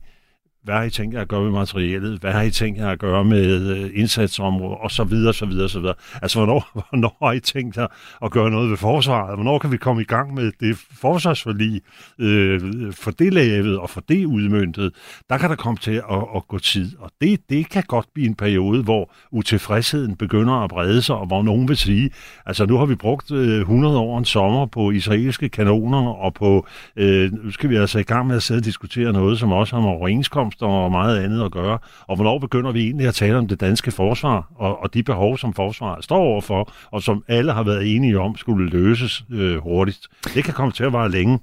hvad 0.65 0.75
har 0.75 0.83
I 0.83 0.91
tænkt 0.91 1.15
jer 1.15 1.21
at 1.21 1.29
gøre 1.29 1.43
med 1.43 1.51
materialet? 1.51 2.21
Hvad 2.21 2.33
har 2.33 2.43
I 2.43 2.51
tænkt 2.51 2.79
jer 2.79 2.89
at 2.89 2.99
gøre 2.99 3.25
med 3.25 3.77
øh, 3.77 3.91
indsatsområder? 3.95 4.77
Og 4.77 4.91
så 4.91 5.05
videre, 5.05 5.35
så 5.35 5.47
videre, 5.47 5.69
så 5.69 5.81
videre. 5.81 5.95
Altså, 6.23 6.39
hvornår, 6.39 6.71
hvornår 6.91 7.17
har 7.23 7.33
I 7.33 7.41
tænkt 7.41 7.77
jer 7.77 7.87
at 8.25 8.31
gøre 8.31 8.51
noget 8.51 8.71
ved 8.71 8.77
forsvaret? 8.77 9.37
Hvornår 9.37 9.59
kan 9.59 9.73
vi 9.73 9.77
komme 9.77 10.03
i 10.03 10.05
gang 10.05 10.35
med 10.35 10.53
det 10.61 10.77
forsvarsforlig? 11.01 11.81
Øh, 12.19 12.93
for 12.93 13.11
det 13.11 13.33
lavet 13.33 13.79
og 13.79 13.91
for 13.91 14.01
det 14.01 14.25
udmyndtet, 14.25 14.95
der 15.29 15.39
kan 15.39 15.51
der 15.51 15.57
komme 15.57 15.79
til 15.79 16.03
at, 16.11 16.25
at 16.37 16.49
gå 16.49 16.59
tid. 16.59 16.93
Og 16.99 17.11
det, 17.21 17.41
det 17.51 17.69
kan 17.69 17.83
godt 17.89 18.07
blive 18.15 18.29
en 18.29 18.35
periode, 18.35 18.83
hvor 18.83 19.11
utilfredsheden 19.31 20.17
begynder 20.17 20.55
at 20.55 20.71
brede 20.71 21.03
sig, 21.03 21.17
og 21.17 21.27
hvor 21.27 21.43
nogen 21.43 21.69
vil 21.69 21.77
sige, 21.77 22.11
altså 22.47 22.67
nu 22.67 22.77
har 22.77 22.87
vi 22.87 22.95
brugt 22.95 23.31
øh, 23.31 23.61
100 23.61 23.99
år 23.99 24.19
en 24.19 24.25
sommer 24.25 24.67
på 24.67 24.91
israelske 24.91 25.49
kanoner, 25.49 26.09
og 26.09 26.35
på, 26.35 26.67
øh, 26.97 27.33
nu 27.33 27.51
skal 27.51 27.71
vi 27.71 27.77
altså 27.77 27.99
i 27.99 28.03
gang 28.03 28.27
med 28.27 28.37
at 28.37 28.43
sidde 28.43 28.59
og 28.59 28.65
diskutere 28.65 29.13
noget, 29.13 29.39
som 29.39 29.53
også 29.53 29.77
har 29.77 29.83
med 29.83 29.91
overenskomst 29.91 30.48
og 30.61 30.91
meget 30.91 31.19
andet 31.25 31.45
at 31.45 31.53
gøre. 31.53 31.79
Og 32.07 32.17
hvornår 32.17 32.39
begynder 32.39 32.73
vi 32.73 32.83
egentlig 32.85 33.07
at 33.07 33.15
tale 33.15 33.39
om 33.39 33.49
det 33.49 33.61
danske 33.61 33.91
forsvar, 33.91 34.53
og, 34.57 34.83
og 34.83 34.95
de 34.95 35.03
behov, 35.03 35.39
som 35.39 35.55
forsvaret 35.55 36.05
står 36.05 36.17
overfor, 36.17 36.73
og 36.91 37.03
som 37.03 37.25
alle 37.29 37.53
har 37.53 37.63
været 37.63 37.97
enige 37.97 38.21
om, 38.21 38.37
skulle 38.37 38.71
løses 38.71 39.25
øh, 39.31 39.57
hurtigt. 39.57 40.07
Det 40.35 40.45
kan 40.45 40.55
komme 40.55 40.73
til 40.73 40.85
at 40.85 40.93
vare 40.93 41.11
længe. 41.11 41.39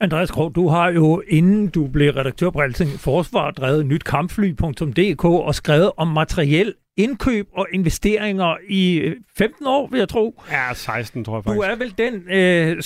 Andreas 0.00 0.30
Krog, 0.30 0.54
du 0.54 0.68
har 0.68 0.90
jo, 0.90 1.22
inden 1.28 1.68
du 1.68 1.86
blev 1.86 2.12
redaktør 2.12 2.50
på 2.50 2.60
Alting 2.60 2.90
Forsvar, 2.90 3.50
drevet 3.50 3.86
nytkampfly.dk 3.86 5.24
og 5.24 5.54
skrevet 5.54 5.90
om 5.96 6.08
materiel 6.08 6.74
indkøb 6.96 7.48
og 7.52 7.66
investeringer 7.72 8.56
i 8.68 9.12
15 9.38 9.66
år, 9.66 9.88
vil 9.90 9.98
jeg 9.98 10.08
tro. 10.08 10.42
Ja, 10.50 10.74
16 10.74 11.24
tror 11.24 11.36
jeg 11.36 11.44
faktisk. 11.44 11.56
Du 11.56 11.60
er 11.60 11.76
vel 11.76 11.94
den 11.98 12.14
øh, 12.30 12.82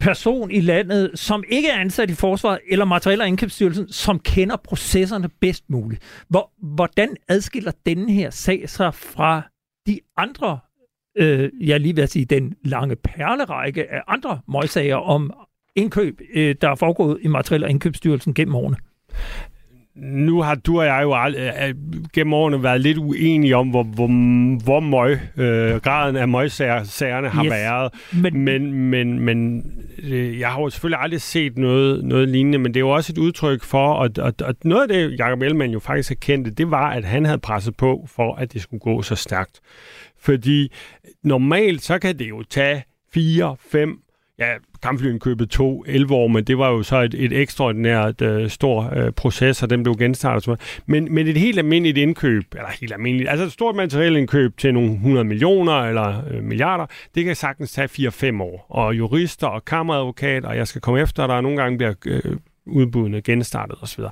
person 0.00 0.50
i 0.50 0.60
landet, 0.60 1.10
som 1.14 1.44
ikke 1.48 1.68
er 1.68 1.80
ansat 1.80 2.10
i 2.10 2.14
forsvaret 2.14 2.58
eller 2.68 2.84
materiel- 2.84 3.20
og 3.20 3.28
indkøbsstyrelsen, 3.28 3.92
som 3.92 4.18
kender 4.18 4.56
processerne 4.56 5.28
bedst 5.40 5.70
muligt. 5.70 6.24
Hvor, 6.28 6.50
hvordan 6.62 7.16
adskiller 7.28 7.72
denne 7.86 8.12
her 8.12 8.30
sag 8.30 8.68
sig 8.68 8.94
fra 8.94 9.42
de 9.86 10.00
andre, 10.16 10.58
øh, 11.16 11.50
jeg 11.60 11.80
lige 11.80 11.96
vil 11.96 12.08
sige, 12.08 12.24
den 12.24 12.54
lange 12.64 12.96
perlerække 12.96 13.92
af 13.92 14.02
andre 14.08 14.40
møgsager 14.48 14.96
om 14.96 15.32
indkøb, 15.76 16.20
øh, 16.34 16.54
der 16.60 16.70
er 16.70 16.74
foregået 16.74 17.18
i 17.22 17.28
Materiel- 17.28 17.64
og 17.64 17.70
Indkøbsstyrelsen 17.70 18.34
gennem 18.34 18.54
årene? 18.54 18.76
Nu 19.96 20.42
har 20.42 20.54
du 20.54 20.78
og 20.80 20.86
jeg 20.86 21.00
jo 21.02 21.14
ald- 21.14 21.68
øh, 21.68 21.74
gennem 22.12 22.32
årene 22.32 22.62
været 22.62 22.80
lidt 22.80 22.98
uenige 22.98 23.56
om, 23.56 23.68
hvor, 23.70 23.82
hvor, 23.82 24.06
hvor 24.64 24.80
møg, 24.80 25.18
øh, 25.36 25.76
graden 25.76 26.16
af 26.16 26.28
møgsagerne 26.28 27.28
har 27.28 27.44
Yes. 27.44 27.50
været. 27.50 27.92
Men, 28.12 28.44
Men, 28.44 28.72
men, 28.72 29.18
men 29.20 29.64
øh, 30.02 30.38
jeg 30.40 30.48
har 30.50 30.60
jo 30.60 30.70
selvfølgelig 30.70 31.00
aldrig 31.00 31.20
set 31.20 31.58
noget, 31.58 32.04
noget 32.04 32.28
lignende, 32.28 32.58
men 32.58 32.74
det 32.74 32.76
er 32.76 32.84
jo 32.84 32.90
også 32.90 33.12
et 33.12 33.18
udtryk 33.18 33.62
for, 33.64 33.92
og, 33.92 34.10
og, 34.18 34.32
og 34.44 34.54
noget 34.64 34.82
af 34.82 34.88
det, 34.88 35.18
Jacob 35.18 35.42
Ellemann 35.42 35.72
jo 35.72 35.78
faktisk 35.78 36.10
erkendte, 36.10 36.50
det 36.50 36.70
var, 36.70 36.90
at 36.90 37.04
han 37.04 37.24
havde 37.24 37.38
presset 37.38 37.76
på 37.76 38.08
for, 38.16 38.34
at 38.34 38.52
det 38.52 38.62
skulle 38.62 38.80
gå 38.80 39.02
så 39.02 39.14
stærkt. 39.14 39.60
Fordi 40.20 40.72
normalt, 41.24 41.82
så 41.82 41.98
kan 41.98 42.18
det 42.18 42.28
jo 42.28 42.42
tage 42.50 42.82
fire, 43.14 43.56
fem, 43.72 43.98
ja, 44.40 44.54
kampflyindkøbet 44.82 45.50
to 45.50 45.84
11 45.86 46.14
år, 46.14 46.28
men 46.28 46.44
det 46.44 46.58
var 46.58 46.70
jo 46.70 46.82
så 46.82 46.96
et, 46.96 47.14
et 47.14 47.32
ekstraordinært 47.32 48.22
øh, 48.22 48.50
stor 48.50 48.92
øh, 48.96 49.12
proces, 49.12 49.62
og 49.62 49.70
den 49.70 49.82
blev 49.82 49.96
genstartet. 49.96 50.60
Men, 50.86 51.14
men 51.14 51.26
et 51.26 51.36
helt 51.36 51.58
almindeligt 51.58 51.98
indkøb, 51.98 52.44
eller 52.54 52.68
helt 52.80 52.92
almindeligt, 52.92 53.30
altså 53.30 53.46
et 53.46 53.52
stort 53.52 53.74
materielindkøb 53.74 54.58
til 54.58 54.74
nogle 54.74 54.92
100 54.92 55.24
millioner 55.24 55.72
eller 55.72 56.22
øh, 56.30 56.42
milliarder, 56.42 56.86
det 57.14 57.24
kan 57.24 57.36
sagtens 57.36 57.72
tage 57.72 58.08
4-5 58.08 58.42
år. 58.42 58.66
Og 58.68 58.98
jurister 58.98 59.46
og 59.46 59.64
kammeradvokat, 59.64 60.44
og 60.44 60.56
jeg 60.56 60.68
skal 60.68 60.80
komme 60.80 61.00
efter, 61.00 61.26
der 61.26 61.40
nogle 61.40 61.62
gange 61.62 61.78
bliver 61.78 61.94
øh, 62.06 62.36
udbuddene 62.66 63.22
genstartet 63.22 63.76
osv. 63.82 64.04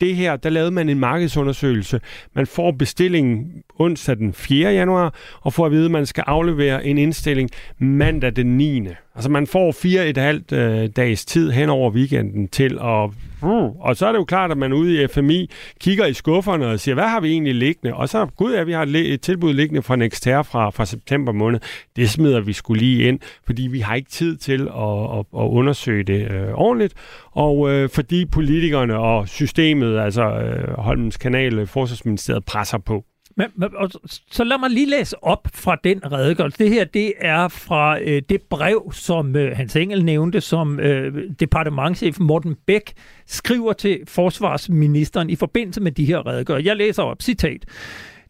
Det 0.00 0.16
her, 0.16 0.36
der 0.36 0.50
lavede 0.50 0.70
man 0.70 0.88
en 0.88 0.98
markedsundersøgelse. 0.98 2.00
Man 2.34 2.46
får 2.46 2.72
bestillingen 2.72 3.62
onsdag 3.78 4.16
den 4.16 4.32
4. 4.32 4.72
januar, 4.72 5.14
og 5.40 5.52
får 5.52 5.66
at 5.66 5.72
vide, 5.72 5.84
at 5.84 5.90
man 5.90 6.06
skal 6.06 6.24
aflevere 6.26 6.86
en 6.86 6.98
indstilling 6.98 7.50
mandag 7.78 8.36
den 8.36 8.56
9. 8.56 8.88
Altså 9.14 9.30
man 9.30 9.46
får 9.46 9.72
fire 9.72 10.08
et 10.08 10.16
halvt 10.16 10.52
øh, 10.52 10.88
dages 10.96 11.24
tid 11.24 11.50
hen 11.50 11.68
over 11.68 11.90
weekenden 11.90 12.48
til 12.48 12.78
at... 12.82 13.10
Uh, 13.42 13.80
og 13.80 13.96
så 13.96 14.06
er 14.06 14.12
det 14.12 14.18
jo 14.18 14.24
klart, 14.24 14.50
at 14.50 14.56
man 14.56 14.72
ude 14.72 15.02
i 15.02 15.06
FMI 15.06 15.50
kigger 15.80 16.06
i 16.06 16.12
skufferne 16.12 16.66
og 16.66 16.80
siger, 16.80 16.94
hvad 16.94 17.04
har 17.04 17.20
vi 17.20 17.30
egentlig 17.30 17.54
liggende? 17.54 17.94
Og 17.94 18.08
så, 18.08 18.26
gud 18.36 18.54
ja, 18.54 18.62
vi 18.62 18.72
har 18.72 18.86
et, 18.94 19.20
tilbud 19.20 19.54
liggende 19.54 19.82
fra 19.82 19.96
Nexter 19.96 20.42
fra, 20.42 20.70
fra 20.70 20.84
september 20.84 21.32
måned. 21.32 21.60
Det 21.96 22.10
smider 22.10 22.40
vi 22.40 22.52
skulle 22.52 22.80
lige 22.80 23.08
ind, 23.08 23.18
fordi 23.46 23.62
vi 23.62 23.80
har 23.80 23.94
ikke 23.94 24.10
tid 24.10 24.36
til 24.36 24.60
at, 24.60 25.18
at, 25.18 25.18
at 25.18 25.48
undersøge 25.48 26.04
det 26.04 26.30
øh, 26.30 26.48
ordentligt. 26.54 26.94
Og 27.32 27.70
øh, 27.70 27.88
fordi 27.88 28.24
politikerne 28.24 28.98
og 28.98 29.28
systemet, 29.28 29.98
altså 29.98 30.22
øh, 30.22 30.78
Holmens 30.78 31.16
Kanal, 31.16 31.58
øh, 31.58 31.66
Forsvarsministeriet, 31.66 32.44
presser 32.44 32.78
på. 32.78 33.04
Men, 33.36 33.46
og, 33.74 33.90
så 34.30 34.44
lad 34.44 34.58
mig 34.58 34.70
lige 34.70 34.90
læse 34.90 35.24
op 35.24 35.48
fra 35.54 35.76
den 35.84 36.12
redegørelse. 36.12 36.58
Det 36.58 36.70
her, 36.70 36.84
det 36.84 37.12
er 37.18 37.48
fra 37.48 38.00
øh, 38.00 38.22
det 38.28 38.42
brev, 38.42 38.92
som 38.92 39.36
øh, 39.36 39.56
Hans 39.56 39.76
Engel 39.76 40.04
nævnte, 40.04 40.40
som 40.40 40.80
øh, 40.80 41.30
departementchef 41.40 42.20
Morten 42.20 42.56
Bæk 42.66 42.92
skriver 43.26 43.72
til 43.72 44.00
forsvarsministeren 44.08 45.30
i 45.30 45.36
forbindelse 45.36 45.80
med 45.80 45.92
de 45.92 46.04
her 46.04 46.26
redegørelser. 46.26 46.70
Jeg 46.70 46.76
læser 46.76 47.02
op, 47.02 47.22
citat. 47.22 47.64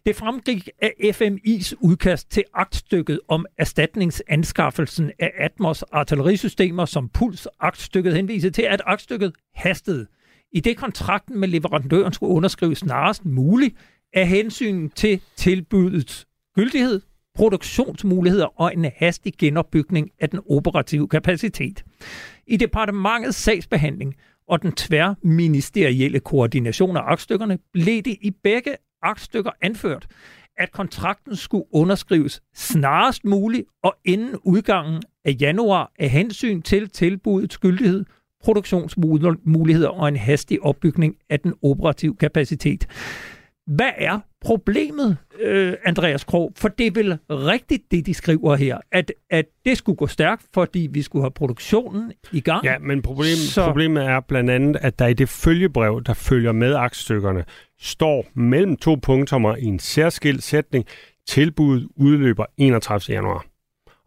Det 0.06 0.16
fremgik 0.16 0.68
af 0.82 0.92
FMI's 1.02 1.74
udkast 1.80 2.30
til 2.30 2.44
aktstykket 2.54 3.20
om 3.28 3.46
erstatningsanskaffelsen 3.58 5.10
af 5.18 5.32
Atmos 5.38 5.82
artillerisystemer, 5.82 6.84
som 6.84 7.08
Puls 7.08 7.48
aktstykket 7.60 8.14
henviser 8.14 8.50
til, 8.50 8.62
at 8.62 8.82
aktstykket 8.86 9.32
hastede. 9.54 10.06
I 10.52 10.60
det 10.60 10.76
kontrakten 10.76 11.40
med 11.40 11.48
leverandøren 11.48 12.12
skulle 12.12 12.34
underskrives 12.34 12.78
snarest 12.78 13.24
muligt 13.24 13.74
af 14.14 14.28
hensyn 14.28 14.90
til 14.90 15.20
tilbudets 15.36 16.26
gyldighed, 16.54 17.00
produktionsmuligheder 17.34 18.60
og 18.60 18.72
en 18.74 18.84
hastig 18.96 19.32
genopbygning 19.38 20.10
af 20.20 20.30
den 20.30 20.40
operative 20.50 21.08
kapacitet. 21.08 21.84
I 22.46 22.56
departementets 22.56 23.38
sagsbehandling 23.38 24.14
og 24.48 24.62
den 24.62 24.72
tværministerielle 24.72 26.20
koordination 26.20 26.96
af 26.96 27.00
aktstykkerne 27.04 27.58
blev 27.72 28.02
det 28.02 28.16
i 28.20 28.30
begge 28.42 28.76
aktstykker 29.02 29.50
anført, 29.62 30.06
at 30.56 30.72
kontrakten 30.72 31.36
skulle 31.36 31.64
underskrives 31.72 32.42
snarest 32.54 33.24
muligt 33.24 33.64
og 33.82 33.94
inden 34.04 34.36
udgangen 34.44 35.02
af 35.24 35.36
januar 35.40 35.92
af 35.98 36.10
hensyn 36.10 36.62
til 36.62 36.88
tilbudets 36.88 37.58
gyldighed, 37.58 38.04
produktionsmuligheder 38.44 39.88
og 39.88 40.08
en 40.08 40.16
hastig 40.16 40.62
opbygning 40.62 41.16
af 41.30 41.40
den 41.40 41.54
operative 41.62 42.16
kapacitet. 42.16 42.86
Hvad 43.66 43.90
er 43.98 44.20
problemet, 44.40 45.16
øh, 45.40 45.74
Andreas 45.84 46.24
Krog? 46.24 46.52
For 46.56 46.68
det 46.68 46.86
er 46.86 46.90
vel 46.90 47.18
rigtigt, 47.30 47.82
det 47.90 48.06
de 48.06 48.14
skriver 48.14 48.56
her, 48.56 48.78
at, 48.92 49.12
at 49.30 49.44
det 49.64 49.78
skulle 49.78 49.96
gå 49.96 50.06
stærkt, 50.06 50.46
fordi 50.54 50.88
vi 50.92 51.02
skulle 51.02 51.22
have 51.22 51.30
produktionen 51.30 52.12
i 52.32 52.40
gang. 52.40 52.64
Ja, 52.64 52.78
men 52.78 53.02
problem, 53.02 53.36
Så- 53.36 53.66
problemet 53.66 54.04
er 54.06 54.20
blandt 54.20 54.50
andet, 54.50 54.76
at 54.80 54.98
der 54.98 55.06
i 55.06 55.14
det 55.14 55.28
følgebrev, 55.28 56.02
der 56.06 56.14
følger 56.14 56.52
med 56.52 56.74
aktstykkerne, 56.74 57.44
står 57.80 58.26
mellem 58.34 58.76
to 58.76 58.94
punktummer 59.02 59.56
i 59.56 59.64
en 59.64 59.78
særskilt 59.78 60.42
sætning, 60.42 60.84
tilbuddet 61.28 61.88
udløber 61.96 62.44
31. 62.56 63.14
januar. 63.14 63.44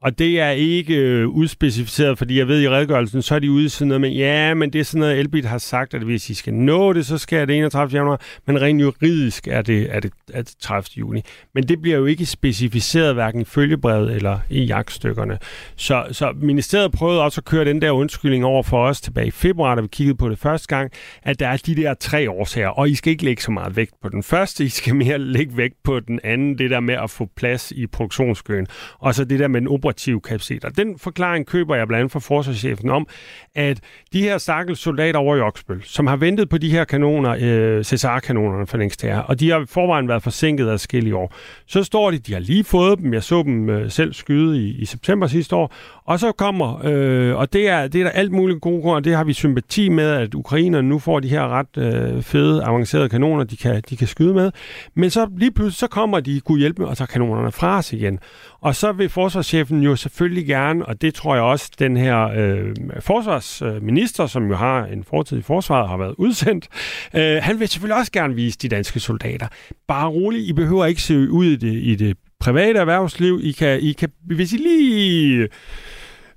Og 0.01 0.19
det 0.19 0.39
er 0.39 0.49
ikke 0.49 0.95
øh, 0.95 1.27
udspecificeret, 1.27 2.17
fordi 2.17 2.39
jeg 2.39 2.47
ved 2.47 2.61
i 2.61 2.69
redegørelsen, 2.69 3.21
så 3.21 3.35
er 3.35 3.39
de 3.39 3.51
ude 3.51 3.65
i 3.65 3.69
sådan 3.69 3.87
noget 3.87 4.01
med, 4.01 4.09
ja, 4.09 4.53
men 4.53 4.73
det 4.73 4.79
er 4.79 4.83
sådan 4.83 4.99
noget, 4.99 5.19
Elbit 5.19 5.45
har 5.45 5.57
sagt, 5.57 5.93
at 5.93 6.01
hvis 6.01 6.29
I 6.29 6.33
skal 6.33 6.53
nå 6.53 6.93
det, 6.93 7.05
så 7.05 7.17
skal 7.17 7.47
det 7.47 7.57
31. 7.57 7.97
januar, 7.97 8.21
men 8.45 8.61
rent 8.61 8.81
juridisk 8.81 9.47
er 9.47 9.61
det, 9.61 9.87
er 9.95 9.99
det, 9.99 10.11
er 10.33 10.41
det 10.41 10.55
30. 10.59 10.87
juni. 10.97 11.21
Men 11.53 11.63
det 11.63 11.81
bliver 11.81 11.97
jo 11.97 12.05
ikke 12.05 12.25
specificeret 12.25 13.13
hverken 13.13 13.41
i 13.41 13.43
følgebrevet 13.43 14.15
eller 14.15 14.39
i 14.49 14.63
jagtstykkerne. 14.63 15.39
Så, 15.75 16.05
så 16.11 16.33
ministeriet 16.35 16.91
prøvede 16.91 17.21
også 17.21 17.41
at 17.41 17.45
køre 17.45 17.65
den 17.65 17.81
der 17.81 17.91
undskyldning 17.91 18.45
over 18.45 18.63
for 18.63 18.87
os 18.87 19.01
tilbage 19.01 19.27
i 19.27 19.31
februar, 19.31 19.75
da 19.75 19.81
vi 19.81 19.87
kiggede 19.87 20.17
på 20.17 20.29
det 20.29 20.39
første 20.39 20.67
gang, 20.67 20.91
at 21.23 21.39
der 21.39 21.47
er 21.47 21.57
de 21.57 21.75
der 21.75 21.93
tre 21.93 22.29
årsager, 22.29 22.69
og 22.69 22.89
I 22.89 22.95
skal 22.95 23.11
ikke 23.11 23.23
lægge 23.23 23.41
så 23.41 23.51
meget 23.51 23.75
vægt 23.75 23.93
på 24.01 24.09
den 24.09 24.23
første, 24.23 24.63
I 24.63 24.69
skal 24.69 24.95
mere 24.95 25.17
lægge 25.17 25.57
vægt 25.57 25.75
på 25.83 25.99
den 25.99 26.19
anden, 26.23 26.57
det 26.57 26.69
der 26.69 26.79
med 26.79 26.95
at 26.95 27.09
få 27.09 27.29
plads 27.35 27.71
i 27.71 27.87
produktionskøen, 27.87 28.67
og 28.99 29.15
så 29.15 29.25
det 29.25 29.39
der 29.39 29.47
med 29.47 29.61
den 29.61 29.67
operative 29.87 30.21
kapaciteter. 30.21 30.69
Den 30.69 30.99
forklaring 30.99 31.45
køber 31.45 31.75
jeg 31.75 31.87
blandt 31.87 31.99
andet 31.99 32.11
fra 32.11 32.19
forsvarschefen 32.19 32.89
om, 32.89 33.07
at 33.55 33.79
de 34.13 34.21
her 34.21 34.37
stakkels 34.37 34.79
soldater 34.79 35.19
over 35.19 35.35
i 35.35 35.39
Oksbøl, 35.39 35.83
som 35.83 36.07
har 36.07 36.15
ventet 36.15 36.49
på 36.49 36.57
de 36.57 36.69
her 36.69 36.83
kanoner, 36.83 37.35
øh, 37.41 37.83
Cæsar-kanonerne 37.83 38.67
for 38.67 38.77
længst 38.77 39.01
her, 39.01 39.19
og 39.19 39.39
de 39.39 39.49
har 39.49 39.59
i 39.59 39.65
forvejen 39.65 40.07
været 40.07 40.23
forsinket 40.23 40.67
af 40.67 40.79
skille 40.79 41.15
år, 41.15 41.33
så 41.65 41.83
står 41.83 42.11
de, 42.11 42.17
de 42.17 42.33
har 42.33 42.39
lige 42.39 42.63
fået 42.63 42.99
dem, 42.99 43.13
jeg 43.13 43.23
så 43.23 43.43
dem 43.43 43.69
øh, 43.69 43.91
selv 43.91 44.13
skyde 44.13 44.63
i, 44.63 44.81
i 44.81 44.85
september 44.85 45.27
sidste 45.27 45.55
år, 45.55 45.73
og 46.05 46.19
så 46.19 46.31
kommer, 46.31 46.85
øh, 46.85 47.35
og 47.35 47.53
det 47.53 47.69
er, 47.69 47.87
det 47.87 48.01
er 48.01 48.05
der 48.05 48.11
alt 48.11 48.31
muligt 48.31 48.61
gode 48.61 48.81
grunde, 48.81 48.95
og 48.95 49.03
det 49.03 49.15
har 49.15 49.23
vi 49.23 49.33
sympati 49.33 49.89
med, 49.89 50.09
at 50.09 50.33
ukrainerne 50.33 50.89
nu 50.89 50.99
får 50.99 51.19
de 51.19 51.27
her 51.27 51.47
ret 51.47 51.77
øh, 51.77 52.21
fede, 52.23 52.63
avancerede 52.63 53.09
kanoner, 53.09 53.43
de 53.43 53.57
kan, 53.57 53.81
de 53.89 53.97
kan 53.97 54.07
skyde 54.07 54.33
med. 54.33 54.51
Men 54.93 55.09
så 55.09 55.27
lige 55.37 55.51
pludselig, 55.51 55.77
så 55.77 55.87
kommer 55.87 56.19
de, 56.19 56.39
kunne 56.39 56.59
hjælpe 56.59 56.81
med 56.81 56.89
og 56.89 56.97
tager 56.97 57.07
kanonerne 57.07 57.51
fra 57.51 57.77
os 57.77 57.93
igen. 57.93 58.19
Og 58.61 58.75
så 58.75 58.91
vil 58.91 59.09
forsvarschefen 59.09 59.83
jo 59.83 59.95
selvfølgelig 59.95 60.45
gerne, 60.45 60.85
og 60.85 61.01
det 61.01 61.13
tror 61.13 61.35
jeg 61.35 61.43
også, 61.43 61.71
den 61.79 61.97
her 61.97 62.27
øh, 62.27 62.75
forsvarsminister, 62.99 64.23
øh, 64.23 64.29
som 64.29 64.47
jo 64.49 64.55
har 64.55 64.85
en 64.85 65.03
fortid 65.03 65.37
i 65.37 65.41
forsvaret, 65.41 65.89
har 65.89 65.97
været 65.97 66.15
udsendt, 66.17 66.67
øh, 67.13 67.37
han 67.41 67.59
vil 67.59 67.67
selvfølgelig 67.67 67.97
også 67.97 68.11
gerne 68.11 68.35
vise 68.35 68.57
de 68.57 68.69
danske 68.69 68.99
soldater. 68.99 69.47
Bare 69.87 70.07
roligt, 70.09 70.43
I 70.43 70.53
behøver 70.53 70.85
ikke 70.85 71.01
se 71.01 71.29
ud 71.29 71.45
i 71.45 71.55
det, 71.55 71.73
i 71.73 71.95
det 71.95 72.17
private 72.39 72.79
erhvervsliv. 72.79 73.39
I 73.43 73.51
kan, 73.51 73.79
I 73.79 73.91
kan, 73.91 74.09
hvis 74.25 74.53
I 74.53 74.57
lige 74.57 75.47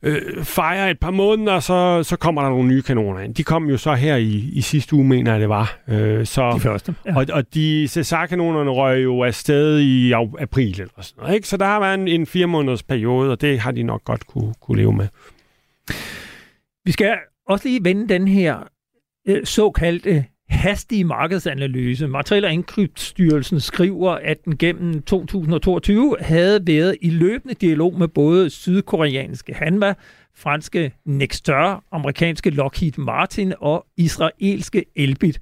øh, 0.03 0.45
fejrer 0.45 0.91
et 0.91 1.01
par 1.01 1.11
måneder, 1.11 1.61
så, 1.61 2.03
så 2.03 2.17
kommer 2.17 2.43
der 2.43 2.49
nogle 2.49 2.69
nye 2.69 2.83
kanoner 2.83 3.21
ind. 3.21 3.35
De 3.35 3.45
kom 3.45 3.71
jo 3.71 3.77
så 3.77 3.95
her 3.95 4.17
i, 4.17 4.51
i 4.53 4.61
sidste 4.61 4.95
uge, 4.95 5.05
mener 5.05 5.33
jeg 5.33 5.41
det 5.41 5.49
var. 5.49 5.79
Øh, 5.89 6.27
så, 6.27 6.53
De 6.55 6.61
første. 6.61 6.95
Ja. 7.07 7.17
og, 7.17 7.27
og 7.33 7.55
de 7.55 7.89
Cesar-kanonerne 7.89 8.71
røg 8.71 9.05
jo 9.05 9.23
afsted 9.23 9.79
i 9.81 10.13
april 10.13 10.81
eller 10.81 10.93
sådan 11.01 11.23
noget. 11.23 11.35
Ikke? 11.35 11.49
Så 11.49 11.57
der 11.57 11.67
har 11.67 11.81
været 11.81 11.95
en, 11.95 12.09
en 12.09 12.27
fire 12.27 12.47
måneders 12.47 12.83
periode, 12.83 13.31
og 13.31 13.41
det 13.41 13.61
har 13.61 13.71
de 13.71 13.83
nok 13.83 14.05
godt 14.05 14.27
kunne, 14.27 14.55
kunne 14.61 14.79
leve 14.79 14.93
med. 14.93 15.09
Vi 16.85 16.93
skal 16.93 17.17
også 17.49 17.69
lige 17.69 17.81
vende 17.85 18.09
den 18.09 18.29
her 18.29 18.59
øh, 19.29 19.47
såkaldte 19.47 20.25
hastige 20.51 21.05
markedsanalyse. 21.05 22.07
Materiel- 22.07 22.45
og 22.45 22.53
Indkøbsstyrelsen 22.53 23.61
skriver, 23.61 24.11
at 24.11 24.45
den 24.45 24.59
gennem 24.59 25.03
2022 25.03 26.17
havde 26.21 26.67
været 26.67 26.97
i 27.03 27.11
løbende 27.11 27.55
dialog 27.55 27.99
med 27.99 28.09
både 28.09 28.51
sydkoreanske 28.51 29.55
Hanwha, 29.55 29.93
franske 30.37 30.93
Nexter, 31.07 31.85
amerikanske 31.93 32.51
Lockheed 32.51 32.99
Martin 32.99 33.53
og 33.61 33.87
israelske 33.97 34.85
Elbit. 34.97 35.39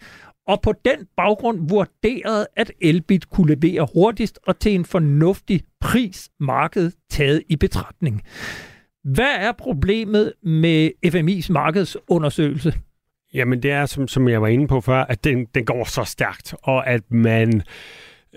Og 0.47 0.61
på 0.63 0.73
den 0.85 1.07
baggrund 1.17 1.69
vurderede, 1.69 2.47
at 2.57 2.73
Elbit 2.81 3.31
kunne 3.31 3.55
levere 3.55 3.89
hurtigst 3.95 4.39
og 4.47 4.59
til 4.59 4.75
en 4.75 4.85
fornuftig 4.85 5.63
pris, 5.81 6.31
markedet 6.41 6.95
taget 7.11 7.43
i 7.49 7.57
betragtning. 7.57 8.23
Hvad 9.05 9.35
er 9.39 9.53
problemet 9.53 10.33
med 10.43 10.91
FMI's 11.07 11.53
markedsundersøgelse? 11.53 12.75
Jamen 13.35 13.63
det 13.63 13.71
er, 13.71 13.87
som, 13.87 14.09
som 14.09 14.29
jeg 14.29 14.43
var 14.43 14.49
inde 14.49 14.69
på 14.69 14.81
før, 14.81 15.05
at 15.05 15.25
den, 15.25 15.47
den 15.55 15.65
går 15.65 15.85
så 15.85 16.05
stærkt, 16.05 16.55
og 16.63 16.87
at 16.87 17.03
man 17.11 17.63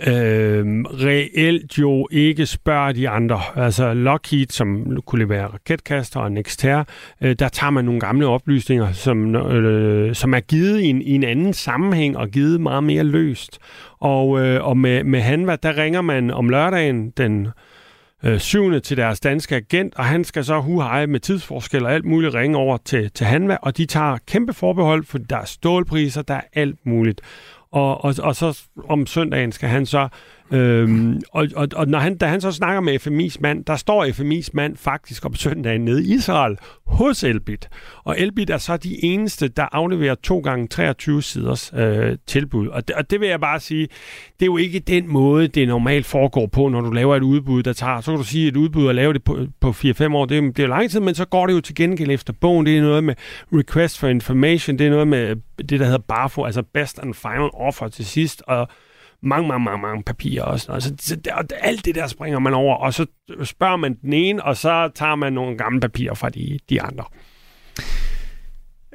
øh, 0.08 0.66
reelt 0.84 1.78
jo 1.78 2.08
ikke 2.12 2.46
spørger 2.46 2.92
de 2.92 3.10
andre. 3.10 3.42
Altså 3.56 3.94
Lockheed, 3.94 4.48
som 4.50 5.02
kunne 5.06 5.24
levere 5.24 5.48
raketkaster 5.48 6.20
og 6.20 6.32
Nexter, 6.32 6.84
øh, 7.22 7.36
der 7.40 7.50
tager 7.50 7.72
man 7.72 7.86
nogle 7.86 8.00
gamle 8.00 8.28
oplysninger, 8.28 8.92
som, 8.92 9.36
øh, 9.36 10.16
som 10.16 10.34
er 10.34 10.40
givet 10.40 10.82
i 10.82 10.86
en, 10.86 11.02
i 11.02 11.12
en 11.16 11.24
anden 11.24 11.54
sammenhæng 11.54 12.18
og 12.18 12.30
givet 12.30 12.62
meget 12.62 12.84
mere 12.84 13.04
løst. 13.04 13.60
Og, 14.00 14.42
øh, 14.42 14.68
og 14.68 14.78
med, 14.78 15.04
med 15.04 15.22
Hanva, 15.22 15.56
der 15.56 15.78
ringer 15.78 16.02
man 16.02 16.32
om 16.32 16.50
lørdagen 16.50 17.10
den 17.10 17.48
øh, 18.24 18.40
syvende 18.40 18.80
til 18.80 18.98
deres 18.98 19.20
danske 19.20 19.56
agent, 19.56 19.96
og 19.96 20.06
han 20.06 20.24
skal 20.24 20.46
så 20.46 20.60
huheje 20.60 21.08
med 21.08 21.20
tidsforskel 21.20 21.86
og 21.86 21.94
alt 21.94 22.06
muligt 22.06 22.34
ringe 22.34 22.58
over 22.58 22.78
til, 22.78 23.12
til 23.12 23.26
Hanva, 23.26 23.58
og 23.62 23.78
de 23.78 23.86
tager 23.86 24.18
kæmpe 24.28 24.54
forbehold, 24.54 25.06
for 25.06 25.18
der 25.18 25.38
er 25.38 25.46
stålpriser, 25.46 26.22
der 26.22 26.34
er 26.34 26.42
alt 26.54 26.86
muligt. 26.86 27.22
Og, 27.72 28.04
og, 28.04 28.16
og 28.20 28.36
så 28.36 28.62
om 28.90 29.06
søndagen 29.06 29.52
skal 29.52 29.70
han 29.70 29.86
så 29.86 30.08
Øhm, 30.52 31.22
og, 31.32 31.48
og, 31.56 31.68
og 31.76 31.88
når 31.88 32.00
han, 32.00 32.18
da 32.18 32.26
han 32.26 32.42
så 32.42 32.52
snakker 32.52 32.82
med 32.82 33.08
FMI's 33.08 33.38
mand, 33.40 33.66
der 33.66 33.76
står 33.76 34.06
FMI's 34.06 34.50
mand 34.54 34.78
faktisk 34.78 35.26
om 35.26 35.36
søndagen 35.36 35.86
nede 35.86 36.04
i 36.04 36.14
Israel 36.14 36.58
hos 36.86 37.24
Elbit. 37.24 37.70
Og 38.04 38.20
Elbit 38.20 38.50
er 38.50 38.58
så 38.58 38.78
de 38.78 39.04
eneste, 39.06 39.48
der 39.48 39.68
afleverer 39.72 40.16
to 40.16 40.40
gange 40.40 40.68
23 40.68 41.24
siders 41.24 41.72
øh, 41.76 42.18
tilbud. 42.28 42.68
Og 42.68 42.88
det, 42.88 42.96
og 42.96 43.12
det 43.12 43.20
vil 43.20 43.30
jeg 43.30 43.40
bare 43.40 43.60
sige, 43.60 43.88
det 44.40 44.42
er 44.42 44.46
jo 44.46 44.58
ikke 44.58 44.80
den 44.80 45.08
måde, 45.08 45.48
det 45.48 45.68
normalt 45.68 46.06
foregår 46.06 46.48
på, 46.48 46.68
når 46.68 46.82
du 46.82 46.92
laver 46.92 47.16
et 47.16 47.24
udbud, 47.24 47.64
der 47.64 47.74
tager, 47.74 48.02
så 48.02 48.12
kan 48.12 48.18
du 48.18 48.26
sige, 48.26 48.48
et 48.48 48.58
udbud 48.58 48.88
og 48.88 48.96
lave 48.96 49.14
det 49.14 49.24
på, 49.24 49.38
på 49.60 49.70
4-5 49.70 50.16
år, 50.16 50.26
det 50.26 50.38
er, 50.38 50.42
det 50.42 50.60
er 50.60 50.68
lang 50.68 50.90
tid, 50.90 51.00
men 51.00 51.16
så 51.16 51.26
går 51.26 51.48
det 51.48 51.54
jo 51.54 51.62
til 51.62 51.76
gengæld 51.76 52.12
efter 52.12 52.34
bogen. 52.42 52.66
Det 52.66 52.78
er 52.78 52.82
noget 52.82 53.04
med 53.04 53.16
request 53.54 54.00
for 54.00 54.08
information, 54.08 54.80
det 54.80 54.88
er 54.88 54.92
noget 54.92 55.08
med 55.08 55.36
det, 55.70 55.80
der 55.80 55.86
hedder 55.86 56.02
BAFO, 56.08 56.44
altså 56.44 56.64
best 56.74 57.00
and 57.00 57.14
final 57.14 57.50
offer 57.54 57.88
til 57.88 58.06
sidst, 58.06 58.44
og 58.48 58.68
mange, 59.24 59.48
mange, 59.48 59.64
mange, 59.64 59.82
mange 59.82 60.04
papirer 60.04 60.44
og 60.44 60.60
sådan 60.60 60.72
noget. 60.72 60.84
Så, 60.84 60.96
så 61.00 61.18
og 61.32 61.46
alt 61.62 61.86
det 61.86 61.96
der 61.96 62.08
springer 62.08 62.40
man 62.40 62.54
over, 62.54 62.76
og 62.76 62.94
så 62.94 63.06
spørger 63.44 63.78
man 63.78 63.94
den 63.94 64.14
ene, 64.14 64.44
og 64.44 64.58
så 64.58 64.92
tager 64.96 65.16
man 65.16 65.34
nogle 65.34 65.58
gamle 65.58 65.80
papirer 65.80 66.14
fra 66.14 66.30
de, 66.30 66.60
de 66.70 66.82
andre. 66.82 67.04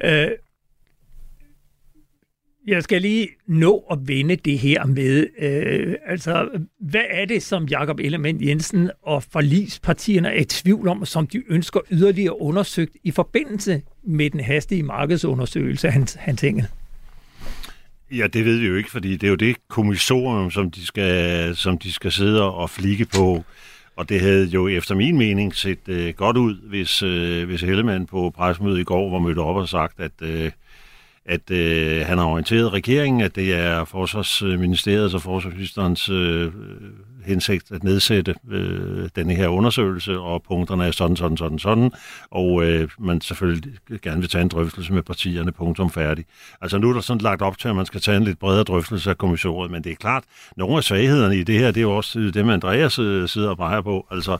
Øh, 0.03 0.31
jeg 2.67 2.83
skal 2.83 3.01
lige 3.01 3.27
nå 3.47 3.85
at 3.91 3.97
vende 4.07 4.35
det 4.35 4.59
her 4.59 4.85
med, 4.85 5.27
øh, 5.39 5.95
altså, 6.05 6.49
hvad 6.79 7.03
er 7.09 7.25
det, 7.25 7.43
som 7.43 7.65
Jakob 7.65 7.99
Ellemann 7.99 8.47
Jensen 8.47 8.91
og 9.01 9.23
forlispartierne 9.23 10.29
er 10.29 10.41
i 10.41 10.45
tvivl 10.45 10.87
om, 10.87 11.05
som 11.05 11.27
de 11.27 11.43
ønsker 11.47 11.79
yderligere 11.91 12.41
undersøgt 12.41 12.97
i 13.03 13.11
forbindelse 13.11 13.81
med 14.03 14.29
den 14.29 14.39
hastige 14.39 14.83
markedsundersøgelse, 14.83 15.89
han, 15.89 16.07
han 16.15 16.37
engel? 16.43 16.67
Ja, 18.11 18.27
det 18.27 18.45
ved 18.45 18.57
vi 18.57 18.67
jo 18.67 18.75
ikke, 18.75 18.91
fordi 18.91 19.11
det 19.11 19.23
er 19.23 19.29
jo 19.29 19.35
det 19.35 19.57
kommissorium, 19.67 20.51
som 20.51 20.71
de 20.71 20.85
skal, 20.85 21.55
som 21.55 21.77
de 21.77 21.93
skal 21.93 22.11
sidde 22.11 22.53
og 22.53 22.69
flikke 22.69 23.05
på. 23.05 23.43
Og 23.95 24.09
det 24.09 24.21
havde 24.21 24.45
jo 24.45 24.67
efter 24.67 24.95
min 24.95 25.17
mening 25.17 25.55
set 25.55 25.79
øh, 25.87 26.13
godt 26.13 26.37
ud, 26.37 26.55
hvis, 26.55 27.03
øh, 27.03 27.45
hvis 27.45 27.61
Hellemann 27.61 28.05
på 28.05 28.29
pressemødet 28.29 28.79
i 28.79 28.83
går 28.83 29.11
var 29.11 29.19
mødt 29.19 29.37
op 29.37 29.55
og 29.55 29.69
sagt, 29.69 29.99
at, 29.99 30.11
øh, 30.21 30.51
at 31.27 31.51
øh, 31.51 32.05
han 32.05 32.17
har 32.17 32.25
orienteret 32.25 32.73
regeringen, 32.73 33.21
at 33.21 33.35
det 33.35 33.53
er 33.53 33.85
Forsvarsministeriets 33.85 35.13
og 35.13 35.21
Forsvarsministerens 35.21 36.09
øh, 36.09 36.45
øh, 36.45 36.51
hensigt 37.27 37.71
at 37.71 37.83
nedsætte 37.83 38.35
øh, 38.51 39.09
denne 39.15 39.33
her 39.33 39.47
undersøgelse, 39.47 40.19
og 40.19 40.43
punkterne 40.43 40.85
er 40.85 40.91
sådan, 40.91 41.15
sådan, 41.15 41.37
sådan, 41.37 41.59
sådan, 41.59 41.91
og 42.31 42.63
øh, 42.63 42.89
man 42.99 43.21
selvfølgelig 43.21 43.73
gerne 44.01 44.21
vil 44.21 44.29
tage 44.29 44.41
en 44.41 44.47
drøftelse 44.47 44.93
med 44.93 45.03
partierne, 45.03 45.51
punktum 45.51 45.89
færdig. 45.89 46.25
Altså 46.61 46.77
nu 46.77 46.89
er 46.89 46.93
der 46.93 47.01
sådan 47.01 47.21
lagt 47.21 47.41
op 47.41 47.57
til, 47.57 47.67
at 47.67 47.75
man 47.75 47.85
skal 47.85 48.01
tage 48.01 48.17
en 48.17 48.23
lidt 48.23 48.39
bredere 48.39 48.63
drøftelse 48.63 49.09
af 49.09 49.17
kommissionen, 49.17 49.71
men 49.71 49.83
det 49.83 49.91
er 49.91 49.95
klart, 49.95 50.23
nogle 50.57 50.77
af 50.77 50.83
svaghederne 50.83 51.37
i 51.37 51.43
det 51.43 51.59
her, 51.59 51.67
det 51.67 51.77
er 51.77 51.81
jo 51.81 51.97
også 51.97 52.19
det, 52.19 52.37
Andreas 52.49 52.99
øh, 52.99 53.27
sidder 53.29 53.49
og 53.49 53.57
peger 53.57 53.81
på, 53.81 54.07
altså 54.11 54.37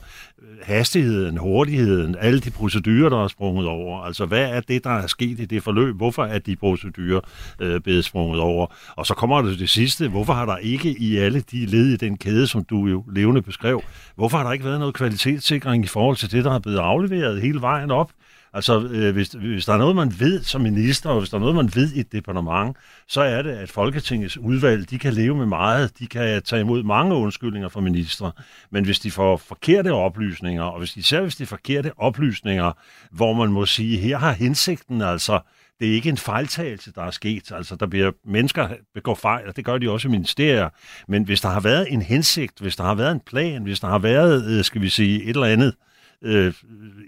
hastigheden, 0.62 1.36
hurtigheden, 1.36 2.16
alle 2.20 2.40
de 2.40 2.50
procedurer, 2.50 3.08
der 3.08 3.24
er 3.24 3.28
sprunget 3.28 3.66
over, 3.66 4.02
altså 4.02 4.26
hvad 4.26 4.50
er 4.50 4.60
det, 4.60 4.84
der 4.84 4.90
er 4.90 5.06
sket 5.06 5.40
i 5.40 5.44
det 5.44 5.62
forløb, 5.62 5.96
hvorfor 5.96 6.24
er 6.24 6.38
de 6.38 6.56
procedurer 6.56 7.20
øh, 7.60 7.80
blevet 7.80 8.04
sprunget 8.04 8.40
over, 8.40 8.66
og 8.96 9.06
så 9.06 9.14
kommer 9.14 9.42
det 9.42 9.58
det 9.58 9.68
sidste, 9.68 10.08
hvorfor 10.08 10.32
har 10.32 10.46
der 10.46 10.56
ikke 10.56 10.98
i 10.98 11.16
alle 11.16 11.40
de 11.40 11.66
led 11.66 11.86
i 11.86 11.96
den 11.96 12.18
kæde, 12.18 12.46
som 12.46 12.64
du 12.64 12.86
jo 12.86 13.04
levende 13.12 13.42
beskrev. 13.42 13.82
Hvorfor 14.16 14.36
har 14.36 14.44
der 14.44 14.52
ikke 14.52 14.64
været 14.64 14.78
noget 14.78 14.94
kvalitetssikring 14.94 15.84
i 15.84 15.86
forhold 15.86 16.16
til 16.16 16.32
det, 16.32 16.44
der 16.44 16.52
er 16.52 16.58
blevet 16.58 16.78
afleveret 16.78 17.40
hele 17.42 17.60
vejen 17.60 17.90
op? 17.90 18.10
Altså, 18.58 18.80
øh, 18.80 19.12
hvis, 19.12 19.28
hvis 19.28 19.64
der 19.64 19.72
er 19.72 19.78
noget, 19.78 19.96
man 19.96 20.12
ved 20.18 20.42
som 20.42 20.60
minister, 20.60 21.10
og 21.10 21.18
hvis 21.18 21.30
der 21.30 21.36
er 21.36 21.40
noget, 21.40 21.54
man 21.54 21.70
ved 21.74 21.92
i 21.92 22.00
et 22.00 22.12
departement, 22.12 22.76
så 23.08 23.20
er 23.20 23.42
det, 23.42 23.50
at 23.50 23.70
Folketingets 23.70 24.36
udvalg, 24.36 24.90
de 24.90 24.98
kan 24.98 25.12
leve 25.12 25.36
med 25.36 25.46
meget. 25.46 25.98
De 25.98 26.06
kan 26.06 26.42
tage 26.42 26.60
imod 26.60 26.82
mange 26.82 27.14
undskyldninger 27.14 27.68
fra 27.68 27.80
ministre. 27.80 28.32
Men 28.70 28.84
hvis 28.84 29.00
de 29.00 29.10
får 29.10 29.36
forkerte 29.36 29.92
oplysninger, 29.92 30.62
og 30.62 30.78
hvis, 30.78 30.96
især 30.96 31.20
hvis 31.20 31.36
de 31.36 31.46
forkerte 31.46 31.92
oplysninger, 31.96 32.72
hvor 33.10 33.32
man 33.32 33.52
må 33.52 33.66
sige, 33.66 33.98
her 33.98 34.18
har 34.18 34.32
hensigten 34.32 35.02
altså 35.02 35.40
det 35.80 35.88
er 35.88 35.92
ikke 35.92 36.08
en 36.08 36.16
fejltagelse, 36.16 36.92
der 36.92 37.02
er 37.02 37.10
sket. 37.10 37.52
Altså, 37.52 37.76
der 37.76 37.86
bliver 37.86 38.10
mennesker 38.24 38.68
begår 38.94 39.14
fejl, 39.14 39.48
og 39.48 39.56
det 39.56 39.64
gør 39.64 39.78
de 39.78 39.90
også 39.90 40.08
i 40.08 40.10
ministerier. 40.10 40.68
Men 41.08 41.22
hvis 41.24 41.40
der 41.40 41.48
har 41.48 41.60
været 41.60 41.86
en 41.92 42.02
hensigt, 42.02 42.60
hvis 42.60 42.76
der 42.76 42.84
har 42.84 42.94
været 42.94 43.12
en 43.12 43.20
plan, 43.20 43.62
hvis 43.62 43.80
der 43.80 43.88
har 43.88 43.98
været, 43.98 44.44
øh, 44.50 44.64
skal 44.64 44.82
vi 44.82 44.88
sige, 44.88 45.22
et 45.22 45.28
eller 45.28 45.46
andet 45.46 45.66
øh, 45.66 45.87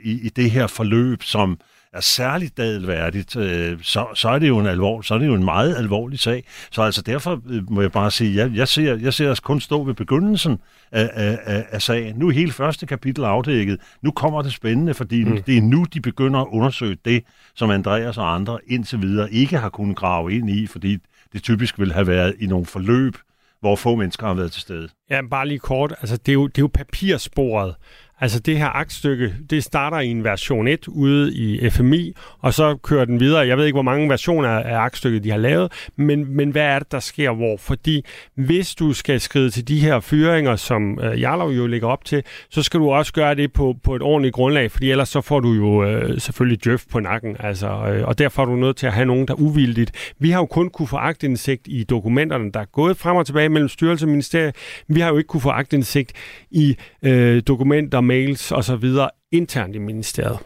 i, 0.05 0.21
i 0.23 0.29
det 0.29 0.51
her 0.51 0.67
forløb, 0.67 1.23
som 1.23 1.59
er 1.93 2.01
særligt 2.01 2.57
dadelværdigt, 2.57 3.37
øh, 3.37 3.79
så, 3.83 4.07
så, 4.15 4.29
er 4.29 4.39
det 4.39 4.49
jo 4.49 4.59
en 4.59 4.67
alvor, 4.67 5.01
så 5.03 5.15
er 5.15 5.19
det 5.19 5.27
jo 5.27 5.35
en 5.35 5.45
meget 5.45 5.77
alvorlig 5.77 6.19
sag. 6.19 6.45
Så 6.71 6.83
altså 6.83 7.03
derfor 7.03 7.43
øh, 7.49 7.73
må 7.73 7.81
jeg 7.81 7.93
bare 7.93 8.11
sige, 8.11 8.37
jeg, 8.37 8.51
jeg, 8.55 8.69
ser, 8.69 8.97
jeg 8.97 9.15
ser 9.15 9.31
os 9.31 9.41
kun 9.41 9.61
stå 9.61 9.85
ved 9.85 9.95
begyndelsen 9.95 10.59
af, 10.93 11.11
af, 11.13 11.39
af, 11.45 11.67
af 11.71 11.83
sagen. 11.83 12.17
Nu 12.17 12.29
er 12.29 12.33
hele 12.33 12.53
første 12.53 12.87
kapitel 12.87 13.25
afdækket. 13.25 13.81
Nu 14.03 14.11
kommer 14.11 14.43
det 14.43 14.53
spændende, 14.53 14.95
fordi 14.95 15.25
mm. 15.25 15.43
det 15.43 15.57
er 15.57 15.63
nu, 15.63 15.85
de 15.95 16.01
begynder 16.01 16.41
at 16.41 16.49
undersøge 16.51 16.97
det, 17.05 17.25
som 17.55 17.71
Andreas 17.71 18.19
og 18.19 18.35
andre 18.35 18.59
indtil 18.67 19.03
videre 19.03 19.33
ikke 19.33 19.59
har 19.59 19.69
kunnet 19.69 19.97
grave 19.97 20.33
ind 20.33 20.51
i, 20.51 20.67
fordi 20.67 20.99
det 21.33 21.43
typisk 21.43 21.79
vil 21.79 21.93
have 21.93 22.07
været 22.07 22.35
i 22.41 22.47
nogle 22.47 22.67
forløb, 22.67 23.17
hvor 23.61 23.77
få 23.77 23.95
mennesker 23.95 24.27
har 24.27 24.35
været 24.35 24.53
til 24.53 24.63
stede. 24.63 24.89
Ja, 25.11 25.21
bare 25.31 25.49
lige 25.49 25.59
kort. 25.59 25.95
Altså, 26.01 26.17
det 26.17 26.29
er 26.29 26.35
jo, 26.35 26.47
det 26.47 26.59
er 26.59 26.63
jo 26.63 26.71
papirsporet. 26.75 27.75
Altså 28.21 28.41
det 28.41 28.59
her 28.59 28.77
aktstykke, 28.77 29.35
det 29.51 29.65
starter 29.65 29.99
i 29.99 30.09
en 30.09 30.25
version 30.25 30.69
1 30.69 30.89
ude 30.89 31.35
i 31.35 31.71
FMI, 31.71 32.15
og 32.39 32.55
så 32.55 32.77
kører 32.77 33.05
den 33.05 33.21
videre. 33.21 33.47
Jeg 33.47 33.59
ved 33.59 33.65
ikke, 33.65 33.75
hvor 33.75 33.83
mange 33.83 34.09
versioner 34.09 34.49
af 34.49 34.79
aktstykket 34.79 35.25
de 35.25 35.31
har 35.31 35.39
lavet, 35.39 35.73
men, 35.97 36.37
men 36.37 36.51
hvad 36.51 36.63
er 36.63 36.79
det, 36.79 36.93
der 36.93 37.01
sker 37.01 37.33
hvor? 37.33 37.57
Fordi 37.57 38.05
hvis 38.35 38.75
du 38.75 38.93
skal 38.93 39.21
skride 39.21 39.51
til 39.51 39.69
de 39.69 39.81
her 39.81 40.01
fyringer, 40.01 40.57
som 40.57 41.01
øh, 41.03 41.21
Jarlov 41.21 41.51
jo 41.51 41.67
lægger 41.67 41.89
op 41.89 42.05
til, 42.05 42.23
så 42.51 42.63
skal 42.63 42.81
du 42.81 42.91
også 42.91 43.13
gøre 43.13 43.35
det 43.35 43.53
på, 43.53 43.77
på 43.85 43.97
et 43.97 44.03
ordentligt 44.03 44.35
grundlag, 44.35 44.71
fordi 44.71 44.91
ellers 44.91 45.09
så 45.09 45.21
får 45.21 45.41
du 45.41 45.53
jo 45.53 45.85
øh, 45.85 46.21
selvfølgelig 46.21 46.65
djøf 46.65 46.85
på 46.91 47.01
nakken, 47.01 47.37
altså, 47.39 47.67
øh, 47.67 48.09
og 48.09 48.19
derfor 48.19 48.43
er 48.43 48.47
du 48.47 48.57
nødt 48.57 48.77
til 48.77 48.87
at 48.87 48.93
have 48.93 49.07
nogen, 49.07 49.29
der 49.29 49.35
er 49.35 49.41
uvildigt. 49.41 50.15
Vi 50.19 50.31
har 50.31 50.39
jo 50.39 50.47
kun 50.47 50.71
kunne 50.71 50.89
få 50.89 50.97
agtindsigt 50.97 51.63
i 51.67 51.85
dokumenterne, 51.85 52.53
der 52.53 52.61
er 52.61 52.65
gået 52.73 52.97
frem 52.97 53.17
og 53.17 53.27
tilbage 53.27 53.49
mellem 53.49 53.69
styrelse 53.69 54.05
og 54.05 54.09
ministerie. 54.09 54.53
Vi 54.89 55.01
har 55.01 55.09
jo 55.09 55.17
ikke 55.17 55.29
kunne 55.29 55.41
få 55.41 55.51
agtindsigt 55.51 56.13
i 56.51 56.77
øh, 57.03 57.43
dokumenter, 57.49 58.01
mails 58.11 58.53
osv. 58.53 58.85
internt 59.33 59.77
i 59.77 59.79
ministeriet. 59.79 60.39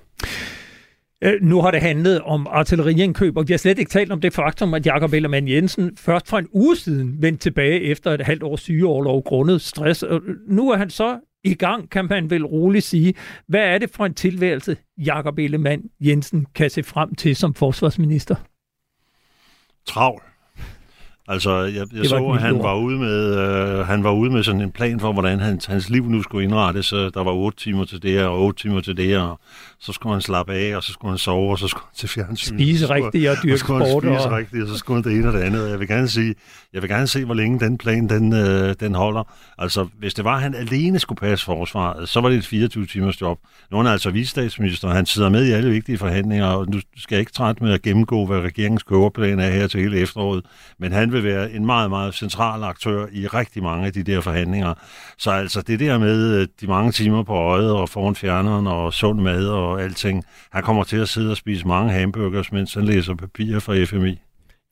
Øh, 1.22 1.42
nu 1.42 1.61
har 1.61 1.70
det 1.70 1.81
handlet 1.81 2.20
om 2.20 2.46
artilleriindkøb, 2.50 3.37
og 3.37 3.48
vi 3.48 3.53
har 3.53 3.59
slet 3.59 3.79
ikke 3.79 3.90
talt 3.90 4.12
om 4.12 4.20
det 4.20 4.33
faktum, 4.33 4.74
at 4.74 4.87
Jakob 4.87 5.12
Ellemann 5.12 5.48
Jensen 5.48 5.96
først 5.96 6.29
for 6.29 6.38
en 6.38 6.48
uge 6.53 6.77
siden 6.77 7.22
vendte 7.22 7.42
tilbage 7.42 7.81
efter 7.81 8.11
et 8.11 8.20
halvt 8.20 8.42
års 8.42 8.61
sygeårlov 8.61 9.22
grundet 9.22 9.61
stress. 9.61 10.05
Nu 10.48 10.70
er 10.70 10.77
han 10.77 10.90
så 10.90 11.18
i 11.44 11.55
gang, 11.55 11.90
kan 11.90 12.07
man 12.11 12.31
vel 12.31 12.46
roligt 12.46 12.85
sige. 12.85 13.14
Hvad 13.48 13.61
er 13.61 13.79
det 13.79 13.90
for 13.90 14.07
en 14.07 14.14
tilværelse, 14.14 14.77
Jakob 14.98 15.38
Ellemann 15.38 15.83
Jensen 16.00 16.46
kan 16.55 16.70
se 16.70 16.83
frem 16.83 17.14
til 17.14 17.37
som 17.37 17.55
forsvarsminister? 17.55 18.35
Travl. 19.87 20.22
Altså, 21.29 21.61
jeg, 21.61 21.87
jeg 21.95 22.07
så, 22.07 22.27
at 22.27 22.41
han 22.41 22.59
var, 22.59 22.77
ude 22.77 22.99
med, 22.99 23.39
øh, 23.39 23.87
han 23.87 24.05
var 24.05 24.13
ude 24.13 24.31
med 24.31 24.43
sådan 24.43 24.61
en 24.61 24.71
plan 24.71 25.01
for, 25.01 25.13
hvordan 25.13 25.41
hans, 25.41 25.67
hans 25.67 25.91
liv 25.91 26.05
nu 26.09 26.23
skulle 26.23 26.45
indrettes. 26.45 26.87
Så 26.87 27.11
der 27.11 27.25
var 27.25 27.33
otte 27.33 27.59
timer 27.59 27.85
til 27.85 28.03
det 28.03 28.11
her, 28.11 28.27
og 28.27 28.43
otte 28.43 28.63
timer 28.63 28.81
til 28.81 28.97
det 28.97 29.05
her. 29.05 29.21
Og 29.21 29.41
så 29.81 29.93
skulle 29.93 30.13
han 30.13 30.23
slappe 30.23 30.53
af, 30.53 30.77
og 30.77 30.83
så 30.83 30.93
skulle 30.93 31.13
han 31.13 31.19
sove, 31.19 31.51
og 31.51 31.59
så 31.59 31.69
skulle 31.69 31.85
han 31.85 31.97
til 31.97 32.09
fjernsyn. 32.09 32.59
Spise 32.59 32.91
rigtigt 32.91 33.29
og 33.29 33.37
dyrke 33.43 33.59
sport. 33.59 33.83
Og 33.83 33.87
så 33.87 33.93
skulle 33.93 34.13
han 34.13 34.21
spise 34.21 34.29
og... 34.29 34.37
rigtigt, 34.37 34.63
og 34.63 34.69
så 34.69 34.77
skulle 34.77 35.03
han 35.03 35.13
det 35.13 35.19
ene 35.19 35.29
og 35.29 35.35
det 35.35 35.41
andet. 35.41 35.71
Jeg 35.71 35.81
vil 35.81 35.89
gerne 35.89 36.09
sige, 36.09 36.35
jeg 36.75 36.83
vil 36.83 36.91
gerne 36.91 37.07
se, 37.07 37.25
hvor 37.25 37.35
længe 37.35 37.61
den 37.61 37.79
plan, 37.79 38.09
den, 38.09 38.33
øh, 38.33 38.75
den 38.81 38.95
holder. 38.95 39.35
Altså, 39.59 39.89
hvis 39.99 40.15
det 40.15 40.25
var, 40.25 40.37
at 40.37 40.43
han 40.43 40.55
alene 40.55 40.99
skulle 40.99 41.19
passe 41.19 41.45
forsvaret, 41.45 42.09
så 42.09 42.21
var 42.21 42.29
det 42.29 42.39
et 42.39 42.47
24 42.47 42.87
timers 42.87 43.21
job. 43.21 43.39
Nu 43.71 43.79
er 43.79 43.83
han 43.83 43.93
altså 43.93 44.11
visestatsminister, 44.11 44.89
han 44.89 45.07
sidder 45.07 45.29
med 45.29 45.47
i 45.47 45.51
alle 45.51 45.71
vigtige 45.71 45.99
forhandlinger, 45.99 46.47
og 46.47 46.67
nu 46.69 46.81
skal 46.97 47.15
jeg 47.17 47.21
ikke 47.21 47.33
trætte 47.33 47.65
med 47.65 47.73
at 47.73 47.83
gennemgå, 47.83 48.27
hvad 48.27 48.41
regeringens 48.41 48.83
køberplan 48.83 49.41
er 49.41 49.51
her 49.51 49.67
til 49.67 49.81
hele 49.81 49.99
efteråret, 49.99 50.45
men 50.79 50.93
han 50.93 51.13
vil 51.13 51.25
være 51.25 51.53
en 51.53 51.67
meget, 51.67 51.91
meget 51.91 52.15
central 52.15 52.62
aktør 52.62 53.07
i 53.12 53.27
rigtig 53.27 53.62
mange 53.62 53.87
af 53.87 53.93
de 53.93 54.03
der 54.03 54.20
forhandlinger. 54.20 54.75
Så 55.18 55.31
altså 55.31 55.62
det 55.62 55.81
der 55.81 55.99
med 55.99 56.41
øh, 56.41 56.49
de 56.61 56.66
mange 56.66 56.93
timer 56.93 57.22
på 57.22 57.35
øjet 57.35 57.72
og 57.72 57.89
foran 57.89 58.14
fjerneren 58.14 58.66
og 58.66 58.95
sund 58.95 59.20
mad 59.20 59.47
og 59.47 59.83
alting, 59.83 60.25
han 60.53 60.62
kommer 60.62 60.85
til 60.85 60.97
at 60.97 61.09
sidde 61.09 61.31
og 61.31 61.37
spise 61.37 61.66
mange 61.66 61.93
hamburgers, 61.93 62.53
mens 62.53 62.75
han 62.75 62.85
læser 62.85 63.14
papirer 63.14 63.61
fra 63.61 63.85
FMI. 63.85 64.18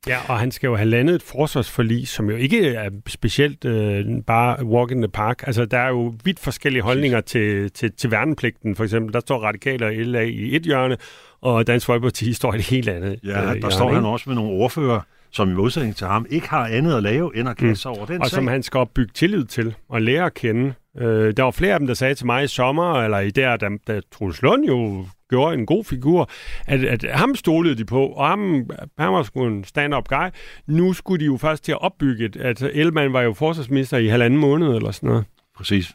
Ja, 0.06 0.18
og 0.28 0.38
han 0.38 0.50
skal 0.50 0.66
jo 0.66 0.76
have 0.76 0.88
landet 0.88 1.14
et 1.14 1.22
forsvarsforlig, 1.22 2.08
som 2.08 2.30
jo 2.30 2.36
ikke 2.36 2.74
er 2.74 2.90
specielt 3.06 3.64
øh, 3.64 4.04
bare 4.26 4.64
walk 4.64 4.90
in 4.90 4.98
the 5.02 5.08
park. 5.08 5.42
Altså, 5.46 5.64
der 5.64 5.78
er 5.78 5.88
jo 5.88 6.14
vidt 6.24 6.40
forskellige 6.40 6.82
holdninger 6.82 7.20
til, 7.20 7.70
til, 7.70 7.92
til 7.92 8.10
værnepligten, 8.10 8.76
for 8.76 8.84
eksempel. 8.84 9.12
Der 9.12 9.20
står 9.20 9.38
radikaler 9.38 9.86
og 9.86 9.92
LA 9.92 10.20
i 10.20 10.56
et 10.56 10.62
hjørne, 10.62 10.96
og 11.40 11.66
Dansk 11.66 11.86
Folkeparti 11.86 12.32
står 12.40 12.54
i 12.54 12.56
et 12.56 12.62
helt 12.62 12.88
andet 12.88 13.20
Ja, 13.24 13.28
øh, 13.28 13.46
der 13.46 13.54
hjørne, 13.54 13.72
står 13.72 13.92
han 13.92 14.04
også 14.04 14.30
med 14.30 14.36
nogle 14.36 14.50
ordfører, 14.50 15.00
som 15.30 15.50
i 15.50 15.54
modsætning 15.54 15.96
til 15.96 16.06
ham 16.06 16.26
ikke 16.30 16.48
har 16.48 16.66
andet 16.66 16.96
at 16.96 17.02
lave, 17.02 17.36
end 17.36 17.48
at 17.48 17.56
kaste 17.56 17.82
sig 17.82 17.90
over 17.90 18.06
den 18.06 18.20
og 18.20 18.26
sag. 18.26 18.36
som 18.36 18.46
han 18.46 18.62
skal 18.62 18.78
opbygge 18.78 19.12
tillid 19.14 19.44
til 19.44 19.74
og 19.88 20.02
lære 20.02 20.24
at 20.24 20.34
kende. 20.34 20.74
Øh, 20.98 21.36
der 21.36 21.42
var 21.42 21.50
flere 21.50 21.72
af 21.72 21.80
dem, 21.80 21.86
der 21.86 21.94
sagde 21.94 22.14
til 22.14 22.26
mig 22.26 22.44
i 22.44 22.46
sommer, 22.48 23.02
eller 23.02 23.18
i 23.18 23.30
der, 23.30 23.56
da, 23.56 23.68
da 23.86 24.00
Truls 24.12 24.42
Lund 24.42 24.64
jo 24.64 25.06
gjorde 25.32 25.54
en 25.54 25.66
god 25.66 25.84
figur, 25.84 26.30
at, 26.66 26.84
at 26.84 27.04
ham 27.10 27.34
stolede 27.34 27.74
de 27.74 27.84
på, 27.84 28.06
og 28.06 28.28
ham, 28.28 28.70
han 28.98 29.12
var 29.12 29.22
sgu 29.22 29.46
en 29.46 29.64
stand-up 29.64 30.08
guy. 30.08 30.28
Nu 30.66 30.92
skulle 30.92 31.20
de 31.20 31.26
jo 31.26 31.36
først 31.36 31.64
til 31.64 31.72
at 31.72 31.82
opbygge 31.82 32.24
et, 32.24 32.36
at 32.36 32.62
Ellemann 32.62 33.12
var 33.12 33.22
jo 33.22 33.32
forsvarsminister 33.32 33.98
i 33.98 34.06
halvanden 34.06 34.40
måned, 34.40 34.76
eller 34.76 34.90
sådan 34.90 35.08
noget. 35.08 35.24
Præcis. 35.56 35.92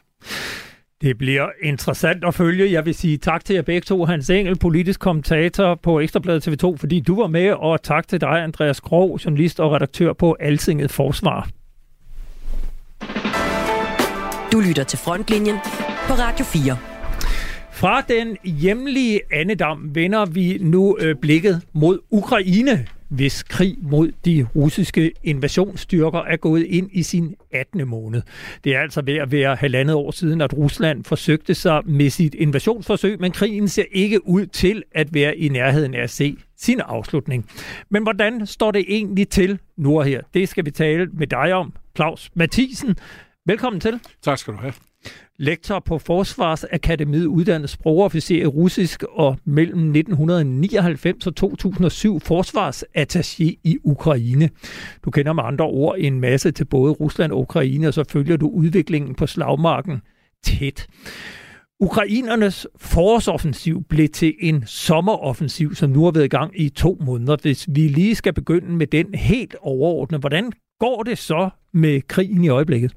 Det 1.00 1.18
bliver 1.18 1.48
interessant 1.62 2.24
at 2.24 2.34
følge. 2.34 2.72
Jeg 2.72 2.86
vil 2.86 2.94
sige 2.94 3.16
tak 3.16 3.44
til 3.44 3.54
jer 3.54 3.62
begge 3.62 3.80
to. 3.80 4.04
Hans 4.04 4.30
Engel, 4.30 4.58
politisk 4.58 5.00
kommentator 5.00 5.74
på 5.74 6.00
Ekstrabladet 6.00 6.48
TV2, 6.48 6.76
fordi 6.76 7.00
du 7.00 7.20
var 7.20 7.26
med, 7.26 7.50
og 7.50 7.82
tak 7.82 8.08
til 8.08 8.20
dig, 8.20 8.42
Andreas 8.42 8.80
Grov, 8.80 9.18
journalist 9.24 9.60
og 9.60 9.72
redaktør 9.72 10.12
på 10.12 10.36
Altinget 10.40 10.90
Forsvar. 10.90 11.48
Du 14.52 14.60
lytter 14.60 14.84
til 14.84 14.98
Frontlinjen 14.98 15.56
på 16.08 16.14
Radio 16.14 16.44
4. 16.44 16.87
Fra 17.78 18.00
den 18.00 18.36
hjemlige 18.44 19.20
andedam 19.32 19.94
vender 19.94 20.26
vi 20.26 20.58
nu 20.60 20.96
øh, 21.00 21.16
blikket 21.16 21.62
mod 21.72 21.98
Ukraine, 22.10 22.86
hvis 23.08 23.42
krig 23.42 23.76
mod 23.82 24.12
de 24.24 24.46
russiske 24.56 25.12
invasionsstyrker 25.24 26.18
er 26.18 26.36
gået 26.36 26.64
ind 26.64 26.90
i 26.92 27.02
sin 27.02 27.34
18. 27.52 27.88
måned. 27.88 28.22
Det 28.64 28.74
er 28.74 28.80
altså 28.80 29.02
ved 29.02 29.14
at 29.14 29.32
være 29.32 29.56
halvandet 29.56 29.96
år 29.96 30.10
siden, 30.10 30.40
at 30.40 30.54
Rusland 30.54 31.04
forsøgte 31.04 31.54
sig 31.54 31.82
med 31.84 32.10
sit 32.10 32.34
invasionsforsøg, 32.34 33.20
men 33.20 33.32
krigen 33.32 33.68
ser 33.68 33.84
ikke 33.92 34.28
ud 34.28 34.46
til 34.46 34.82
at 34.94 35.14
være 35.14 35.36
i 35.36 35.48
nærheden 35.48 35.94
af 35.94 36.02
at 36.02 36.10
se 36.10 36.36
sin 36.56 36.80
afslutning. 36.80 37.50
Men 37.90 38.02
hvordan 38.02 38.46
står 38.46 38.70
det 38.70 38.84
egentlig 38.88 39.28
til 39.28 39.58
nu 39.76 39.98
og 39.98 40.04
her? 40.04 40.22
Det 40.34 40.48
skal 40.48 40.64
vi 40.64 40.70
tale 40.70 41.06
med 41.12 41.26
dig 41.26 41.52
om, 41.52 41.72
Claus 41.96 42.30
Mathisen. 42.34 42.96
Velkommen 43.46 43.80
til. 43.80 44.00
Tak 44.22 44.38
skal 44.38 44.54
du 44.54 44.58
have. 44.58 44.87
Lektor 45.40 45.80
på 45.80 45.98
Forsvarsakademiet, 45.98 47.26
uddannet 47.26 47.70
sprogofficer 47.70 48.42
i 48.42 48.46
russisk 48.46 49.02
og 49.02 49.38
mellem 49.44 49.78
1999 49.78 51.26
og 51.26 51.36
2007 51.36 52.16
forsvarsattaché 52.16 53.44
i 53.64 53.78
Ukraine. 53.84 54.50
Du 55.04 55.10
kender 55.10 55.32
med 55.32 55.42
andre 55.46 55.64
ord 55.64 55.94
en 55.98 56.20
masse 56.20 56.50
til 56.50 56.64
både 56.64 56.92
Rusland 56.92 57.32
og 57.32 57.38
Ukraine, 57.40 57.88
og 57.88 57.94
så 57.94 58.04
følger 58.08 58.36
du 58.36 58.48
udviklingen 58.48 59.14
på 59.14 59.26
slagmarken 59.26 60.00
tæt. 60.44 60.86
Ukrainernes 61.80 62.66
forårsoffensiv 62.76 63.84
blev 63.88 64.08
til 64.08 64.34
en 64.40 64.64
sommeroffensiv, 64.66 65.74
som 65.74 65.90
nu 65.90 66.04
har 66.04 66.10
været 66.10 66.24
i 66.24 66.28
gang 66.28 66.60
i 66.60 66.68
to 66.68 66.98
måneder. 67.00 67.36
Hvis 67.42 67.68
vi 67.68 67.88
lige 67.88 68.14
skal 68.14 68.32
begynde 68.32 68.72
med 68.72 68.86
den 68.86 69.14
helt 69.14 69.56
overordnede, 69.60 70.20
hvordan 70.20 70.52
går 70.80 71.02
det 71.02 71.18
så 71.18 71.50
med 71.72 72.00
krigen 72.08 72.44
i 72.44 72.48
øjeblikket? 72.48 72.94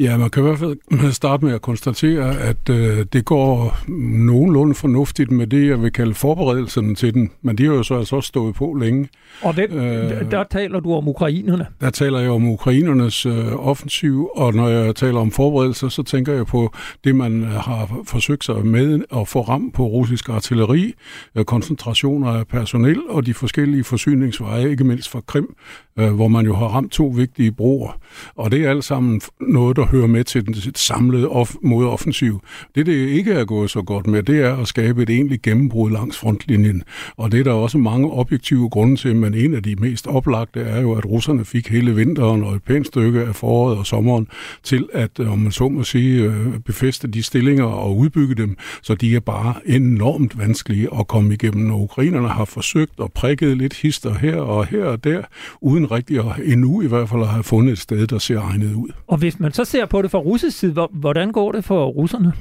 Ja, 0.00 0.16
man 0.16 0.30
kan 0.30 0.42
i 0.42 0.46
hvert 0.46 0.58
fald 0.58 1.12
starte 1.12 1.44
med 1.44 1.54
at 1.54 1.62
konstatere, 1.62 2.38
at 2.38 2.68
øh, 2.70 3.06
det 3.12 3.24
går 3.24 3.78
nogenlunde 4.26 4.74
fornuftigt 4.74 5.30
med 5.30 5.46
det, 5.46 5.68
jeg 5.68 5.82
vil 5.82 5.92
kalde 5.92 6.14
forberedelserne 6.14 6.94
til 6.94 7.14
den. 7.14 7.30
Men 7.42 7.58
de 7.58 7.64
har 7.64 7.72
jo 7.72 7.82
så 7.82 7.94
altså 7.94 8.16
også 8.16 8.26
stået 8.26 8.54
på 8.54 8.76
længe. 8.80 9.08
Og 9.42 9.54
hvem, 9.54 9.72
øh, 9.72 10.30
der 10.30 10.44
taler 10.50 10.80
du 10.80 10.94
om 10.94 11.08
ukrainerne? 11.08 11.66
Der 11.80 11.90
taler 11.90 12.18
jeg 12.18 12.30
om 12.30 12.48
ukrainernes 12.48 13.26
øh, 13.26 13.68
offensiv, 13.68 14.30
og 14.36 14.54
når 14.54 14.68
jeg 14.68 14.96
taler 14.96 15.20
om 15.20 15.30
forberedelser, 15.30 15.88
så 15.88 16.02
tænker 16.02 16.32
jeg 16.32 16.46
på 16.46 16.74
det, 17.04 17.16
man 17.16 17.42
har 17.42 18.02
forsøgt 18.06 18.44
sig 18.44 18.66
med 18.66 19.00
at 19.16 19.28
få 19.28 19.40
ramt 19.40 19.74
på 19.74 19.86
russisk 19.86 20.28
artilleri, 20.28 20.94
øh, 21.34 21.44
koncentrationer 21.44 22.30
af 22.30 22.46
personel 22.46 23.00
og 23.08 23.26
de 23.26 23.34
forskellige 23.34 23.84
forsyningsveje, 23.84 24.70
ikke 24.70 24.84
mindst 24.84 25.08
fra 25.08 25.20
Krim, 25.26 25.54
øh, 25.98 26.12
hvor 26.12 26.28
man 26.28 26.46
jo 26.46 26.54
har 26.54 26.66
ramt 26.66 26.92
to 26.92 27.06
vigtige 27.06 27.52
broer. 27.52 27.98
Og 28.36 28.52
det 28.52 28.64
er 28.64 28.70
alt 28.70 28.84
sammen 28.84 29.20
noget, 29.40 29.76
der 29.76 29.89
hører 29.90 30.06
med 30.06 30.24
til 30.24 30.46
den 30.46 30.54
samlede 30.74 31.28
off- 31.28 31.58
modoffensiv. 31.62 32.40
Det, 32.74 32.86
det 32.86 32.92
ikke 32.92 33.32
er 33.32 33.44
gået 33.44 33.70
så 33.70 33.82
godt 33.82 34.06
med, 34.06 34.22
det 34.22 34.44
er 34.44 34.56
at 34.56 34.68
skabe 34.68 35.02
et 35.02 35.10
egentligt 35.10 35.42
gennembrud 35.42 35.90
langs 35.90 36.18
frontlinjen. 36.18 36.82
Og 37.16 37.32
det 37.32 37.40
er 37.40 37.44
der 37.44 37.52
også 37.52 37.78
mange 37.78 38.10
objektive 38.10 38.68
grunde 38.70 38.96
til, 38.96 39.16
men 39.16 39.34
en 39.34 39.54
af 39.54 39.62
de 39.62 39.76
mest 39.76 40.06
oplagte 40.06 40.60
er 40.60 40.80
jo, 40.80 40.92
at 40.92 41.06
russerne 41.06 41.44
fik 41.44 41.68
hele 41.68 41.94
vinteren 41.94 42.42
og 42.42 42.54
et 42.54 42.62
pænt 42.62 42.86
stykke 42.86 43.20
af 43.20 43.36
foråret 43.36 43.78
og 43.78 43.86
sommeren 43.86 44.28
til 44.62 44.88
at, 44.92 45.10
øh, 45.20 45.32
om 45.32 45.38
man 45.38 45.52
så 45.52 45.68
må 45.68 45.82
sige, 45.82 46.22
øh, 46.22 46.58
befeste 46.58 47.08
de 47.08 47.22
stillinger 47.22 47.64
og 47.64 47.96
udbygge 47.96 48.34
dem, 48.34 48.56
så 48.82 48.94
de 48.94 49.16
er 49.16 49.20
bare 49.20 49.54
enormt 49.66 50.38
vanskelige 50.38 50.88
at 51.00 51.08
komme 51.08 51.34
igennem. 51.34 51.70
Og 51.70 51.80
ukrainerne 51.80 52.28
har 52.28 52.44
forsøgt 52.44 53.00
og 53.00 53.12
prikket 53.12 53.56
lidt 53.56 53.74
hister 53.74 54.14
her 54.14 54.36
og 54.36 54.66
her 54.66 54.84
og 54.84 55.04
der, 55.04 55.22
uden 55.60 55.90
rigtig 55.90 56.18
at 56.18 56.24
endnu 56.44 56.82
i 56.82 56.86
hvert 56.86 57.08
fald 57.08 57.22
at 57.22 57.28
have 57.28 57.42
fundet 57.42 57.72
et 57.72 57.78
sted, 57.78 58.06
der 58.06 58.18
ser 58.18 58.40
egnet 58.40 58.74
ud. 58.74 58.88
Og 59.06 59.18
hvis 59.18 59.40
man 59.40 59.52
så 59.52 59.64
ser 59.64 59.79
på 59.86 60.02
det 60.02 60.10
fra 60.10 60.18
russisk 60.18 60.58
side, 60.58 60.88
hvordan 60.90 61.32
går 61.32 61.52
det 61.52 61.64
for 61.64 61.86
russerne? 61.86 62.32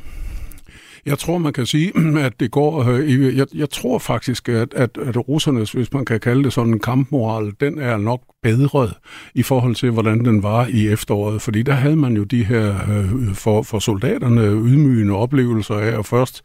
Jeg 1.09 1.19
tror, 1.19 1.37
man 1.37 1.53
kan 1.53 1.65
sige, 1.65 1.93
at 2.27 2.39
det 2.39 2.51
går... 2.51 2.83
Øh, 2.83 3.37
jeg, 3.37 3.47
jeg 3.55 3.69
tror 3.69 3.99
faktisk, 3.99 4.49
at, 4.49 4.73
at, 4.73 4.97
at 5.05 5.27
russernes, 5.29 5.71
hvis 5.71 5.93
man 5.93 6.05
kan 6.05 6.19
kalde 6.19 6.43
det 6.43 6.53
sådan 6.53 6.73
en 6.73 6.79
kampmoral, 6.79 7.53
den 7.59 7.79
er 7.79 7.97
nok 7.97 8.21
bedret 8.43 8.93
i 9.35 9.43
forhold 9.43 9.75
til, 9.75 9.91
hvordan 9.91 10.25
den 10.25 10.43
var 10.43 10.67
i 10.67 10.87
efteråret. 10.87 11.41
Fordi 11.41 11.63
der 11.63 11.73
havde 11.73 11.95
man 11.95 12.17
jo 12.17 12.23
de 12.23 12.43
her 12.43 12.75
øh, 12.89 13.33
for, 13.33 13.61
for 13.61 13.79
soldaterne 13.79 14.41
ydmygende 14.41 15.13
oplevelser 15.13 15.75
af 15.75 15.99
at 15.99 16.05
først 16.05 16.41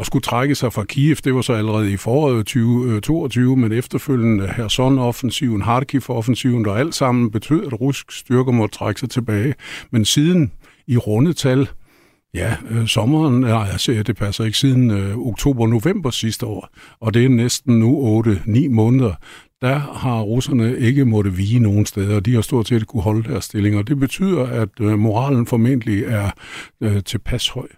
at 0.00 0.06
skulle 0.06 0.22
trække 0.22 0.54
sig 0.54 0.72
fra 0.72 0.84
Kiev. 0.84 1.16
Det 1.16 1.34
var 1.34 1.42
så 1.42 1.52
allerede 1.52 1.92
i 1.92 1.96
foråret 1.96 2.46
2022, 2.46 3.52
øh, 3.52 3.58
men 3.58 3.72
efterfølgende 3.72 4.46
Herson-offensiven, 4.46 5.62
Kharkiv-offensiven, 5.62 6.64
der 6.64 6.74
alt 6.74 6.94
sammen 6.94 7.30
betød, 7.30 7.66
at 7.66 7.80
russiske 7.80 8.14
styrker 8.14 8.52
måtte 8.52 8.78
trække 8.78 9.00
sig 9.00 9.10
tilbage. 9.10 9.54
Men 9.90 10.04
siden 10.04 10.52
i 10.86 10.96
rundetal 10.96 11.68
Ja, 12.34 12.56
øh, 12.70 12.86
sommeren, 12.86 13.40
nej, 13.40 13.52
jeg 13.52 13.80
ser, 13.80 14.02
det 14.02 14.16
passer 14.16 14.44
ikke, 14.44 14.58
siden 14.58 14.90
øh, 14.90 15.18
oktober-november 15.18 16.10
sidste 16.10 16.46
år, 16.46 16.68
og 17.00 17.14
det 17.14 17.24
er 17.24 17.28
næsten 17.28 17.78
nu 17.78 18.22
8-9 18.22 18.68
måneder, 18.68 19.14
der 19.60 19.78
har 19.78 20.20
russerne 20.20 20.78
ikke 20.78 21.04
måtte 21.04 21.32
vige 21.32 21.58
nogen 21.58 21.86
steder, 21.86 22.16
og 22.16 22.26
de 22.26 22.34
har 22.34 22.40
stort 22.40 22.68
set 22.68 22.86
kunne 22.86 23.02
holde 23.02 23.28
deres 23.28 23.44
stillinger. 23.44 23.82
Det 23.82 23.98
betyder, 23.98 24.46
at 24.46 24.68
øh, 24.80 24.98
moralen 24.98 25.46
formentlig 25.46 26.04
er 26.04 26.30
øh, 26.80 27.02
tilpas 27.04 27.48
høj. 27.48 27.68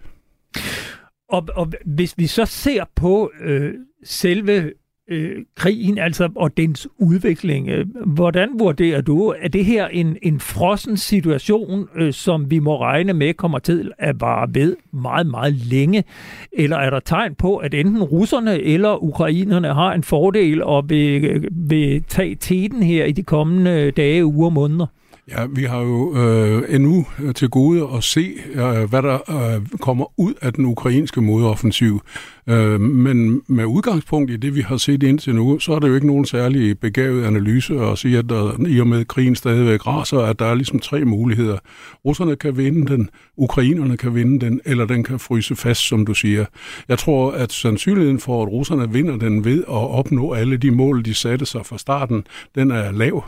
Og, 1.29 1.49
og 1.55 1.73
hvis 1.85 2.15
vi 2.19 2.27
så 2.27 2.45
ser 2.45 2.85
på 2.97 3.31
øh, 3.41 3.75
selve 4.05 4.73
øh, 5.09 5.45
krigen, 5.55 5.99
altså 5.99 6.29
og 6.37 6.57
dens 6.57 6.89
udvikling. 6.99 7.69
Øh, 7.69 7.87
hvordan 8.07 8.49
vurderer 8.59 9.01
du, 9.01 9.35
er 9.41 9.49
det 9.49 9.65
her 9.65 9.89
en, 9.89 10.17
en 10.23 10.41
frossen 10.41 10.97
situation, 10.97 11.89
øh, 11.97 12.13
som 12.13 12.51
vi 12.51 12.59
må 12.59 12.81
regne 12.81 13.13
med 13.13 13.35
kommer 13.35 13.59
til 13.59 13.93
at 13.99 14.21
vare 14.21 14.49
ved 14.55 14.77
meget, 14.93 15.27
meget 15.27 15.53
længe? 15.53 16.05
Eller 16.53 16.77
er 16.77 16.91
der 16.91 17.01
tegn 17.01 17.35
på, 17.35 17.57
at 17.57 17.75
enten 17.75 18.03
russerne 18.03 18.61
eller 18.61 19.03
ukrainerne 19.03 19.75
har 19.75 19.93
en 19.93 20.03
fordel 20.03 20.63
og 20.63 20.89
vil, 20.89 21.25
øh, 21.25 21.43
vil 21.51 22.03
tage 22.09 22.35
teten 22.35 22.83
her 22.83 23.05
i 23.05 23.13
de 23.13 23.23
kommende 23.23 23.91
dage, 23.91 24.25
uger 24.25 24.47
og 24.47 24.53
måneder? 24.53 24.87
Ja, 25.31 25.47
vi 25.51 25.65
har 25.65 25.81
jo 25.81 26.17
øh, 26.17 26.75
endnu 26.75 27.07
øh, 27.23 27.35
til 27.35 27.49
gode 27.49 27.89
at 27.97 28.05
se, 28.05 28.35
øh, 28.53 28.91
hvad 28.91 29.03
der 29.03 29.31
øh, 29.31 29.67
kommer 29.81 30.21
ud 30.21 30.35
af 30.43 30.53
den 30.53 30.67
ukrainske 30.67 31.21
modoffensiv. 31.21 32.01
Øh, 32.47 32.81
men 32.81 33.43
med 33.47 33.65
udgangspunkt 33.65 34.31
i 34.31 34.37
det, 34.37 34.55
vi 34.55 34.61
har 34.61 34.77
set 34.77 35.03
indtil 35.03 35.35
nu, 35.35 35.59
så 35.59 35.73
er 35.73 35.79
det 35.79 35.89
jo 35.89 35.95
ikke 35.95 36.07
nogen 36.07 36.25
særlig 36.25 36.79
begavet 36.79 37.25
analyse 37.25 37.81
at 37.81 37.99
sige, 37.99 38.19
at 38.19 38.29
der, 38.29 38.67
i 38.69 38.81
og 38.81 38.87
med 38.87 39.05
krigen 39.05 39.35
stadigvæk 39.35 39.87
raser, 39.87 40.19
at 40.19 40.39
der 40.39 40.47
er 40.47 40.55
ligesom 40.55 40.79
tre 40.79 41.05
muligheder. 41.05 41.59
Russerne 42.05 42.37
kan 42.37 42.57
vinde 42.57 42.87
den, 42.93 43.11
ukrainerne 43.37 43.97
kan 43.97 44.15
vinde 44.15 44.47
den, 44.47 44.61
eller 44.65 44.85
den 44.85 45.05
kan 45.05 45.19
fryse 45.19 45.57
fast, 45.57 45.89
som 45.89 46.07
du 46.07 46.15
siger. 46.15 46.45
Jeg 46.89 46.99
tror, 46.99 47.31
at 47.31 47.53
sandsynligheden 47.53 48.21
for, 48.21 48.43
at 48.43 48.49
russerne 48.49 48.93
vinder 48.93 49.17
den 49.17 49.45
ved 49.45 49.59
at 49.59 49.91
opnå 49.99 50.33
alle 50.33 50.57
de 50.57 50.71
mål, 50.71 51.05
de 51.05 51.15
satte 51.15 51.47
sig 51.47 51.67
fra 51.67 51.79
starten, 51.79 52.27
den 52.55 52.71
er 52.71 52.93
lav. 52.93 53.25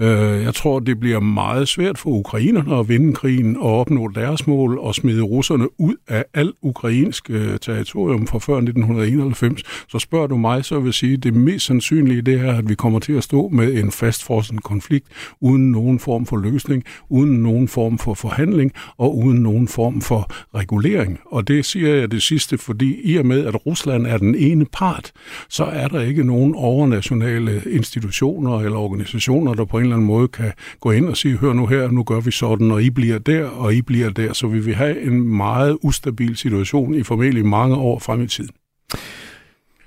Øh, 0.00 0.42
jeg 0.42 0.54
tror, 0.54 0.78
det 0.78 1.00
bliver 1.00 1.20
meget 1.20 1.68
svært 1.68 1.98
for 1.98 2.10
ukrainerne 2.10 2.76
at 2.78 2.88
vinde 2.88 3.14
krigen 3.14 3.56
og 3.56 3.80
opnå 3.80 4.08
deres 4.08 4.46
mål 4.46 4.78
og 4.78 4.94
smide 4.94 5.22
russerne 5.22 5.80
ud 5.80 5.94
af 6.08 6.24
al 6.34 6.52
ukrainsk 6.62 7.30
øh, 7.30 7.58
territorium 7.58 8.26
fra 8.26 8.38
før 8.38 8.56
1991. 8.56 9.62
Så 9.88 9.98
spørger 9.98 10.26
du 10.26 10.36
mig, 10.36 10.64
så 10.64 10.78
vil 10.78 10.86
jeg 10.86 10.94
sige, 10.94 11.12
at 11.12 11.22
det 11.22 11.34
mest 11.34 11.66
sandsynlige 11.66 12.22
det 12.22 12.40
er, 12.40 12.52
at 12.52 12.68
vi 12.68 12.74
kommer 12.74 12.98
til 12.98 13.12
at 13.12 13.24
stå 13.24 13.48
med 13.48 13.74
en 13.74 13.90
fastfrosset 13.90 14.62
konflikt 14.62 15.06
uden 15.40 15.72
nogen 15.72 15.98
form 15.98 16.26
for 16.26 16.36
løsning, 16.36 16.84
uden 17.08 17.42
nogen 17.42 17.68
form 17.68 17.98
for 17.98 18.14
forhandling 18.14 18.72
og 18.96 19.18
uden 19.18 19.42
nogen 19.42 19.68
form 19.68 20.00
for 20.00 20.30
regulering. 20.54 21.18
Og 21.26 21.48
det 21.48 21.64
siger 21.64 21.94
jeg 21.94 22.10
det 22.10 22.22
sidste, 22.22 22.58
fordi 22.58 23.00
i 23.04 23.16
og 23.16 23.26
med, 23.26 23.46
at 23.46 23.66
Rusland 23.66 24.06
er 24.06 24.18
den 24.18 24.34
ene 24.34 24.66
part, 24.72 25.12
så 25.48 25.64
er 25.64 25.88
der 25.88 26.00
ikke 26.00 26.24
nogen 26.24 26.54
overnationale 26.54 27.62
institutioner 27.70 28.58
eller 28.58 28.78
organisationer, 28.78 29.54
der 29.54 29.64
på 29.64 29.78
en 29.78 29.87
eller 29.88 29.96
anden 29.96 30.06
måde 30.06 30.28
kan 30.28 30.52
gå 30.80 30.90
ind 30.90 31.06
og 31.06 31.16
sige, 31.16 31.36
hør 31.36 31.52
nu 31.52 31.66
her, 31.66 31.90
nu 31.90 32.02
gør 32.02 32.20
vi 32.20 32.30
sådan, 32.30 32.70
og 32.70 32.82
I 32.82 32.90
bliver 32.90 33.18
der, 33.18 33.44
og 33.44 33.74
I 33.74 33.82
bliver 33.82 34.10
der. 34.10 34.32
Så 34.32 34.46
vi 34.46 34.58
vil 34.58 34.74
have 34.74 35.02
en 35.02 35.36
meget 35.36 35.78
ustabil 35.82 36.36
situation 36.36 36.94
i 36.94 37.02
formentlig 37.02 37.46
mange 37.46 37.76
år 37.76 37.98
frem 37.98 38.22
i 38.22 38.26
tiden. 38.26 38.50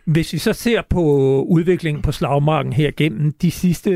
Hvis 0.05 0.33
vi 0.33 0.37
så 0.37 0.53
ser 0.53 0.81
på 0.89 1.01
udviklingen 1.49 2.01
på 2.01 2.11
slagmarken 2.11 2.73
her 2.73 2.91
gennem 2.97 3.33
de 3.41 3.51
sidste 3.51 3.91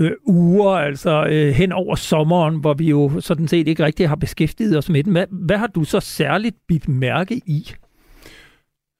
øh, 0.00 0.10
uger, 0.26 0.70
altså 0.70 1.26
øh, 1.30 1.54
hen 1.54 1.72
over 1.72 1.94
sommeren, 1.94 2.60
hvor 2.60 2.74
vi 2.74 2.88
jo 2.88 3.20
sådan 3.20 3.48
set 3.48 3.68
ikke 3.68 3.84
rigtig 3.84 4.08
har 4.08 4.16
beskæftiget 4.16 4.78
os 4.78 4.88
med 4.88 5.04
den, 5.04 5.12
hvad, 5.12 5.26
hvad 5.30 5.56
har 5.56 5.66
du 5.66 5.84
så 5.84 6.00
særligt 6.00 6.56
bidt 6.68 6.88
mærke 6.88 7.40
i? 7.46 7.72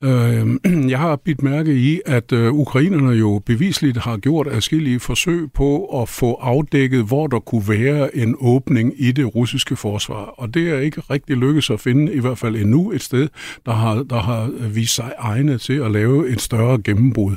Øh, 0.05 0.47
jeg 0.93 0.99
har 0.99 1.17
bidt 1.17 1.43
mærke 1.43 1.75
i, 1.75 2.01
at 2.07 2.33
øh, 2.33 2.53
ukrainerne 2.53 3.11
jo 3.11 3.43
bevisligt 3.47 3.97
har 3.97 4.17
gjort 4.17 4.47
afskillige 4.47 5.01
forsøg 5.01 5.53
på 5.53 6.01
at 6.03 6.09
få 6.09 6.35
afdækket, 6.35 7.05
hvor 7.05 7.27
der 7.27 7.41
kunne 7.41 7.69
være 7.69 8.17
en 8.17 8.37
åbning 8.41 8.95
i 8.97 9.13
det 9.13 9.35
russiske 9.35 9.77
forsvar. 9.77 10.25
Og 10.25 10.55
det 10.55 10.71
er 10.71 10.79
ikke 10.79 11.01
rigtig 11.01 11.37
lykkedes 11.37 11.71
at 11.71 11.81
finde, 11.81 12.15
i 12.15 12.21
hvert 12.21 12.39
fald 12.39 12.57
endnu 12.57 12.91
et 12.91 13.03
sted, 13.03 13.29
der 13.67 13.73
har, 13.73 14.03
der 14.03 14.21
har 14.21 14.51
øh, 14.59 14.77
vist 14.77 14.95
sig 14.95 15.13
egnet 15.19 15.61
til 15.61 15.81
at 15.81 15.91
lave 15.91 16.29
et 16.29 16.41
større 16.41 16.79
gennembrud. 16.83 17.37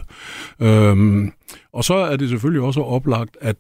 Øh, 0.62 1.28
og 1.74 1.84
så 1.84 1.94
er 1.94 2.16
det 2.16 2.30
selvfølgelig 2.30 2.62
også 2.62 2.82
oplagt, 2.82 3.38
at 3.42 3.56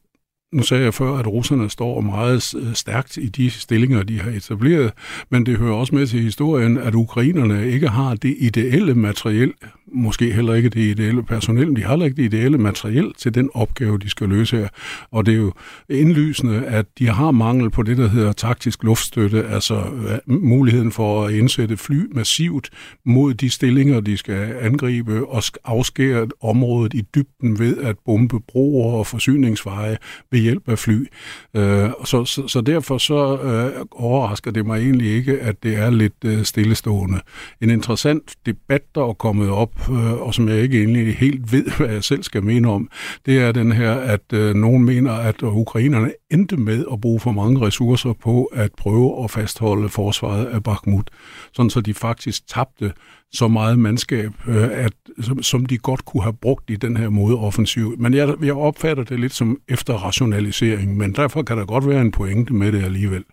nu 0.53 0.63
sagde 0.63 0.83
jeg 0.83 0.93
før, 0.93 1.17
at 1.17 1.27
russerne 1.27 1.69
står 1.69 2.01
meget 2.01 2.53
øh, 2.57 2.73
stærkt 2.73 3.17
i 3.17 3.27
de 3.27 3.49
stillinger, 3.49 4.03
de 4.03 4.19
har 4.19 4.31
etableret, 4.31 4.91
men 5.29 5.45
det 5.45 5.57
hører 5.57 5.73
også 5.73 5.95
med 5.95 6.07
til 6.07 6.21
historien, 6.21 6.77
at 6.77 6.95
ukrainerne 6.95 7.67
ikke 7.67 7.87
har 7.87 8.15
det 8.15 8.35
ideelle 8.39 8.95
materiel, 8.95 9.53
måske 9.93 10.33
heller 10.33 10.53
ikke 10.53 10.69
det 10.69 10.81
ideelle 10.81 11.23
personel, 11.23 11.67
men 11.67 11.75
de 11.75 11.81
har 11.81 11.89
heller 11.89 12.05
ikke 12.05 12.17
det 12.17 12.33
ideelle 12.33 12.57
materiel 12.57 13.13
til 13.17 13.33
den 13.33 13.49
opgave, 13.53 13.97
de 13.97 14.09
skal 14.09 14.29
løse 14.29 14.57
her. 14.57 14.67
Og 15.11 15.25
det 15.25 15.31
er 15.31 15.37
jo 15.37 15.53
indlysende, 15.89 16.65
at 16.65 16.85
de 16.99 17.07
har 17.07 17.31
mangel 17.31 17.69
på 17.69 17.83
det, 17.83 17.97
der 17.97 18.07
hedder 18.07 18.31
taktisk 18.31 18.83
luftstøtte, 18.83 19.43
altså 19.43 19.75
øh, 19.75 20.33
muligheden 20.41 20.91
for 20.91 21.25
at 21.25 21.33
indsætte 21.33 21.77
fly 21.77 22.15
massivt 22.15 22.69
mod 23.05 23.33
de 23.33 23.49
stillinger, 23.49 23.99
de 23.99 24.17
skal 24.17 24.55
angribe, 24.61 25.27
og 25.27 25.43
afskære 25.63 26.27
området 26.41 26.93
i 26.93 27.01
dybden 27.15 27.59
ved 27.59 27.77
at 27.77 27.95
bombe 28.05 28.39
broer 28.39 28.97
og 28.97 29.07
forsyningsveje 29.07 29.97
ved 30.31 30.40
hjælp 30.41 30.69
af 30.69 30.79
fly. 30.79 31.07
Øh, 31.55 31.89
så, 32.05 32.25
så, 32.25 32.47
så 32.47 32.61
derfor 32.61 32.97
så 32.97 33.37
øh, 33.37 33.85
overrasker 33.91 34.51
det 34.51 34.65
mig 34.65 34.79
egentlig 34.79 35.11
ikke, 35.11 35.39
at 35.39 35.63
det 35.63 35.77
er 35.77 35.89
lidt 35.89 36.13
øh, 36.25 36.43
stillestående. 36.43 37.19
En 37.61 37.69
interessant 37.69 38.35
debat, 38.45 38.81
der 38.95 39.09
er 39.09 39.13
kommet 39.13 39.49
op 39.49 39.89
øh, 39.89 40.21
og 40.21 40.33
som 40.33 40.49
jeg 40.49 40.57
ikke 40.57 40.79
egentlig 40.79 41.15
helt 41.15 41.51
ved, 41.51 41.77
hvad 41.77 41.89
jeg 41.89 42.03
selv 42.03 42.23
skal 42.23 42.43
mene 42.43 42.69
om, 42.69 42.89
det 43.25 43.41
er 43.41 43.51
den 43.51 43.71
her, 43.71 43.93
at 43.93 44.33
øh, 44.33 44.55
nogen 44.55 44.85
mener, 44.85 45.11
at 45.11 45.43
ukrainerne 45.43 46.11
endte 46.31 46.57
med 46.57 46.85
at 46.93 47.01
bruge 47.01 47.19
for 47.19 47.31
mange 47.31 47.61
ressourcer 47.61 48.13
på 48.13 48.45
at 48.45 48.71
prøve 48.77 49.23
at 49.23 49.31
fastholde 49.31 49.89
forsvaret 49.89 50.45
af 50.45 50.63
Bakhmut, 50.63 51.09
sådan 51.53 51.69
så 51.69 51.81
de 51.81 51.93
faktisk 51.93 52.47
tabte 52.47 52.93
så 53.33 53.47
meget 53.47 53.79
mandskab, 53.79 54.31
øh, 54.47 54.85
at, 54.85 54.93
som, 55.21 55.43
som 55.43 55.65
de 55.65 55.77
godt 55.77 56.05
kunne 56.05 56.23
have 56.23 56.33
brugt 56.33 56.69
i 56.69 56.75
den 56.75 56.97
her 56.97 57.09
modoffensiv. 57.09 57.95
Men 57.97 58.13
jeg, 58.13 58.35
jeg 58.43 58.53
opfatter 58.53 59.03
det 59.03 59.19
lidt 59.19 59.33
som 59.33 59.57
efterrationalisering, 59.67 60.97
men 60.97 61.13
derfor 61.13 61.43
kan 61.43 61.57
der 61.57 61.65
godt 61.65 61.87
være 61.87 62.01
en 62.01 62.11
pointe 62.11 62.53
med 62.53 62.71
det 62.71 62.83
alligevel. 62.83 63.23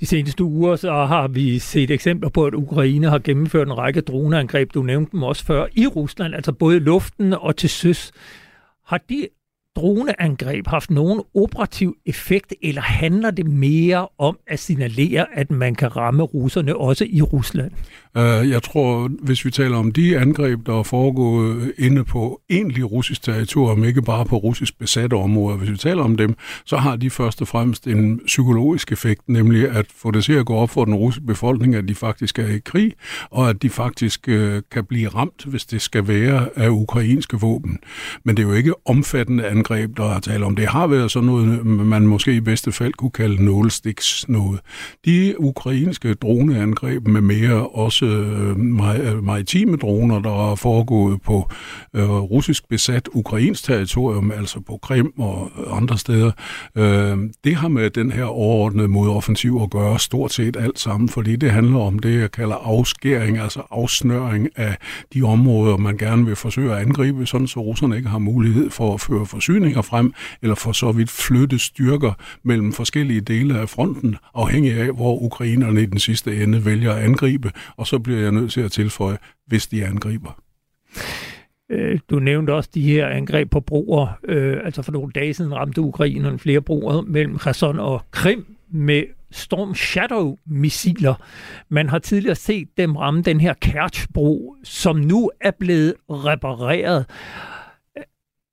De 0.00 0.06
seneste 0.06 0.44
uger 0.44 0.76
så 0.76 0.92
har 0.92 1.28
vi 1.28 1.58
set 1.58 1.90
eksempler 1.90 2.28
på, 2.28 2.44
at 2.44 2.54
Ukraine 2.54 3.10
har 3.10 3.18
gennemført 3.18 3.66
en 3.66 3.78
række 3.78 4.00
droneangreb. 4.00 4.74
Du 4.74 4.82
nævnte 4.82 5.12
dem 5.12 5.22
også 5.22 5.44
før 5.44 5.66
i 5.72 5.86
Rusland, 5.86 6.34
altså 6.34 6.52
både 6.52 6.76
i 6.76 6.80
luften 6.80 7.32
og 7.32 7.56
til 7.56 7.70
søs. 7.70 8.12
Har 8.86 9.00
de 9.08 9.26
droneangreb 9.76 10.66
haft 10.66 10.90
nogen 10.90 11.22
operativ 11.34 11.96
effekt, 12.06 12.54
eller 12.62 12.82
handler 12.82 13.30
det 13.30 13.46
mere 13.46 14.08
om 14.18 14.38
at 14.46 14.58
signalere, 14.58 15.26
at 15.34 15.50
man 15.50 15.74
kan 15.74 15.96
ramme 15.96 16.22
russerne 16.22 16.76
også 16.76 17.06
i 17.08 17.22
Rusland? 17.22 17.70
Uh, 18.18 18.50
jeg 18.50 18.62
tror, 18.62 19.10
hvis 19.22 19.44
vi 19.44 19.50
taler 19.50 19.76
om 19.76 19.92
de 19.92 20.18
angreb, 20.18 20.66
der 20.66 20.78
er 20.78 20.82
foregået 20.82 21.72
inde 21.78 22.04
på 22.04 22.40
egentlig 22.50 22.92
russisk 22.92 23.22
territorium, 23.22 23.84
ikke 23.84 24.02
bare 24.02 24.24
på 24.24 24.36
russisk 24.36 24.78
besatte 24.78 25.14
områder, 25.14 25.56
hvis 25.58 25.70
vi 25.70 25.76
taler 25.76 26.02
om 26.02 26.16
dem, 26.16 26.34
så 26.64 26.76
har 26.76 26.96
de 26.96 27.10
først 27.10 27.40
og 27.40 27.48
fremmest 27.48 27.86
en 27.86 28.20
psykologisk 28.26 28.92
effekt, 28.92 29.28
nemlig 29.28 29.68
at 29.70 29.86
få 29.96 30.10
det 30.10 30.24
til 30.24 30.32
at 30.32 30.46
gå 30.46 30.54
op 30.54 30.70
for 30.70 30.84
den 30.84 30.94
russiske 30.94 31.26
befolkning, 31.26 31.74
at 31.74 31.88
de 31.88 31.94
faktisk 31.94 32.38
er 32.38 32.46
i 32.46 32.58
krig, 32.58 32.92
og 33.30 33.50
at 33.50 33.62
de 33.62 33.70
faktisk 33.70 34.28
uh, 34.28 34.58
kan 34.70 34.84
blive 34.84 35.08
ramt, 35.08 35.44
hvis 35.44 35.64
det 35.64 35.82
skal 35.82 36.08
være 36.08 36.48
af 36.56 36.68
ukrainske 36.68 37.40
våben. 37.40 37.78
Men 38.24 38.36
det 38.36 38.42
er 38.42 38.48
jo 38.48 38.54
ikke 38.54 38.88
omfattende 38.88 39.46
angreb, 39.46 39.65
der 39.68 40.14
er 40.14 40.20
tale 40.20 40.46
om. 40.46 40.56
Det 40.56 40.66
har 40.66 40.86
været 40.86 41.10
sådan 41.10 41.26
noget, 41.26 41.66
man 41.66 42.06
måske 42.06 42.34
i 42.34 42.40
bedste 42.40 42.72
fald 42.72 42.92
kunne 42.92 43.10
kalde 43.10 43.44
nålestiks 43.44 44.28
noget. 44.28 44.60
De 45.04 45.40
ukrainske 45.40 46.14
droneangreb 46.14 47.06
med 47.06 47.20
mere 47.20 47.68
også 47.68 48.06
øh, 48.06 48.50
øh, 48.50 49.24
maritime 49.24 49.76
droner, 49.76 50.18
der 50.18 50.52
er 50.52 50.54
foregået 50.54 51.22
på 51.22 51.50
øh, 51.94 52.10
russisk 52.10 52.68
besat 52.68 53.08
ukrainsk 53.12 53.64
territorium, 53.64 54.30
altså 54.30 54.60
på 54.60 54.78
Krim 54.82 55.12
og 55.18 55.50
andre 55.76 55.98
steder. 55.98 56.30
Øh, 56.76 57.18
det 57.44 57.56
har 57.56 57.68
med 57.68 57.90
den 57.90 58.12
her 58.12 58.24
overordnede 58.24 58.88
modoffensiv 58.88 59.60
at 59.62 59.70
gøre 59.70 59.98
stort 59.98 60.32
set 60.32 60.56
alt 60.56 60.78
sammen, 60.78 61.08
fordi 61.08 61.36
det 61.36 61.50
handler 61.50 61.78
om 61.78 61.98
det, 61.98 62.20
jeg 62.20 62.30
kalder 62.30 62.54
afskæring, 62.54 63.38
altså 63.38 63.62
afsnøring 63.70 64.48
af 64.56 64.76
de 65.14 65.22
områder, 65.22 65.76
man 65.76 65.96
gerne 65.96 66.26
vil 66.26 66.36
forsøge 66.36 66.72
at 66.72 66.78
angribe, 66.78 67.26
sådan 67.26 67.46
så 67.46 67.60
russerne 67.60 67.96
ikke 67.96 68.08
har 68.08 68.18
mulighed 68.18 68.70
for 68.70 68.94
at 68.94 69.00
føre 69.00 69.26
forsyninger 69.56 69.82
frem, 69.82 70.12
eller 70.42 70.54
for 70.54 70.72
så 70.72 70.92
vidt 70.92 71.10
flytte 71.10 71.58
styrker 71.58 72.12
mellem 72.42 72.72
forskellige 72.72 73.20
dele 73.20 73.58
af 73.58 73.68
fronten, 73.68 74.16
afhængig 74.34 74.72
af, 74.72 74.92
hvor 74.94 75.22
ukrainerne 75.22 75.82
i 75.82 75.86
den 75.86 75.98
sidste 75.98 76.42
ende 76.42 76.64
vælger 76.64 76.92
at 76.92 77.02
angribe, 77.02 77.52
og 77.76 77.86
så 77.86 77.98
bliver 77.98 78.20
jeg 78.20 78.32
nødt 78.32 78.52
til 78.52 78.60
at 78.60 78.72
tilføje, 78.72 79.18
hvis 79.46 79.66
de 79.66 79.86
angriber. 79.86 80.40
Øh, 81.70 81.98
du 82.10 82.18
nævnte 82.18 82.54
også 82.54 82.70
de 82.74 82.82
her 82.82 83.08
angreb 83.08 83.50
på 83.50 83.60
broer. 83.60 84.18
Øh, 84.24 84.56
altså 84.64 84.82
for 84.82 84.92
nogle 84.92 85.12
dage 85.12 85.34
siden 85.34 85.54
ramte 85.54 85.80
Ukrainerne 85.80 86.38
flere 86.38 86.60
broer 86.60 87.02
mellem 87.02 87.38
Kherson 87.38 87.78
og 87.78 88.02
Krim 88.10 88.46
med 88.70 89.02
Storm 89.30 89.74
Shadow-missiler. 89.74 91.14
Man 91.68 91.88
har 91.88 91.98
tidligere 91.98 92.34
set 92.34 92.68
dem 92.76 92.96
ramme 92.96 93.22
den 93.22 93.40
her 93.40 93.54
Kerch-bro, 93.54 94.56
som 94.64 94.96
nu 94.96 95.30
er 95.40 95.50
blevet 95.50 95.94
repareret. 96.08 97.06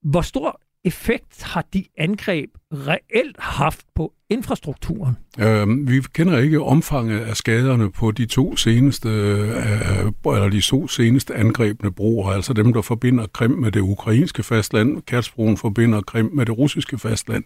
Hvor 0.04 0.22
stor 0.22 0.60
effekt 0.84 1.44
har 1.44 1.66
de 1.74 1.86
angreb 1.98 2.50
reelt 2.74 3.36
haft 3.40 3.86
på 3.96 4.14
infrastrukturen? 4.34 5.18
Øh, 5.40 5.88
vi 5.90 6.02
kender 6.14 6.38
ikke 6.38 6.62
omfanget 6.62 7.20
af 7.20 7.38
skaderne 7.38 7.92
på 7.92 8.12
de 8.12 8.26
to 8.26 8.56
seneste 8.56 9.10
øh, 9.10 10.36
eller 10.36 10.50
de 10.50 10.62
to 10.62 10.88
seneste 10.88 11.36
angrebne 11.36 11.92
broer, 11.92 12.30
altså 12.30 12.54
dem, 12.54 12.74
der 12.74 12.82
forbinder 12.82 13.28
Krim 13.34 13.52
med 13.52 13.72
det 13.72 13.80
ukrainske 13.80 14.44
fastland. 14.44 15.02
Kertsbroen 15.02 15.58
forbinder 15.58 16.02
Krim 16.02 16.30
med 16.34 16.46
det 16.46 16.58
russiske 16.58 16.98
fastland. 16.98 17.44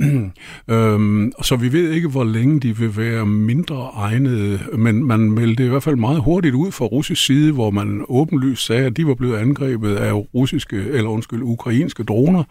øh, 0.70 1.32
så 1.42 1.56
vi 1.60 1.72
ved 1.72 1.90
ikke, 1.90 2.08
hvor 2.08 2.24
længe 2.24 2.60
de 2.60 2.76
vil 2.76 2.96
være 2.96 3.26
mindre 3.26 3.90
egnede, 3.94 4.60
men 4.76 5.04
man 5.04 5.20
meldte 5.20 5.64
i 5.64 5.68
hvert 5.68 5.82
fald 5.82 5.96
meget 5.96 6.20
hurtigt 6.20 6.54
ud 6.54 6.72
fra 6.72 6.84
russisk 6.84 7.26
side, 7.26 7.52
hvor 7.52 7.70
man 7.70 8.04
åbenlyst 8.08 8.66
sagde, 8.66 8.86
at 8.86 8.96
de 8.96 9.06
var 9.06 9.14
blevet 9.14 9.36
angrebet 9.36 9.96
af 9.96 10.12
russiske, 10.12 10.76
eller 10.76 11.10
undskyld, 11.10 11.42
ukrainske 11.42 12.02
droner, 12.02 12.44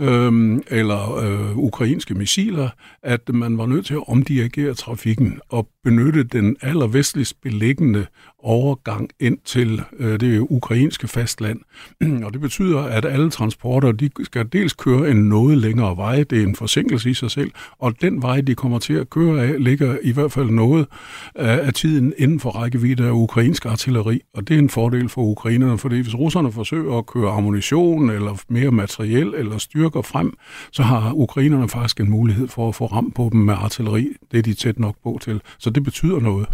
øh, 0.00 0.60
eller 0.66 1.18
øh, 1.18 1.51
Øh, 1.52 1.58
ukrainske 1.58 2.14
missiler, 2.14 2.68
at 3.02 3.28
man 3.28 3.58
var 3.58 3.66
nødt 3.66 3.86
til 3.86 3.94
at 3.94 4.08
omdirigere 4.08 4.74
trafikken 4.74 5.40
og 5.48 5.68
benytte 5.84 6.22
den 6.24 6.56
allervestligst 6.60 7.40
beliggende 7.40 8.06
overgang 8.42 9.10
ind 9.20 9.38
til 9.44 9.82
øh, 9.98 10.20
det 10.20 10.46
ukrainske 10.50 11.08
fastland. 11.08 11.60
og 12.24 12.32
det 12.32 12.40
betyder, 12.40 12.80
at 12.80 13.04
alle 13.04 13.30
transporter 13.30 13.92
de 13.92 14.10
skal 14.24 14.48
dels 14.52 14.72
køre 14.72 15.10
en 15.10 15.16
noget 15.16 15.58
længere 15.58 15.96
vej. 15.96 16.22
Det 16.22 16.38
er 16.38 16.42
en 16.42 16.56
forsinkelse 16.56 17.10
i 17.10 17.14
sig 17.14 17.30
selv. 17.30 17.50
Og 17.78 18.00
den 18.00 18.22
vej, 18.22 18.40
de 18.40 18.54
kommer 18.54 18.78
til 18.78 18.94
at 18.94 19.10
køre 19.10 19.42
af, 19.44 19.64
ligger 19.64 19.96
i 20.02 20.12
hvert 20.12 20.32
fald 20.32 20.50
noget 20.50 20.86
af 21.34 21.74
tiden 21.74 22.14
inden 22.18 22.40
for 22.40 22.50
rækkevidde 22.50 23.04
af 23.04 23.10
ukrainsk 23.10 23.66
artilleri. 23.66 24.20
Og 24.34 24.48
det 24.48 24.54
er 24.54 24.58
en 24.58 24.68
fordel 24.68 25.08
for 25.08 25.22
ukrainerne, 25.22 25.78
fordi 25.78 26.00
hvis 26.00 26.14
russerne 26.14 26.52
forsøger 26.52 26.98
at 26.98 27.06
køre 27.06 27.30
ammunition 27.30 28.10
eller 28.10 28.42
mere 28.48 28.70
materiel 28.70 29.34
eller 29.34 29.58
styrker 29.58 30.02
frem, 30.02 30.36
så 30.72 30.82
har 30.82 31.12
ukrainerne 31.12 31.68
faktisk 31.68 32.00
en 32.00 32.10
mulighed 32.10 32.48
for 32.48 32.68
at 32.68 32.74
få 32.74 32.86
ram 32.86 33.10
på 33.10 33.28
dem 33.32 33.40
med 33.40 33.54
artilleri. 33.54 34.08
Det 34.32 34.38
er 34.38 34.42
de 34.42 34.54
tæt 34.54 34.78
nok 34.78 34.96
på 35.02 35.18
til. 35.22 35.40
Så 35.58 35.70
det 35.70 35.84
betyder 35.84 36.20
noget. 36.20 36.46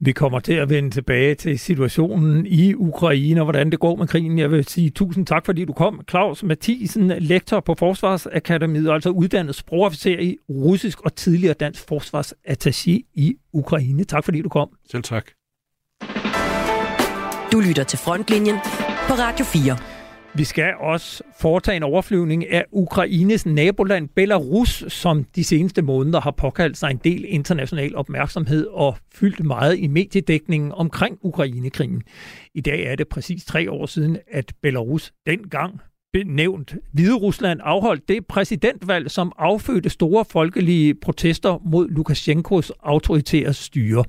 Vi 0.00 0.12
kommer 0.12 0.40
til 0.40 0.52
at 0.52 0.70
vende 0.70 0.90
tilbage 0.90 1.34
til 1.34 1.58
situationen 1.58 2.46
i 2.46 2.74
Ukraine 2.74 3.40
og 3.40 3.44
hvordan 3.44 3.70
det 3.70 3.80
går 3.80 3.96
med 3.96 4.06
krigen. 4.06 4.38
Jeg 4.38 4.50
vil 4.50 4.64
sige 4.64 4.90
tusind 4.90 5.26
tak, 5.26 5.46
fordi 5.46 5.64
du 5.64 5.72
kom. 5.72 6.00
Claus 6.10 6.42
Mathisen, 6.42 7.12
lektor 7.18 7.60
på 7.60 7.74
Forsvarsakademiet, 7.78 8.90
altså 8.90 9.10
uddannet 9.10 9.54
sprogofficer 9.54 10.18
i 10.18 10.36
russisk 10.50 11.00
og 11.00 11.14
tidligere 11.14 11.54
dansk 11.54 11.92
forsvarsattaché 11.92 13.12
i 13.14 13.36
Ukraine. 13.52 14.04
Tak 14.04 14.24
fordi 14.24 14.42
du 14.42 14.48
kom. 14.48 14.68
Selv 14.90 15.02
tak. 15.02 15.26
Du 17.52 17.60
lytter 17.60 17.84
til 17.84 17.98
Frontlinjen 17.98 18.56
på 19.08 19.14
Radio 19.14 19.44
4. 19.44 19.93
Vi 20.36 20.44
skal 20.44 20.74
også 20.80 21.22
foretage 21.40 21.76
en 21.76 21.82
overflyvning 21.82 22.50
af 22.50 22.64
Ukraines 22.72 23.46
naboland 23.46 24.08
Belarus, 24.08 24.84
som 24.88 25.24
de 25.24 25.44
seneste 25.44 25.82
måneder 25.82 26.20
har 26.20 26.30
påkaldt 26.30 26.76
sig 26.76 26.90
en 26.90 27.00
del 27.04 27.24
international 27.28 27.96
opmærksomhed 27.96 28.66
og 28.66 28.96
fyldt 29.14 29.44
meget 29.44 29.78
i 29.78 29.86
mediedækningen 29.86 30.72
omkring 30.72 31.18
Ukrainekrigen. 31.22 32.02
I 32.54 32.60
dag 32.60 32.82
er 32.82 32.96
det 32.96 33.08
præcis 33.08 33.44
tre 33.44 33.70
år 33.70 33.86
siden, 33.86 34.18
at 34.30 34.52
Belarus 34.62 35.12
dengang 35.26 35.80
benævnt 36.12 36.74
Hvide 36.92 37.14
Rusland 37.14 37.60
afholdt 37.62 38.08
det 38.08 38.26
præsidentvalg, 38.26 39.10
som 39.10 39.32
affødte 39.38 39.90
store 39.90 40.24
folkelige 40.30 40.94
protester 40.94 41.58
mod 41.64 41.88
Lukashenkos 41.88 42.72
autoritære 42.82 43.52
styre. 43.52 44.04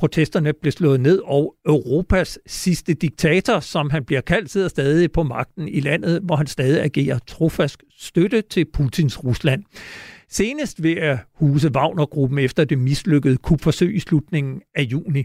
Protesterne 0.00 0.52
blev 0.52 0.72
slået 0.72 1.00
ned, 1.00 1.20
og 1.24 1.54
Europas 1.66 2.38
sidste 2.46 2.94
diktator, 2.94 3.60
som 3.60 3.90
han 3.90 4.04
bliver 4.04 4.20
kaldt, 4.20 4.50
sidder 4.50 4.68
stadig 4.68 5.12
på 5.12 5.22
magten 5.22 5.68
i 5.68 5.80
landet, 5.80 6.20
hvor 6.22 6.36
han 6.36 6.46
stadig 6.46 6.82
agerer 6.82 7.18
trofast 7.26 7.82
støtte 7.98 8.42
til 8.42 8.64
Putins 8.72 9.24
Rusland. 9.24 9.64
Senest 10.28 10.82
ved 10.82 10.96
at 10.96 11.18
huse 11.34 11.70
Wagner-gruppen 11.74 12.38
efter 12.38 12.64
det 12.64 12.78
mislykkede 12.78 13.36
kupforsøg 13.36 13.94
i 13.94 13.98
slutningen 13.98 14.62
af 14.74 14.82
juni. 14.82 15.24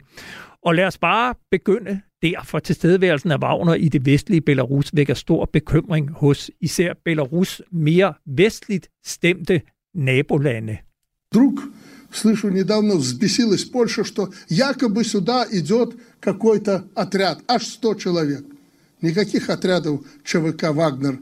Og 0.65 0.75
lad 0.75 0.85
os 0.85 0.97
bare 0.97 1.33
begynde 1.51 2.01
der, 2.21 2.43
for 2.43 2.59
tilstedeværelsen 2.59 3.31
af 3.31 3.37
Wagner 3.37 3.73
i 3.73 3.89
det 3.89 4.05
vestlige 4.05 4.41
Belarus 4.41 4.91
vækker 4.93 5.13
stor 5.13 5.49
bekymring 5.53 6.11
hos 6.11 6.51
især 6.61 6.93
Belarus 7.05 7.61
mere 7.71 8.13
vestligt 8.25 8.89
stemte 9.05 9.61
nabolande. 9.93 10.77
Druk 11.33 11.59
слышу, 12.11 12.49
недавно 12.49 12.95
взбесилась 12.95 13.63
Польша, 13.63 14.03
что 14.03 14.29
якобы 14.49 15.03
сюда 15.03 15.45
идет 15.51 15.95
какой-то 16.19 16.85
отряд, 16.95 17.39
аж 17.47 17.63
100 17.63 17.95
человек. 17.95 18.45
Никаких 19.01 19.49
отрядов 19.49 19.99
ЧВК 20.23 20.63
«Вагнер» 20.73 21.19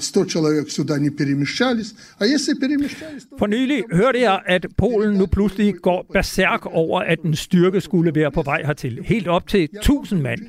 100 0.00 0.24
человек 0.24 0.70
сюда 0.70 0.98
не 0.98 1.10
перемещались. 1.10 1.94
А 2.18 2.26
если 2.26 2.54
перемещались... 2.54 3.26
For 3.38 3.46
nylig 3.46 3.84
hørte 3.92 4.18
jeg, 4.20 4.40
at 4.46 4.66
Polen 4.76 5.14
nu 5.16 5.26
pludselig 5.26 5.74
går 5.74 6.06
berserk 6.12 6.66
over, 6.66 7.00
at 7.00 7.18
en 7.24 7.36
styrke 7.36 7.80
skulle 7.80 8.14
være 8.14 8.30
på 8.30 8.42
vej 8.42 8.62
hertil. 8.64 8.98
Helt 9.04 9.28
op 9.28 9.48
til 9.48 9.64
1000 9.64 10.22
mand. 10.22 10.40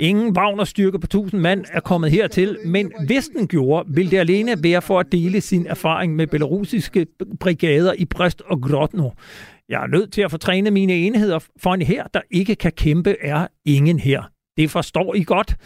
Ingen 0.00 0.36
Wagner-styrke 0.36 0.98
på 0.98 1.04
1000 1.04 1.40
mand 1.40 1.64
er 1.72 1.80
kommet 1.80 2.10
hertil, 2.10 2.58
men 2.64 2.92
hvis 3.06 3.28
den 3.28 3.48
gjorde, 3.48 3.88
vil 3.94 4.10
det 4.10 4.18
alene 4.18 4.56
være 4.62 4.82
for 4.82 5.00
at 5.00 5.12
dele 5.12 5.40
sin 5.40 5.66
erfaring 5.66 6.16
med 6.16 6.26
belarusiske 6.26 7.06
brigader 7.40 7.92
i 7.92 8.04
Brest 8.04 8.42
og 8.46 8.62
Grodno. 8.62 9.10
Jeg 9.68 9.82
er 9.82 9.86
nødt 9.86 10.12
til 10.12 10.22
at 10.22 10.30
få 10.30 10.36
trænet 10.36 10.72
mine 10.72 10.92
enheder, 10.92 11.38
for 11.56 11.74
en 11.74 11.82
her, 11.82 12.04
der 12.14 12.20
ikke 12.30 12.54
kan 12.54 12.72
kæmpe, 12.72 13.16
er 13.20 13.46
ingen 13.64 13.98
her. 13.98 14.22
Det 14.56 14.70
forstår 14.70 15.14
I 15.14 15.22
godt. 15.22 15.56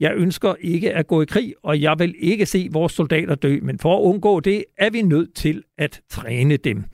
Jeg 0.00 0.12
ønsker 0.14 0.54
ikke 0.60 0.92
at 0.92 1.06
gå 1.06 1.22
i 1.22 1.24
krig, 1.24 1.54
og 1.62 1.80
jeg 1.80 1.98
vil 1.98 2.14
ikke 2.18 2.46
se 2.46 2.68
vores 2.72 2.92
soldater 2.92 3.34
dø, 3.34 3.58
men 3.62 3.78
for 3.78 3.98
at 3.98 4.02
undgå 4.02 4.40
det, 4.40 4.64
er 4.78 4.90
vi 4.90 5.02
nødt 5.02 5.34
til 5.34 5.62
at 5.78 6.00
træne 6.10 6.56
dem. 6.56 6.84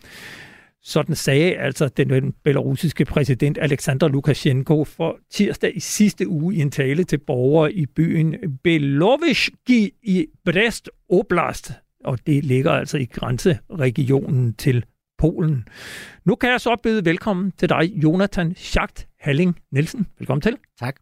Sådan 0.89 1.15
sagde 1.15 1.57
altså 1.57 1.89
den 1.89 2.35
belarusiske 2.45 3.05
præsident 3.05 3.59
Alexander 3.61 4.09
Lukashenko 4.09 4.85
for 4.85 5.19
tirsdag 5.31 5.77
i 5.77 5.81
sidste 5.81 6.29
uge 6.29 6.55
i 6.55 6.61
en 6.61 6.71
tale 6.71 7.05
til 7.05 7.19
borgere 7.19 7.73
i 7.73 7.87
byen 7.87 8.35
Belovishki 8.65 9.91
i 10.03 10.27
Brest 10.45 10.91
Oblast. 11.11 11.73
Og 12.05 12.19
det 12.27 12.45
ligger 12.45 12.71
altså 12.71 12.99
i 12.99 13.05
grænseregionen 13.05 14.55
til 14.55 14.85
Polen. 15.19 15.69
Nu 16.25 16.35
kan 16.35 16.51
jeg 16.51 16.61
så 16.61 16.77
byde 16.83 17.05
velkommen 17.05 17.53
til 17.59 17.69
dig, 17.69 17.93
Jonathan 18.03 18.55
Schacht 18.55 19.09
Halling 19.27 19.57
Nielsen. 19.73 20.07
Velkommen 20.19 20.41
til. 20.41 20.57
Tak. 20.79 20.97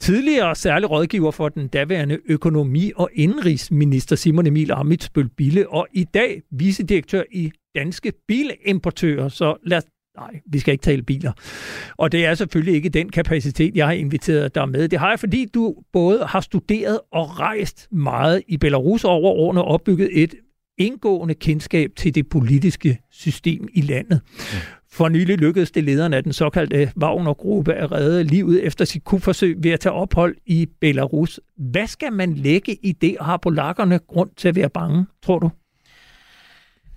Tidligere 0.00 0.54
særlig 0.54 0.90
rådgiver 0.90 1.30
for 1.30 1.48
den 1.48 1.68
daværende 1.68 2.18
økonomi- 2.28 2.92
og 2.96 3.10
indrigsminister 3.14 4.16
Simon 4.16 4.46
Emil 4.46 4.70
Amitsbøl 4.70 5.28
Bille, 5.28 5.68
og 5.68 5.86
i 5.92 6.04
dag 6.04 6.42
vicedirektør 6.50 7.22
i 7.32 7.52
Danske 7.74 8.12
Bilimportører. 8.28 9.28
Så 9.28 9.56
lad 9.62 9.78
os 9.78 9.84
Nej, 10.18 10.40
vi 10.46 10.58
skal 10.58 10.72
ikke 10.72 10.82
tale 10.82 11.02
biler. 11.02 11.32
Og 11.96 12.12
det 12.12 12.26
er 12.26 12.34
selvfølgelig 12.34 12.74
ikke 12.74 12.88
den 12.88 13.08
kapacitet, 13.08 13.76
jeg 13.76 13.86
har 13.86 13.92
inviteret 13.92 14.54
dig 14.54 14.68
med. 14.68 14.88
Det 14.88 14.98
har 14.98 15.10
jeg, 15.10 15.20
fordi 15.20 15.46
du 15.54 15.74
både 15.92 16.24
har 16.26 16.40
studeret 16.40 17.00
og 17.12 17.40
rejst 17.40 17.88
meget 17.92 18.42
i 18.48 18.56
Belarus 18.56 19.04
over 19.04 19.30
årene 19.30 19.62
og 19.62 19.68
opbygget 19.68 20.08
et 20.12 20.34
indgående 20.78 21.34
kendskab 21.34 21.90
til 21.96 22.14
det 22.14 22.28
politiske 22.28 22.98
system 23.10 23.68
i 23.72 23.80
landet. 23.80 24.20
Ja. 24.52 24.58
For 24.92 25.08
nylig 25.08 25.38
lykkedes 25.38 25.70
det 25.70 25.84
lederen 25.84 26.12
af 26.12 26.22
den 26.22 26.32
såkaldte 26.32 26.92
Wagner-gruppe 26.96 27.74
at 27.74 27.92
redde 27.92 28.24
livet 28.24 28.64
efter 28.64 28.84
sit 28.84 29.04
kupforsøg 29.04 29.56
ved 29.62 29.70
at 29.70 29.80
tage 29.80 29.92
ophold 29.92 30.36
i 30.46 30.66
Belarus. 30.80 31.40
Hvad 31.56 31.86
skal 31.86 32.12
man 32.12 32.34
lægge 32.34 32.76
i 32.82 32.92
det, 32.92 33.18
og 33.18 33.24
har 33.24 33.36
polakkerne 33.36 33.98
grund 33.98 34.30
til 34.36 34.48
at 34.48 34.56
være 34.56 34.70
bange, 34.70 35.06
tror 35.22 35.38
du? 35.38 35.50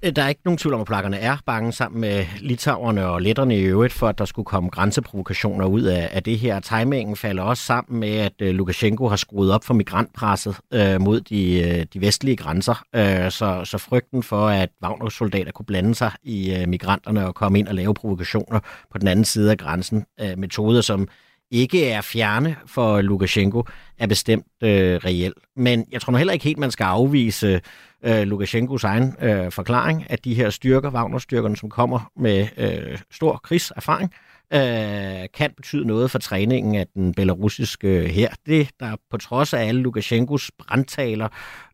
Øh, 0.04 0.12
der 0.16 0.24
er 0.24 0.28
ikke 0.28 0.41
nogen 0.45 0.58
tvivl 0.58 0.74
om, 0.74 0.82
at 0.82 0.88
plakkerne 0.88 1.18
er 1.18 1.38
bange 1.45 1.72
sammen 1.72 2.02
med 2.02 2.26
litauerne 2.39 3.06
og 3.06 3.22
letterne 3.22 3.58
i 3.58 3.62
øvrigt, 3.62 3.93
for 3.93 4.08
at 4.08 4.18
der 4.18 4.26
skulle 4.26 4.45
komme 4.45 4.70
grænseprovokationer 4.70 5.66
ud 5.66 5.82
af, 5.82 6.10
af 6.12 6.24
det 6.24 6.39
her. 6.39 6.60
Timingen 6.60 7.16
falder 7.16 7.43
også 7.43 7.64
sammen 7.64 8.00
med, 8.00 8.16
at 8.18 8.34
øh, 8.41 8.50
uh, 8.50 8.56
Lukashenko 8.56 9.08
har 9.08 9.16
skruet 9.16 9.54
op 9.54 9.64
for 9.64 9.74
migrantpresset 9.74 10.58
uh, 10.76 11.02
mod 11.02 11.22
de, 11.22 11.62
uh, 11.66 11.84
de 11.93 12.02
vestlige 12.02 12.36
grænser. 12.36 12.84
Uh, 12.98 13.32
så, 13.32 13.62
så 13.64 13.78
frygten 13.78 14.24
for, 14.24 14.48
at 14.48 14.70
Wagner-soldater 14.84 15.52
kunne 15.52 15.66
blande 15.66 15.95
sig 15.95 16.12
i 16.24 16.58
uh, 16.62 16.70
migranterne 16.70 17.28
og 17.28 17.36
komme 17.36 17.60
ind 17.60 17.68
og 17.68 17.76
lave 17.76 17.93
provokationer 17.93 18.60
på 18.91 18.98
den 18.98 19.08
anden 19.08 19.26
side 19.26 19.52
af 19.52 19.58
grænsen. 19.58 20.06
Uh, 20.22 20.39
metoder, 20.39 20.82
som 20.82 21.08
ikke 21.52 21.89
er 21.89 22.02
fjerne 22.02 22.56
for 22.66 23.02
Lukashenko, 23.02 23.64
er 23.98 24.08
bestemt 24.08 24.45
øh, 24.64 24.95
reel. 24.95 25.34
Men 25.56 25.86
jeg 25.91 26.02
tror 26.02 26.12
nu 26.12 26.18
heller 26.18 26.34
ikke 26.34 26.45
helt, 26.45 26.58
man 26.58 26.72
skal 26.72 26.84
afvise 26.84 27.62
øh, 28.04 28.22
Lukashenkos 28.22 28.84
egen 28.84 29.16
øh, 29.22 29.52
forklaring, 29.52 30.06
at 30.10 30.26
de 30.26 30.34
her 30.34 30.50
styrker, 30.50 30.91
Wagner-styrkerne, 30.91 31.58
som 31.58 31.70
kommer 31.70 32.12
med 32.16 32.48
øh, 32.58 32.98
stor 33.12 33.38
krigserfaring, 33.43 34.14
øh, 34.54 35.28
kan 35.34 35.52
betyde 35.56 35.88
noget 35.88 36.12
for 36.12 36.20
træningen 36.20 36.76
af 36.76 36.88
den 36.93 37.14
belarusiske 37.14 38.08
her. 38.08 38.30
Det, 38.45 38.70
der 38.80 38.95
på 39.12 39.18
trods 39.18 39.54
af 39.54 39.68
alle 39.68 39.82
Lukashenkos 39.82 40.52
brandtaler 40.60 41.28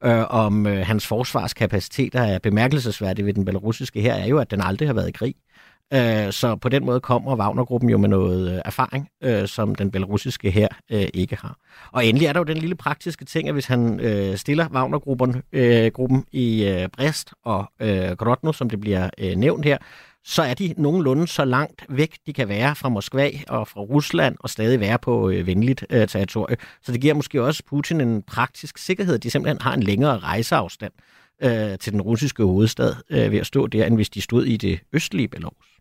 øh, 0.03 0.25
om 0.29 0.67
øh, 0.67 0.85
hans 0.85 1.07
forsvarskapaciteter 1.07 2.21
er 2.21 2.39
bemærkelsesværdigt 2.39 3.25
ved 3.25 3.33
den 3.33 3.45
belarusiske 3.45 4.01
her, 4.01 4.13
er 4.13 4.25
jo, 4.25 4.37
at 4.37 4.51
den 4.51 4.61
aldrig 4.61 4.87
har 4.87 4.93
været 4.93 5.09
i 5.09 5.11
krig. 5.11 5.35
Øh, 5.35 5.52
Øh, 5.93 6.31
så 6.33 6.55
på 6.55 6.69
den 6.69 6.85
måde 6.85 6.99
kommer 6.99 7.35
Wagnergruppen 7.35 7.89
jo 7.89 7.97
med 7.97 8.09
noget 8.09 8.51
øh, 8.51 8.61
erfaring, 8.65 9.09
øh, 9.23 9.47
som 9.47 9.75
den 9.75 9.91
belarusiske 9.91 10.51
her 10.51 10.67
øh, 10.91 11.07
ikke 11.13 11.35
har. 11.35 11.57
Og 11.91 12.05
endelig 12.05 12.25
er 12.25 12.33
der 12.33 12.39
jo 12.39 12.43
den 12.43 12.57
lille 12.57 12.75
praktiske 12.75 13.25
ting, 13.25 13.47
at 13.47 13.53
hvis 13.53 13.65
han 13.65 13.99
øh, 13.99 14.37
stiller 14.37 14.67
Wagnergruppen 14.69 15.41
øh, 15.51 15.91
gruppen 15.91 16.25
i 16.31 16.67
øh, 16.67 16.89
Brest 16.89 17.33
og 17.45 17.71
øh, 17.79 18.11
Grodno, 18.11 18.53
som 18.53 18.69
det 18.69 18.79
bliver 18.81 19.09
øh, 19.17 19.35
nævnt 19.35 19.65
her, 19.65 19.77
så 20.25 20.41
er 20.41 20.53
de 20.53 20.73
nogenlunde 20.77 21.27
så 21.27 21.45
langt 21.45 21.85
væk, 21.89 22.17
de 22.25 22.33
kan 22.33 22.47
være 22.47 22.75
fra 22.75 22.89
Moskva 22.89 23.29
og 23.47 23.67
fra 23.67 23.81
Rusland, 23.81 24.35
og 24.39 24.49
stadig 24.49 24.79
være 24.79 24.99
på 24.99 25.29
øh, 25.29 25.47
venligt 25.47 25.85
øh, 25.89 26.07
territorie. 26.07 26.57
Så 26.81 26.91
det 26.91 27.01
giver 27.01 27.13
måske 27.13 27.43
også 27.43 27.63
Putin 27.67 28.01
en 28.01 28.21
praktisk 28.21 28.77
sikkerhed, 28.77 29.15
at 29.15 29.23
de 29.23 29.29
simpelthen 29.29 29.61
har 29.61 29.73
en 29.73 29.83
længere 29.83 30.19
rejseafstand 30.19 30.93
øh, 31.41 31.77
til 31.79 31.93
den 31.93 32.01
russiske 32.01 32.43
hovedstad 32.43 32.95
øh, 33.09 33.31
ved 33.31 33.39
at 33.39 33.45
stå 33.45 33.67
der, 33.67 33.85
end 33.85 33.95
hvis 33.95 34.09
de 34.09 34.21
stod 34.21 34.45
i 34.45 34.57
det 34.57 34.79
østlige 34.93 35.27
Belarus. 35.27 35.79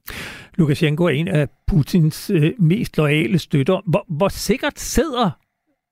Lukashenko 0.54 1.04
er 1.04 1.10
en 1.10 1.28
af 1.28 1.48
Putins 1.66 2.30
øh, 2.30 2.52
mest 2.58 2.98
loyale 2.98 3.38
støtter. 3.38 3.80
Hvor, 3.86 4.04
hvor 4.08 4.28
sikkert 4.28 4.80
sidder 4.80 5.30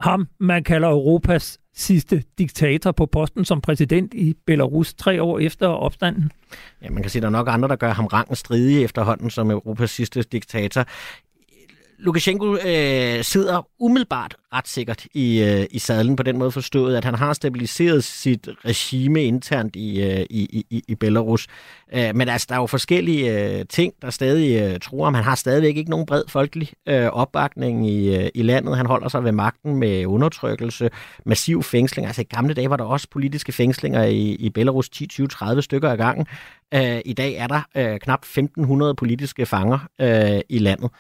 ham, 0.01 0.29
man 0.41 0.65
kalder 0.65 0.89
Europas 0.89 1.59
sidste 1.75 2.23
diktator 2.39 2.93
på 2.93 3.07
posten 3.07 3.45
som 3.45 3.61
præsident 3.61 4.15
i 4.15 4.35
Belarus 4.47 4.95
tre 4.95 5.23
år 5.23 5.39
efter 5.39 5.67
opstanden? 5.67 6.33
Ja, 6.83 6.91
man 6.91 7.03
kan 7.03 7.11
sige, 7.11 7.21
at 7.21 7.23
der 7.23 7.29
er 7.29 7.33
nok 7.33 7.49
andre, 7.51 7.69
der 7.69 7.77
gør 7.77 7.91
ham 7.91 8.07
rangen 8.07 8.37
stridig 8.37 8.85
efterhånden 8.85 9.31
som 9.31 9.51
Europas 9.51 9.91
sidste 9.91 10.23
diktator. 10.23 10.85
Lukashenko 12.01 12.55
øh, 12.55 13.25
sidder 13.25 13.69
umiddelbart 13.79 14.37
ret 14.53 14.69
sikkert 14.69 15.07
i, 15.15 15.43
øh, 15.43 15.67
i 15.71 15.79
sadlen 15.79 16.17
på 16.17 16.23
den 16.23 16.39
måde 16.39 16.51
forstået, 16.51 16.97
at 16.97 17.05
han 17.05 17.15
har 17.15 17.33
stabiliseret 17.33 18.05
sit 18.05 18.49
regime 18.65 19.25
internt 19.25 19.77
i, 19.77 20.03
øh, 20.03 20.27
i, 20.31 20.65
i, 20.71 20.83
i 20.89 20.95
Belarus. 20.95 21.47
Øh, 21.95 22.11
men 22.15 22.29
altså, 22.29 22.47
der 22.49 22.55
er 22.55 22.59
jo 22.59 22.67
forskellige 22.67 23.59
øh, 23.59 23.65
ting, 23.69 23.93
der 24.03 24.11
stadig 24.11 24.63
øh, 24.63 24.81
tror 24.81 25.05
ham. 25.05 25.15
Han 25.15 25.25
har 25.25 25.35
stadigvæk 25.35 25.77
ikke 25.77 25.91
nogen 25.91 26.07
bred 26.07 26.23
folkelig 26.29 26.69
øh, 26.89 27.07
opbakning 27.07 27.91
i, 27.91 28.17
øh, 28.17 28.29
i 28.35 28.43
landet. 28.43 28.77
Han 28.77 28.87
holder 28.87 29.09
sig 29.09 29.25
ved 29.25 29.33
magten 29.33 29.77
med 29.77 30.07
undertrykkelse, 30.07 30.91
massiv 31.27 31.63
fængsling. 31.63 32.07
Altså 32.07 32.23
i 32.23 32.25
gamle 32.25 32.55
dage 32.55 32.71
var 32.71 32.77
der 32.77 32.85
også 32.85 33.09
politiske 33.11 33.53
fængslinger 33.53 34.05
i, 34.05 34.31
i 34.31 34.51
Belarus 34.51 34.89
10, 34.89 35.07
20, 35.07 35.29
30 35.29 35.63
stykker 35.63 35.91
ad 35.91 35.97
gangen. 35.97 36.27
Øh, 36.75 37.01
I 37.05 37.13
dag 37.13 37.35
er 37.35 37.47
der 37.47 37.63
øh, 37.77 38.01
knap 38.01 38.25
1.500 38.25 38.93
politiske 38.93 39.47
fanger 39.47 39.79
øh, 40.01 40.41
i 40.49 40.59
landet. 40.59 40.91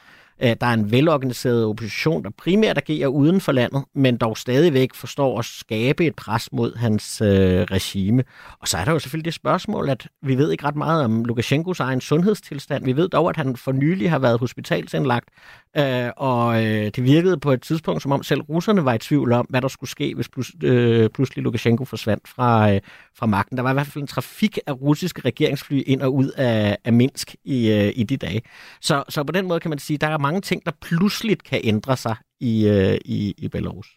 Øh, 0.42 0.56
der 0.60 0.66
er 0.66 0.74
en 0.74 0.90
velorganiseret 0.90 1.64
opposition, 1.64 2.24
der 2.24 2.30
primært 2.38 2.78
agerer 2.78 3.08
uden 3.08 3.40
for 3.40 3.52
landet, 3.52 3.84
men 3.94 4.16
dog 4.16 4.38
stadigvæk 4.38 4.94
forstår 4.94 5.38
at 5.38 5.44
skabe 5.44 6.06
et 6.06 6.16
pres 6.16 6.52
mod 6.52 6.76
hans 6.76 7.20
øh, 7.20 7.62
regime. 7.62 8.24
Og 8.60 8.68
så 8.68 8.78
er 8.78 8.84
der 8.84 8.92
jo 8.92 8.98
selvfølgelig 8.98 9.24
det 9.24 9.34
spørgsmål, 9.34 9.88
at 9.88 10.08
vi 10.22 10.38
ved 10.38 10.50
ikke 10.50 10.64
ret 10.64 10.76
meget 10.76 11.04
om 11.04 11.24
Lukashenkos 11.24 11.80
egen 11.80 12.00
sundhedstilstand. 12.00 12.84
Vi 12.84 12.96
ved 12.96 13.08
dog, 13.08 13.28
at 13.28 13.36
han 13.36 13.56
for 13.56 13.72
nylig 13.72 14.10
har 14.10 14.18
været 14.18 14.40
hospitalsindlagt, 14.40 15.28
øh, 15.76 16.10
og 16.16 16.64
øh, 16.64 16.84
det 16.96 17.04
virkede 17.04 17.38
på 17.38 17.52
et 17.52 17.62
tidspunkt, 17.62 18.02
som 18.02 18.12
om 18.12 18.22
selv 18.22 18.40
russerne 18.40 18.84
var 18.84 18.94
i 18.94 18.98
tvivl 18.98 19.32
om, 19.32 19.46
hvad 19.48 19.62
der 19.62 19.68
skulle 19.68 19.90
ske, 19.90 20.14
hvis 20.14 20.28
plus, 20.28 20.52
øh, 20.62 21.08
pludselig 21.10 21.42
Lukashenko 21.44 21.84
forsvandt 21.84 22.28
fra, 22.28 22.72
øh, 22.72 22.80
fra 23.14 23.26
magten. 23.26 23.56
Der 23.56 23.62
var 23.62 23.70
i 23.70 23.72
hvert 23.72 23.86
fald 23.86 24.02
en 24.02 24.06
trafik 24.06 24.58
af 24.66 24.72
russiske 24.72 25.20
regeringsfly 25.24 25.82
ind 25.86 26.02
og 26.02 26.14
ud 26.14 26.30
af, 26.36 26.76
af 26.84 26.92
Minsk 26.92 27.34
i, 27.44 27.70
øh, 27.70 27.92
i 27.96 28.02
de 28.02 28.16
dage. 28.16 28.42
Så, 28.80 29.04
så 29.08 29.24
på 29.24 29.32
den 29.32 29.48
måde 29.48 29.60
kan 29.60 29.68
man 29.68 29.78
sige, 29.78 29.98
der 29.98 30.06
er 30.06 30.18
mange 30.30 30.40
ting, 30.40 30.66
der 30.66 30.72
pludselig 30.80 31.38
kan 31.38 31.60
ændre 31.64 31.96
sig 31.96 32.16
i, 32.40 32.68
øh, 32.68 32.98
i, 33.04 33.34
i 33.38 33.48
Belarus. 33.48 33.88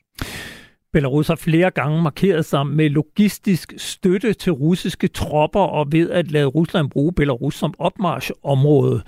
Belarus 0.94 1.28
har 1.28 1.36
flere 1.36 1.72
gange 1.72 2.02
markeret 2.02 2.46
sig 2.46 2.68
med 2.68 2.90
logistisk 2.90 3.74
støtte 3.78 4.34
til 4.34 4.52
russiske 4.52 5.08
tropper 5.08 5.60
og 5.60 5.92
ved 5.92 6.10
at 6.10 6.32
lade 6.32 6.46
Rusland 6.46 6.90
bruge 6.90 7.14
Belarus 7.14 7.56
som 7.56 7.74
opmarschområde. 7.80 9.04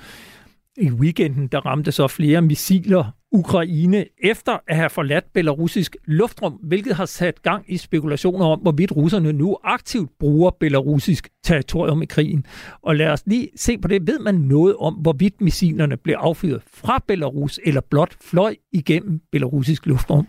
I 0.77 0.91
weekenden 0.91 1.47
der 1.47 1.59
ramte 1.59 1.91
så 1.91 2.07
flere 2.07 2.41
missiler 2.41 3.11
Ukraine 3.35 4.05
efter 4.17 4.57
at 4.67 4.75
have 4.75 4.89
forladt 4.89 5.33
belarusisk 5.33 5.95
luftrum, 6.05 6.53
hvilket 6.53 6.95
har 6.95 7.05
sat 7.05 7.41
gang 7.41 7.65
i 7.67 7.77
spekulationer 7.77 8.45
om, 8.45 8.59
hvorvidt 8.59 8.95
russerne 8.95 9.33
nu 9.33 9.57
aktivt 9.63 10.09
bruger 10.19 10.51
belarusisk 10.59 11.29
territorium 11.43 12.01
i 12.01 12.05
krigen. 12.05 12.45
Og 12.81 12.95
lad 12.95 13.07
os 13.07 13.23
lige 13.25 13.49
se 13.55 13.77
på 13.77 13.87
det. 13.87 14.07
Ved 14.07 14.19
man 14.19 14.35
noget 14.35 14.75
om, 14.75 14.93
hvorvidt 14.93 15.41
missilerne 15.41 15.97
blev 15.97 16.15
affyret 16.19 16.61
fra 16.73 17.03
Belarus 17.07 17.59
eller 17.65 17.81
blot 17.81 18.15
fløj 18.21 18.55
igennem 18.73 19.21
belarusisk 19.31 19.85
luftrum? 19.85 20.27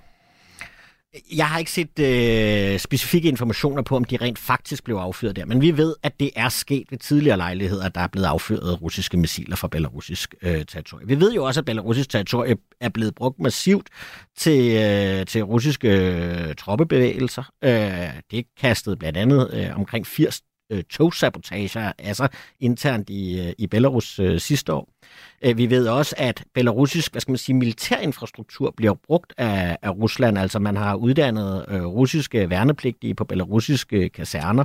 Jeg 1.37 1.49
har 1.49 1.59
ikke 1.59 1.71
set 1.71 1.99
øh, 1.99 2.79
specifikke 2.79 3.29
informationer 3.29 3.83
på, 3.83 3.97
om 3.97 4.05
de 4.05 4.17
rent 4.17 4.39
faktisk 4.39 4.85
blev 4.85 4.97
affyret 4.97 5.37
der, 5.37 5.45
men 5.45 5.61
vi 5.61 5.77
ved, 5.77 5.95
at 6.03 6.21
det 6.21 6.31
er 6.37 6.49
sket 6.49 6.87
ved 6.91 6.99
tidligere 6.99 7.37
lejligheder, 7.37 7.85
at 7.85 7.95
der 7.95 8.01
er 8.01 8.07
blevet 8.07 8.27
affyret 8.27 8.83
russiske 8.83 9.17
missiler 9.17 9.57
fra 9.57 9.69
belarusisk 9.69 10.35
øh, 10.43 10.65
territorium. 10.65 11.09
Vi 11.09 11.21
ved 11.21 11.35
jo 11.35 11.45
også, 11.45 11.61
at 11.61 11.65
belarusisk 11.65 12.11
territorium 12.11 12.59
er 12.81 12.89
blevet 12.89 13.15
brugt 13.15 13.41
massivt 13.41 13.89
til, 14.37 14.77
øh, 14.77 15.27
til 15.27 15.43
russiske 15.43 15.89
øh, 15.89 16.55
troppebevægelser. 16.55 17.43
Øh, 17.65 18.23
det 18.31 18.47
kastede 18.61 18.97
blandt 18.97 19.19
andet 19.19 19.51
øh, 19.53 19.77
omkring 19.77 20.07
80 20.07 20.41
øh, 20.71 20.83
togsabotager 20.83 21.93
altså 21.99 22.29
internt 22.61 23.11
i, 23.11 23.41
øh, 23.41 23.53
i 23.59 23.67
Belarus 23.67 24.19
øh, 24.19 24.41
sidste 24.41 24.73
år. 24.73 24.89
Øh, 25.43 25.57
vi 25.59 25.71
ved 25.71 25.89
også, 25.89 26.14
at 26.19 26.45
belarusisk 26.55 27.12
hvad 27.12 27.21
skal 27.21 27.33
man 27.33 27.39
sige, 27.39 27.57
militærinfrastruktur 27.57 28.75
bliver 28.77 28.95
brugt 28.95 29.33
af, 29.39 29.79
af 29.83 29.91
Rusland. 29.91 30.39
Altså 30.39 30.59
man 30.59 30.77
har 30.77 30.95
uddannet 30.95 31.64
øh, 31.69 31.85
russiske 31.85 32.51
værnepligtige 32.51 33.14
på 33.14 33.25
belarusiske 33.25 34.09
kaserner, 34.09 34.64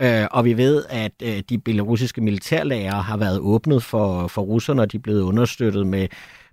Øh, 0.00 0.26
og 0.30 0.44
vi 0.44 0.56
ved, 0.56 0.84
at 0.88 1.12
øh, 1.22 1.42
de 1.48 1.58
belarusiske 1.58 2.20
militærlager 2.20 2.94
har 2.94 3.16
været 3.16 3.38
åbnet 3.38 3.82
for, 3.82 4.26
for 4.26 4.42
russerne, 4.42 4.82
og 4.82 4.92
de 4.92 4.96
er 4.96 5.00
blevet 5.00 5.20
understøttet 5.22 5.86
med 5.86 6.08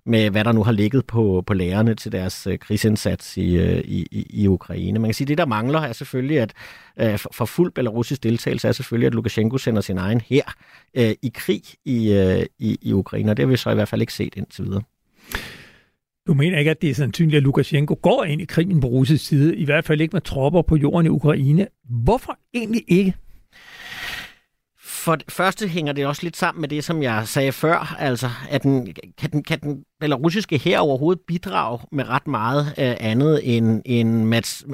med 0.06 0.30
hvad 0.30 0.44
der 0.44 0.52
nu 0.52 0.62
har 0.62 0.72
ligget 0.72 1.06
på, 1.06 1.44
på 1.46 1.54
lærerne 1.54 1.94
til 1.94 2.12
deres 2.12 2.46
øh, 2.46 2.58
krigsindsats 2.58 3.36
i, 3.36 3.56
øh, 3.56 3.78
i, 3.84 4.26
i 4.30 4.48
Ukraine. 4.48 4.98
Man 4.98 5.08
kan 5.08 5.14
sige, 5.14 5.24
at 5.24 5.28
det, 5.28 5.38
der 5.38 5.46
mangler, 5.46 5.80
er 5.80 5.92
selvfølgelig, 5.92 6.40
at 6.40 6.52
øh, 7.00 7.18
for, 7.18 7.30
for 7.32 7.44
fuld 7.44 7.72
belarusisk 7.72 8.22
deltagelse, 8.22 8.68
er 8.68 8.72
selvfølgelig, 8.72 9.06
at 9.06 9.14
Lukashenko 9.14 9.58
sender 9.58 9.80
sin 9.80 9.98
egen 9.98 10.20
her 10.20 10.42
øh, 10.96 11.10
i 11.22 11.32
krig 11.34 11.62
i, 11.84 12.12
øh, 12.12 12.46
i, 12.58 12.78
i 12.82 12.92
Ukraine, 12.92 13.30
og 13.30 13.36
det 13.36 13.44
har 13.44 13.50
vi 13.50 13.56
så 13.56 13.70
i 13.70 13.74
hvert 13.74 13.88
fald 13.88 14.00
ikke 14.00 14.12
set 14.12 14.32
indtil 14.36 14.64
videre. 14.64 14.82
Du 16.26 16.34
mener 16.34 16.58
ikke, 16.58 16.70
at 16.70 16.82
det 16.82 16.90
er 16.90 16.94
sandsynligt, 16.94 17.36
at 17.36 17.42
Lukashenko 17.42 17.98
går 18.02 18.24
ind 18.24 18.40
i 18.40 18.44
krigen 18.44 18.80
på 18.80 18.86
russisk 18.86 19.26
side, 19.26 19.56
i 19.56 19.64
hvert 19.64 19.84
fald 19.84 20.00
ikke 20.00 20.12
med 20.12 20.20
tropper 20.20 20.62
på 20.62 20.76
jorden 20.76 21.06
i 21.06 21.08
Ukraine. 21.08 21.66
Hvorfor 21.84 22.38
egentlig 22.54 22.84
ikke? 22.88 23.14
For 25.06 25.16
det 25.16 25.32
første 25.32 25.68
hænger 25.68 25.92
det 25.92 26.06
også 26.06 26.22
lidt 26.22 26.36
sammen 26.36 26.60
med 26.60 26.68
det, 26.68 26.84
som 26.84 27.02
jeg 27.02 27.28
sagde 27.28 27.52
før, 27.52 27.96
altså 27.98 28.30
at 28.50 28.62
den, 28.62 28.94
kan, 29.18 29.30
den, 29.30 29.42
kan 29.42 29.60
den 29.60 29.84
belarusiske 30.00 30.58
her 30.58 30.78
overhovedet 30.78 31.22
bidrage 31.26 31.78
med 31.92 32.08
ret 32.08 32.26
meget 32.26 32.66
øh, 32.78 32.94
andet 33.00 33.40
end 33.56 33.82
en 33.84 34.26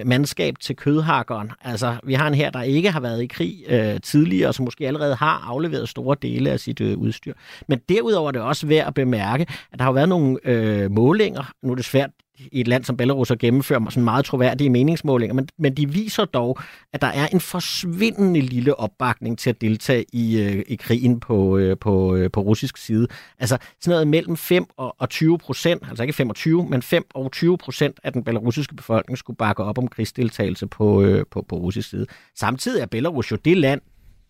mandskab 0.04 0.54
til 0.60 0.76
kødhakkeren. 0.76 1.50
Altså, 1.60 1.96
vi 2.04 2.14
har 2.14 2.28
en 2.28 2.34
her, 2.34 2.50
der 2.50 2.62
ikke 2.62 2.90
har 2.90 3.00
været 3.00 3.22
i 3.22 3.26
krig 3.26 3.64
øh, 3.68 4.00
tidligere, 4.00 4.48
og 4.48 4.54
som 4.54 4.64
måske 4.64 4.86
allerede 4.86 5.14
har 5.14 5.44
afleveret 5.48 5.88
store 5.88 6.16
dele 6.22 6.50
af 6.50 6.60
sit 6.60 6.80
øh, 6.80 6.98
udstyr. 6.98 7.34
Men 7.68 7.80
derudover 7.88 8.28
er 8.28 8.32
det 8.32 8.42
også 8.42 8.66
værd 8.66 8.86
at 8.86 8.94
bemærke, 8.94 9.46
at 9.72 9.78
der 9.78 9.84
har 9.84 9.92
været 9.92 10.08
nogle 10.08 10.38
øh, 10.44 10.90
målinger, 10.90 11.52
nu 11.62 11.70
er 11.70 11.76
det 11.76 11.84
svært 11.84 12.10
i 12.52 12.60
et 12.60 12.68
land 12.68 12.84
som 12.84 12.96
Belarus 12.96 13.30
at 13.30 13.38
gennemføre 13.38 13.86
sådan 13.90 14.04
meget 14.04 14.24
troværdige 14.24 14.70
meningsmålinger, 14.70 15.34
men, 15.34 15.48
men 15.58 15.74
de 15.74 15.88
viser 15.88 16.24
dog, 16.24 16.58
at 16.92 17.02
der 17.02 17.08
er 17.08 17.26
en 17.26 17.40
forsvindende 17.40 18.40
lille 18.40 18.80
opbakning 18.80 19.38
til 19.38 19.50
at 19.50 19.60
deltage 19.60 20.04
i, 20.12 20.40
øh, 20.40 20.62
i 20.68 20.76
krigen 20.76 21.20
på, 21.20 21.58
øh, 21.58 21.78
på, 21.78 22.16
øh, 22.16 22.30
på 22.30 22.40
russisk 22.40 22.76
side. 22.76 23.08
Altså 23.38 23.58
sådan 23.80 23.90
noget 23.90 24.08
mellem 24.08 24.36
5 24.36 24.66
og, 24.76 24.96
og 24.98 25.08
20 25.08 25.38
procent, 25.38 25.82
altså 25.88 26.02
ikke 26.02 26.12
25, 26.12 26.68
men 26.68 26.82
5 26.82 27.04
og 27.14 27.32
20 27.32 27.58
procent 27.58 28.00
af 28.04 28.12
den 28.12 28.24
belarusiske 28.24 28.74
befolkning 28.74 29.18
skulle 29.18 29.36
bakke 29.36 29.64
op 29.64 29.78
om 29.78 29.88
krigsdeltagelse 29.88 30.66
på, 30.66 31.02
øh, 31.02 31.24
på, 31.30 31.44
på 31.48 31.56
russisk 31.56 31.90
side. 31.90 32.06
Samtidig 32.38 32.82
er 32.82 32.86
Belarus 32.86 33.30
jo 33.30 33.36
det 33.36 33.56
land, 33.56 33.80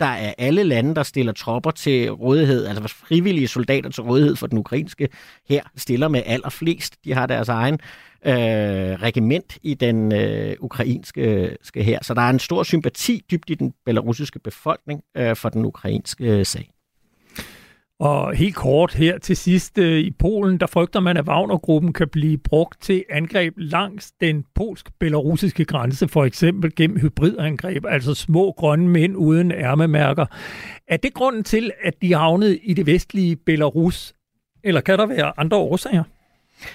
der 0.03 0.09
er 0.09 0.34
alle 0.38 0.62
lande, 0.62 0.94
der 0.94 1.03
stiller 1.03 1.32
tropper 1.32 1.70
til 1.70 2.11
rådighed, 2.11 2.66
altså 2.66 2.88
frivillige 2.88 3.48
soldater 3.48 3.90
til 3.90 4.03
rådighed 4.03 4.36
for 4.36 4.46
den 4.46 4.59
ukrainske 4.59 5.09
her, 5.48 5.62
stiller 5.76 6.09
med 6.09 6.22
allerflest. 6.26 6.96
De 7.05 7.12
har 7.12 7.26
deres 7.26 7.48
egen 7.48 7.74
øh, 8.26 8.32
regiment 9.03 9.59
i 9.62 9.74
den 9.74 10.12
øh, 10.12 10.57
ukrainske 10.61 11.20
øh, 11.76 11.84
her. 11.84 11.98
Så 12.03 12.14
der 12.14 12.20
er 12.20 12.30
en 12.30 12.38
stor 12.38 12.62
sympati 12.62 13.24
dybt 13.30 13.50
i 13.50 13.55
den 13.55 13.72
belarusiske 13.86 14.38
befolkning 14.38 15.00
øh, 15.16 15.36
for 15.36 15.48
den 15.48 15.64
ukrainske 15.64 16.24
øh, 16.24 16.46
sag. 16.46 16.72
Og 18.03 18.34
helt 18.34 18.55
kort 18.55 18.94
her 18.94 19.18
til 19.18 19.36
sidst 19.36 19.78
øh, 19.78 19.98
i 19.98 20.11
Polen, 20.11 20.59
der 20.59 20.66
frygter 20.66 21.00
man, 21.00 21.16
at 21.16 21.28
Wagner-gruppen 21.28 21.92
kan 21.92 22.09
blive 22.09 22.38
brugt 22.38 22.82
til 22.82 23.05
angreb 23.11 23.55
langs 23.57 24.12
den 24.20 24.44
polsk-belarusiske 24.55 25.64
grænse, 25.64 26.09
for 26.09 26.24
eksempel 26.24 26.74
gennem 26.74 27.00
hybridangreb, 27.00 27.84
altså 27.88 28.14
små 28.14 28.53
grønne 28.53 28.88
mænd 28.88 29.16
uden 29.16 29.53
ærmemærker. 29.53 30.26
Er 30.88 30.96
det 30.96 31.14
grunden 31.14 31.44
til, 31.44 31.70
at 31.84 32.03
de 32.03 32.14
havnede 32.14 32.59
i 32.59 32.74
det 32.74 32.86
vestlige 32.86 33.36
Belarus, 33.36 34.14
eller 34.64 34.80
kan 34.80 34.98
der 34.98 35.07
være 35.07 35.32
andre 35.36 35.57
årsager? 35.57 36.05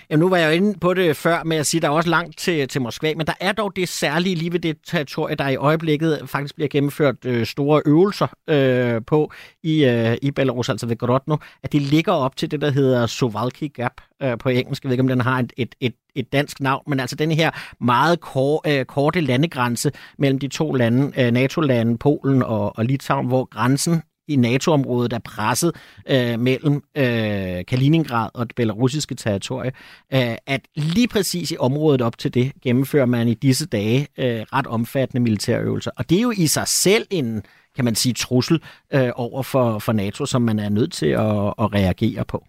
Jamen, 0.10 0.20
nu 0.20 0.30
var 0.30 0.38
jeg 0.38 0.48
jo 0.48 0.52
inde 0.52 0.80
på 0.80 0.94
det 0.94 1.18
før 1.18 1.44
med 1.44 1.58
at 1.58 1.66
sige, 1.66 1.80
at 1.80 1.82
der 1.82 1.88
er 1.88 1.94
også 1.94 2.10
langt 2.10 2.38
til, 2.38 2.68
til 2.68 2.82
Moskva, 2.82 3.14
men 3.18 3.28
der 3.28 3.34
er 3.40 3.52
dog 3.52 3.76
det 3.76 3.90
særlige 3.90 4.36
lige 4.36 4.52
ved 4.54 4.60
det 4.60 4.78
territorie, 4.86 5.36
der 5.36 5.48
i 5.48 5.56
øjeblikket 5.56 6.22
faktisk 6.26 6.56
bliver 6.56 6.68
gennemført 6.68 7.16
øh, 7.26 7.46
store 7.46 7.82
øvelser 7.86 8.28
øh, 8.48 9.02
på 9.08 9.32
i, 9.64 9.86
øh, 9.86 10.18
i 10.22 10.32
Belarus, 10.32 10.70
altså 10.70 10.86
ved 10.86 10.98
Grodno, 10.98 11.38
at 11.64 11.72
det 11.72 11.82
ligger 11.82 12.14
op 12.14 12.36
til 12.36 12.52
det, 12.52 12.62
der 12.62 12.72
hedder 12.72 13.06
Sovalki 13.06 13.68
Gap 13.68 14.02
øh, 14.24 14.38
på 14.38 14.50
engelsk. 14.50 14.84
Jeg 14.84 14.90
ved 14.90 14.94
ikke, 14.94 15.02
om 15.02 15.08
den 15.08 15.22
har 15.22 15.40
et, 15.40 15.54
et, 15.58 15.76
et, 15.80 15.94
et 16.16 16.34
dansk 16.34 16.60
navn, 16.62 16.84
men 16.88 17.00
altså 17.00 17.16
den 17.16 17.32
her 17.32 17.52
meget 17.84 18.22
kor, 18.22 18.62
øh, 18.68 18.86
korte 18.86 19.22
landegrænse 19.22 19.92
mellem 20.18 20.40
de 20.40 20.48
to 20.48 20.74
lande, 20.74 21.22
øh, 21.22 21.32
NATO-lande, 21.32 21.98
Polen 21.98 22.44
og, 22.44 22.78
og 22.78 22.86
Litauen, 22.86 23.28
hvor 23.28 23.46
grænsen 23.46 24.02
i 24.28 24.36
NATO-området 24.36 25.14
er 25.14 25.20
presset 25.20 25.76
øh, 26.10 26.40
mellem 26.40 26.84
øh, 26.98 27.66
Kaliningrad 27.66 28.30
og 28.34 28.48
det 28.48 28.56
belarusiske 28.56 29.16
territorie, 29.16 29.72
øh, 30.14 30.36
at 30.46 30.62
lige 30.76 31.08
præcis 31.08 31.52
i 31.52 31.58
området 31.60 32.02
op 32.02 32.18
til 32.18 32.34
det 32.34 32.52
gennemfører 32.64 33.06
man 33.06 33.28
i 33.28 33.34
disse 33.34 33.66
dage 33.66 34.08
øh, 34.18 34.42
ret 34.54 34.68
omfattende 34.68 35.24
militærøvelser. 35.24 35.92
Og 35.98 36.10
det 36.10 36.18
er 36.18 36.22
jo 36.22 36.32
i 36.38 36.48
sig 36.48 36.68
selv 36.68 37.08
en, 37.10 37.44
kan 37.76 37.86
man 37.86 37.96
sige, 37.96 38.14
trussel 38.14 38.62
øh, 38.94 39.12
over 39.16 39.44
for, 39.44 39.80
for 39.80 39.94
NATO, 39.94 40.26
som 40.26 40.42
man 40.42 40.60
er 40.60 40.70
nødt 40.70 40.94
til 40.94 41.08
at, 41.08 41.54
at 41.60 41.74
reagere 41.74 42.26
på. 42.26 42.46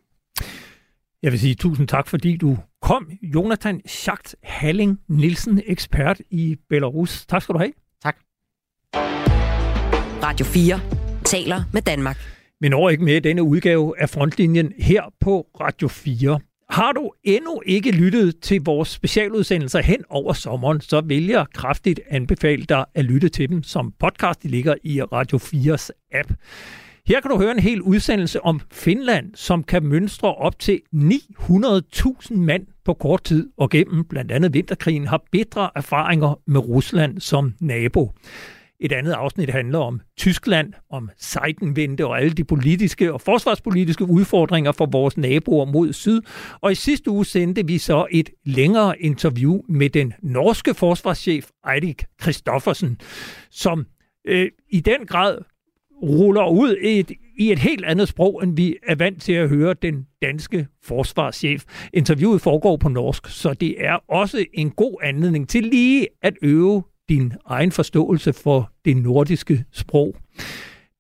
Jeg 1.23 1.33
vil 1.33 1.41
sige 1.41 1.55
tusind 1.55 1.89
tak, 1.89 2.09
fordi 2.09 2.37
du 2.37 2.59
kom. 2.83 3.11
Jonathan 3.23 3.81
Schacht 3.87 4.37
Halling 4.43 5.01
Nielsen, 5.09 5.63
ekspert 5.67 6.21
i 6.31 6.57
Belarus. 6.69 7.27
Tak 7.27 7.43
skal 7.43 7.53
du 7.53 7.59
have. 7.59 7.73
Tak. 8.03 8.17
Radio 10.23 10.47
4 10.47 11.08
taler 11.29 11.63
med 11.73 11.83
Danmark. 11.83 12.19
Men 12.61 12.73
over 12.73 12.91
ikke 12.91 13.05
med 13.05 13.21
denne 13.21 13.43
udgave 13.43 14.01
af 14.01 14.11
Frontlinjen 14.11 14.73
her 14.79 15.03
på 15.21 15.47
Radio 15.61 15.89
4. 15.89 16.41
Har 16.71 16.93
du 16.93 17.13
endnu 17.25 17.63
ikke 17.67 17.91
lyttet 17.91 18.41
til 18.41 18.61
vores 18.65 18.89
specialudsendelser 18.89 19.83
hen 19.83 20.05
over 20.11 20.33
sommeren, 20.33 20.81
så 20.81 21.01
vil 21.01 21.27
jeg 21.27 21.47
kraftigt 21.55 22.01
anbefale 22.11 22.65
dig 22.65 22.85
at 22.95 23.05
lytte 23.05 23.29
til 23.29 23.49
dem 23.49 23.63
som 23.63 23.93
podcast. 23.99 24.43
De 24.43 24.49
ligger 24.49 24.75
i 24.85 25.03
Radio 25.03 25.39
4's 25.39 25.89
app. 26.13 26.33
Her 27.07 27.21
kan 27.21 27.31
du 27.31 27.39
høre 27.39 27.53
en 27.53 27.59
hel 27.59 27.83
udsendelse 27.83 28.45
om 28.45 28.61
Finland, 28.73 29.35
som 29.35 29.65
kan 29.65 29.85
mønstre 29.85 30.35
op 30.35 30.59
til 30.59 30.81
900.000 30.95 32.37
mand 32.37 32.67
på 32.85 32.95
kort 32.95 33.25
tid, 33.25 33.49
og 33.57 33.71
gennem 33.71 34.05
blandt 34.05 34.33
andet 34.33 34.55
vinterkrigen 34.55 35.07
har 35.07 35.23
bedre 35.33 35.71
erfaringer 35.77 36.41
med 36.47 36.61
Rusland 36.61 37.21
som 37.21 37.55
nabo. 37.61 38.13
Et 38.81 38.93
andet 38.93 39.13
afsnit 39.13 39.51
handler 39.51 39.79
om 39.79 40.01
Tyskland, 40.17 40.73
om 40.91 41.11
Seidenvente 41.17 42.07
og 42.07 42.21
alle 42.21 42.31
de 42.31 42.45
politiske 42.45 43.13
og 43.13 43.21
forsvarspolitiske 43.21 44.05
udfordringer 44.05 44.73
for 44.73 44.87
vores 44.87 45.17
naboer 45.17 45.65
mod 45.65 45.93
syd. 45.93 46.21
Og 46.61 46.73
i 46.73 46.75
sidste 46.75 47.11
uge 47.11 47.25
sendte 47.25 47.67
vi 47.67 47.79
så 47.79 48.07
et 48.11 48.31
længere 48.45 49.03
interview 49.03 49.61
med 49.69 49.91
den 49.91 50.15
norske 50.23 50.75
forsvarschef 50.75 51.49
Eirik 51.75 52.05
Kristoffersen, 52.19 53.01
som 53.51 53.87
øh, 54.25 54.51
i 54.71 54.81
den 54.81 55.07
grad 55.07 55.39
ruller 56.03 56.49
ud 56.49 56.77
i 56.77 56.99
et, 56.99 57.13
i 57.39 57.53
et 57.53 57.59
helt 57.59 57.85
andet 57.85 58.09
sprog, 58.09 58.41
end 58.43 58.57
vi 58.57 58.77
er 58.89 58.95
vant 58.95 59.23
til 59.23 59.33
at 59.33 59.49
høre 59.49 59.75
den 59.83 60.07
danske 60.23 60.67
forsvarschef. 60.85 61.65
Interviewet 61.93 62.41
foregår 62.41 62.77
på 62.77 62.89
norsk, 62.89 63.27
så 63.29 63.55
det 63.55 63.85
er 63.85 63.99
også 64.09 64.45
en 64.55 64.71
god 64.71 64.99
anledning 65.03 65.49
til 65.49 65.65
lige 65.65 66.07
at 66.23 66.35
øve 66.43 66.83
din 67.09 67.33
egen 67.47 67.73
forståelse 67.73 68.33
for 68.33 68.73
det 68.85 68.97
nordiske 68.97 69.65
sprog. 69.73 70.17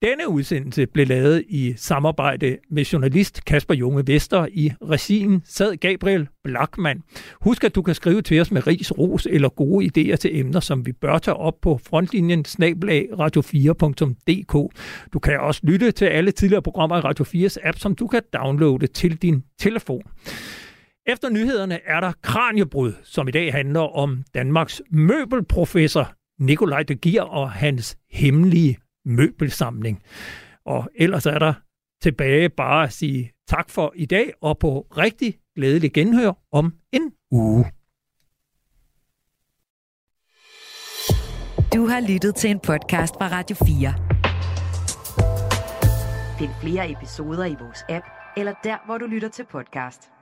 Denne 0.03 0.29
udsendelse 0.29 0.87
blev 0.87 1.07
lavet 1.07 1.45
i 1.49 1.75
samarbejde 1.77 2.57
med 2.71 2.85
journalist 2.85 3.45
Kasper 3.45 3.75
Junge 3.75 4.07
Vester 4.07 4.47
i 4.53 4.73
regien 4.83 5.43
sad 5.45 5.77
Gabriel 5.77 6.29
Blackman. 6.45 7.03
Husk, 7.41 7.65
at 7.65 7.75
du 7.75 7.83
kan 7.83 7.95
skrive 7.95 8.23
til 8.23 8.41
os 8.41 8.51
med 8.51 8.67
ris, 8.67 8.99
ros 8.99 9.27
eller 9.31 9.49
gode 9.49 9.87
idéer 9.87 10.17
til 10.17 10.41
emner, 10.41 10.61
som 10.61 10.87
vi 10.87 10.93
bør 10.93 11.19
tage 11.19 11.35
op 11.35 11.55
på 11.63 11.81
frontlinjen 11.89 12.45
snablag 12.45 13.09
radio4.dk. 13.13 14.75
Du 15.13 15.19
kan 15.19 15.41
også 15.41 15.61
lytte 15.65 15.91
til 15.91 16.05
alle 16.05 16.31
tidligere 16.31 16.63
programmer 16.63 16.97
i 16.97 17.01
Radio 17.01 17.25
4's 17.25 17.57
app, 17.69 17.79
som 17.79 17.95
du 17.95 18.07
kan 18.07 18.23
downloade 18.33 18.87
til 18.87 19.17
din 19.17 19.45
telefon. 19.59 20.03
Efter 21.09 21.31
nyhederne 21.31 21.81
er 21.85 22.01
der 22.01 22.13
Kranjebrud, 22.23 22.93
som 23.03 23.29
i 23.29 23.31
dag 23.31 23.53
handler 23.53 23.81
om 23.81 24.25
Danmarks 24.35 24.83
møbelprofessor 24.91 26.13
Nikolaj 26.39 26.83
de 26.83 26.95
Gier 26.95 27.23
og 27.23 27.53
hans 27.53 27.99
hemmelige 28.11 28.79
møbelsamling. 29.05 30.03
Og 30.65 30.89
ellers 30.95 31.27
er 31.27 31.39
der 31.39 31.55
tilbage 32.03 32.49
bare 32.49 32.85
at 32.85 32.93
sige 32.93 33.33
tak 33.47 33.71
for 33.71 33.93
i 33.97 34.07
dag, 34.07 34.33
og 34.41 34.59
på 34.59 34.87
rigtig 34.97 35.35
glædelig 35.57 35.93
genhør 35.93 36.33
om 36.53 36.75
en 36.93 37.13
uge. 37.31 37.65
Du 41.75 41.87
har 41.87 42.13
lyttet 42.13 42.35
til 42.35 42.51
en 42.51 42.61
podcast 42.61 43.15
fra 43.15 43.29
Radio 43.29 43.57
4. 43.57 43.95
Find 46.39 46.51
flere 46.63 46.91
episoder 46.91 47.45
i 47.45 47.57
vores 47.61 47.85
app, 47.89 48.07
eller 48.37 48.55
der, 48.65 48.87
hvor 48.87 48.99
du 48.99 49.07
lytter 49.07 49.29
til 49.29 49.45
podcast. 49.51 50.18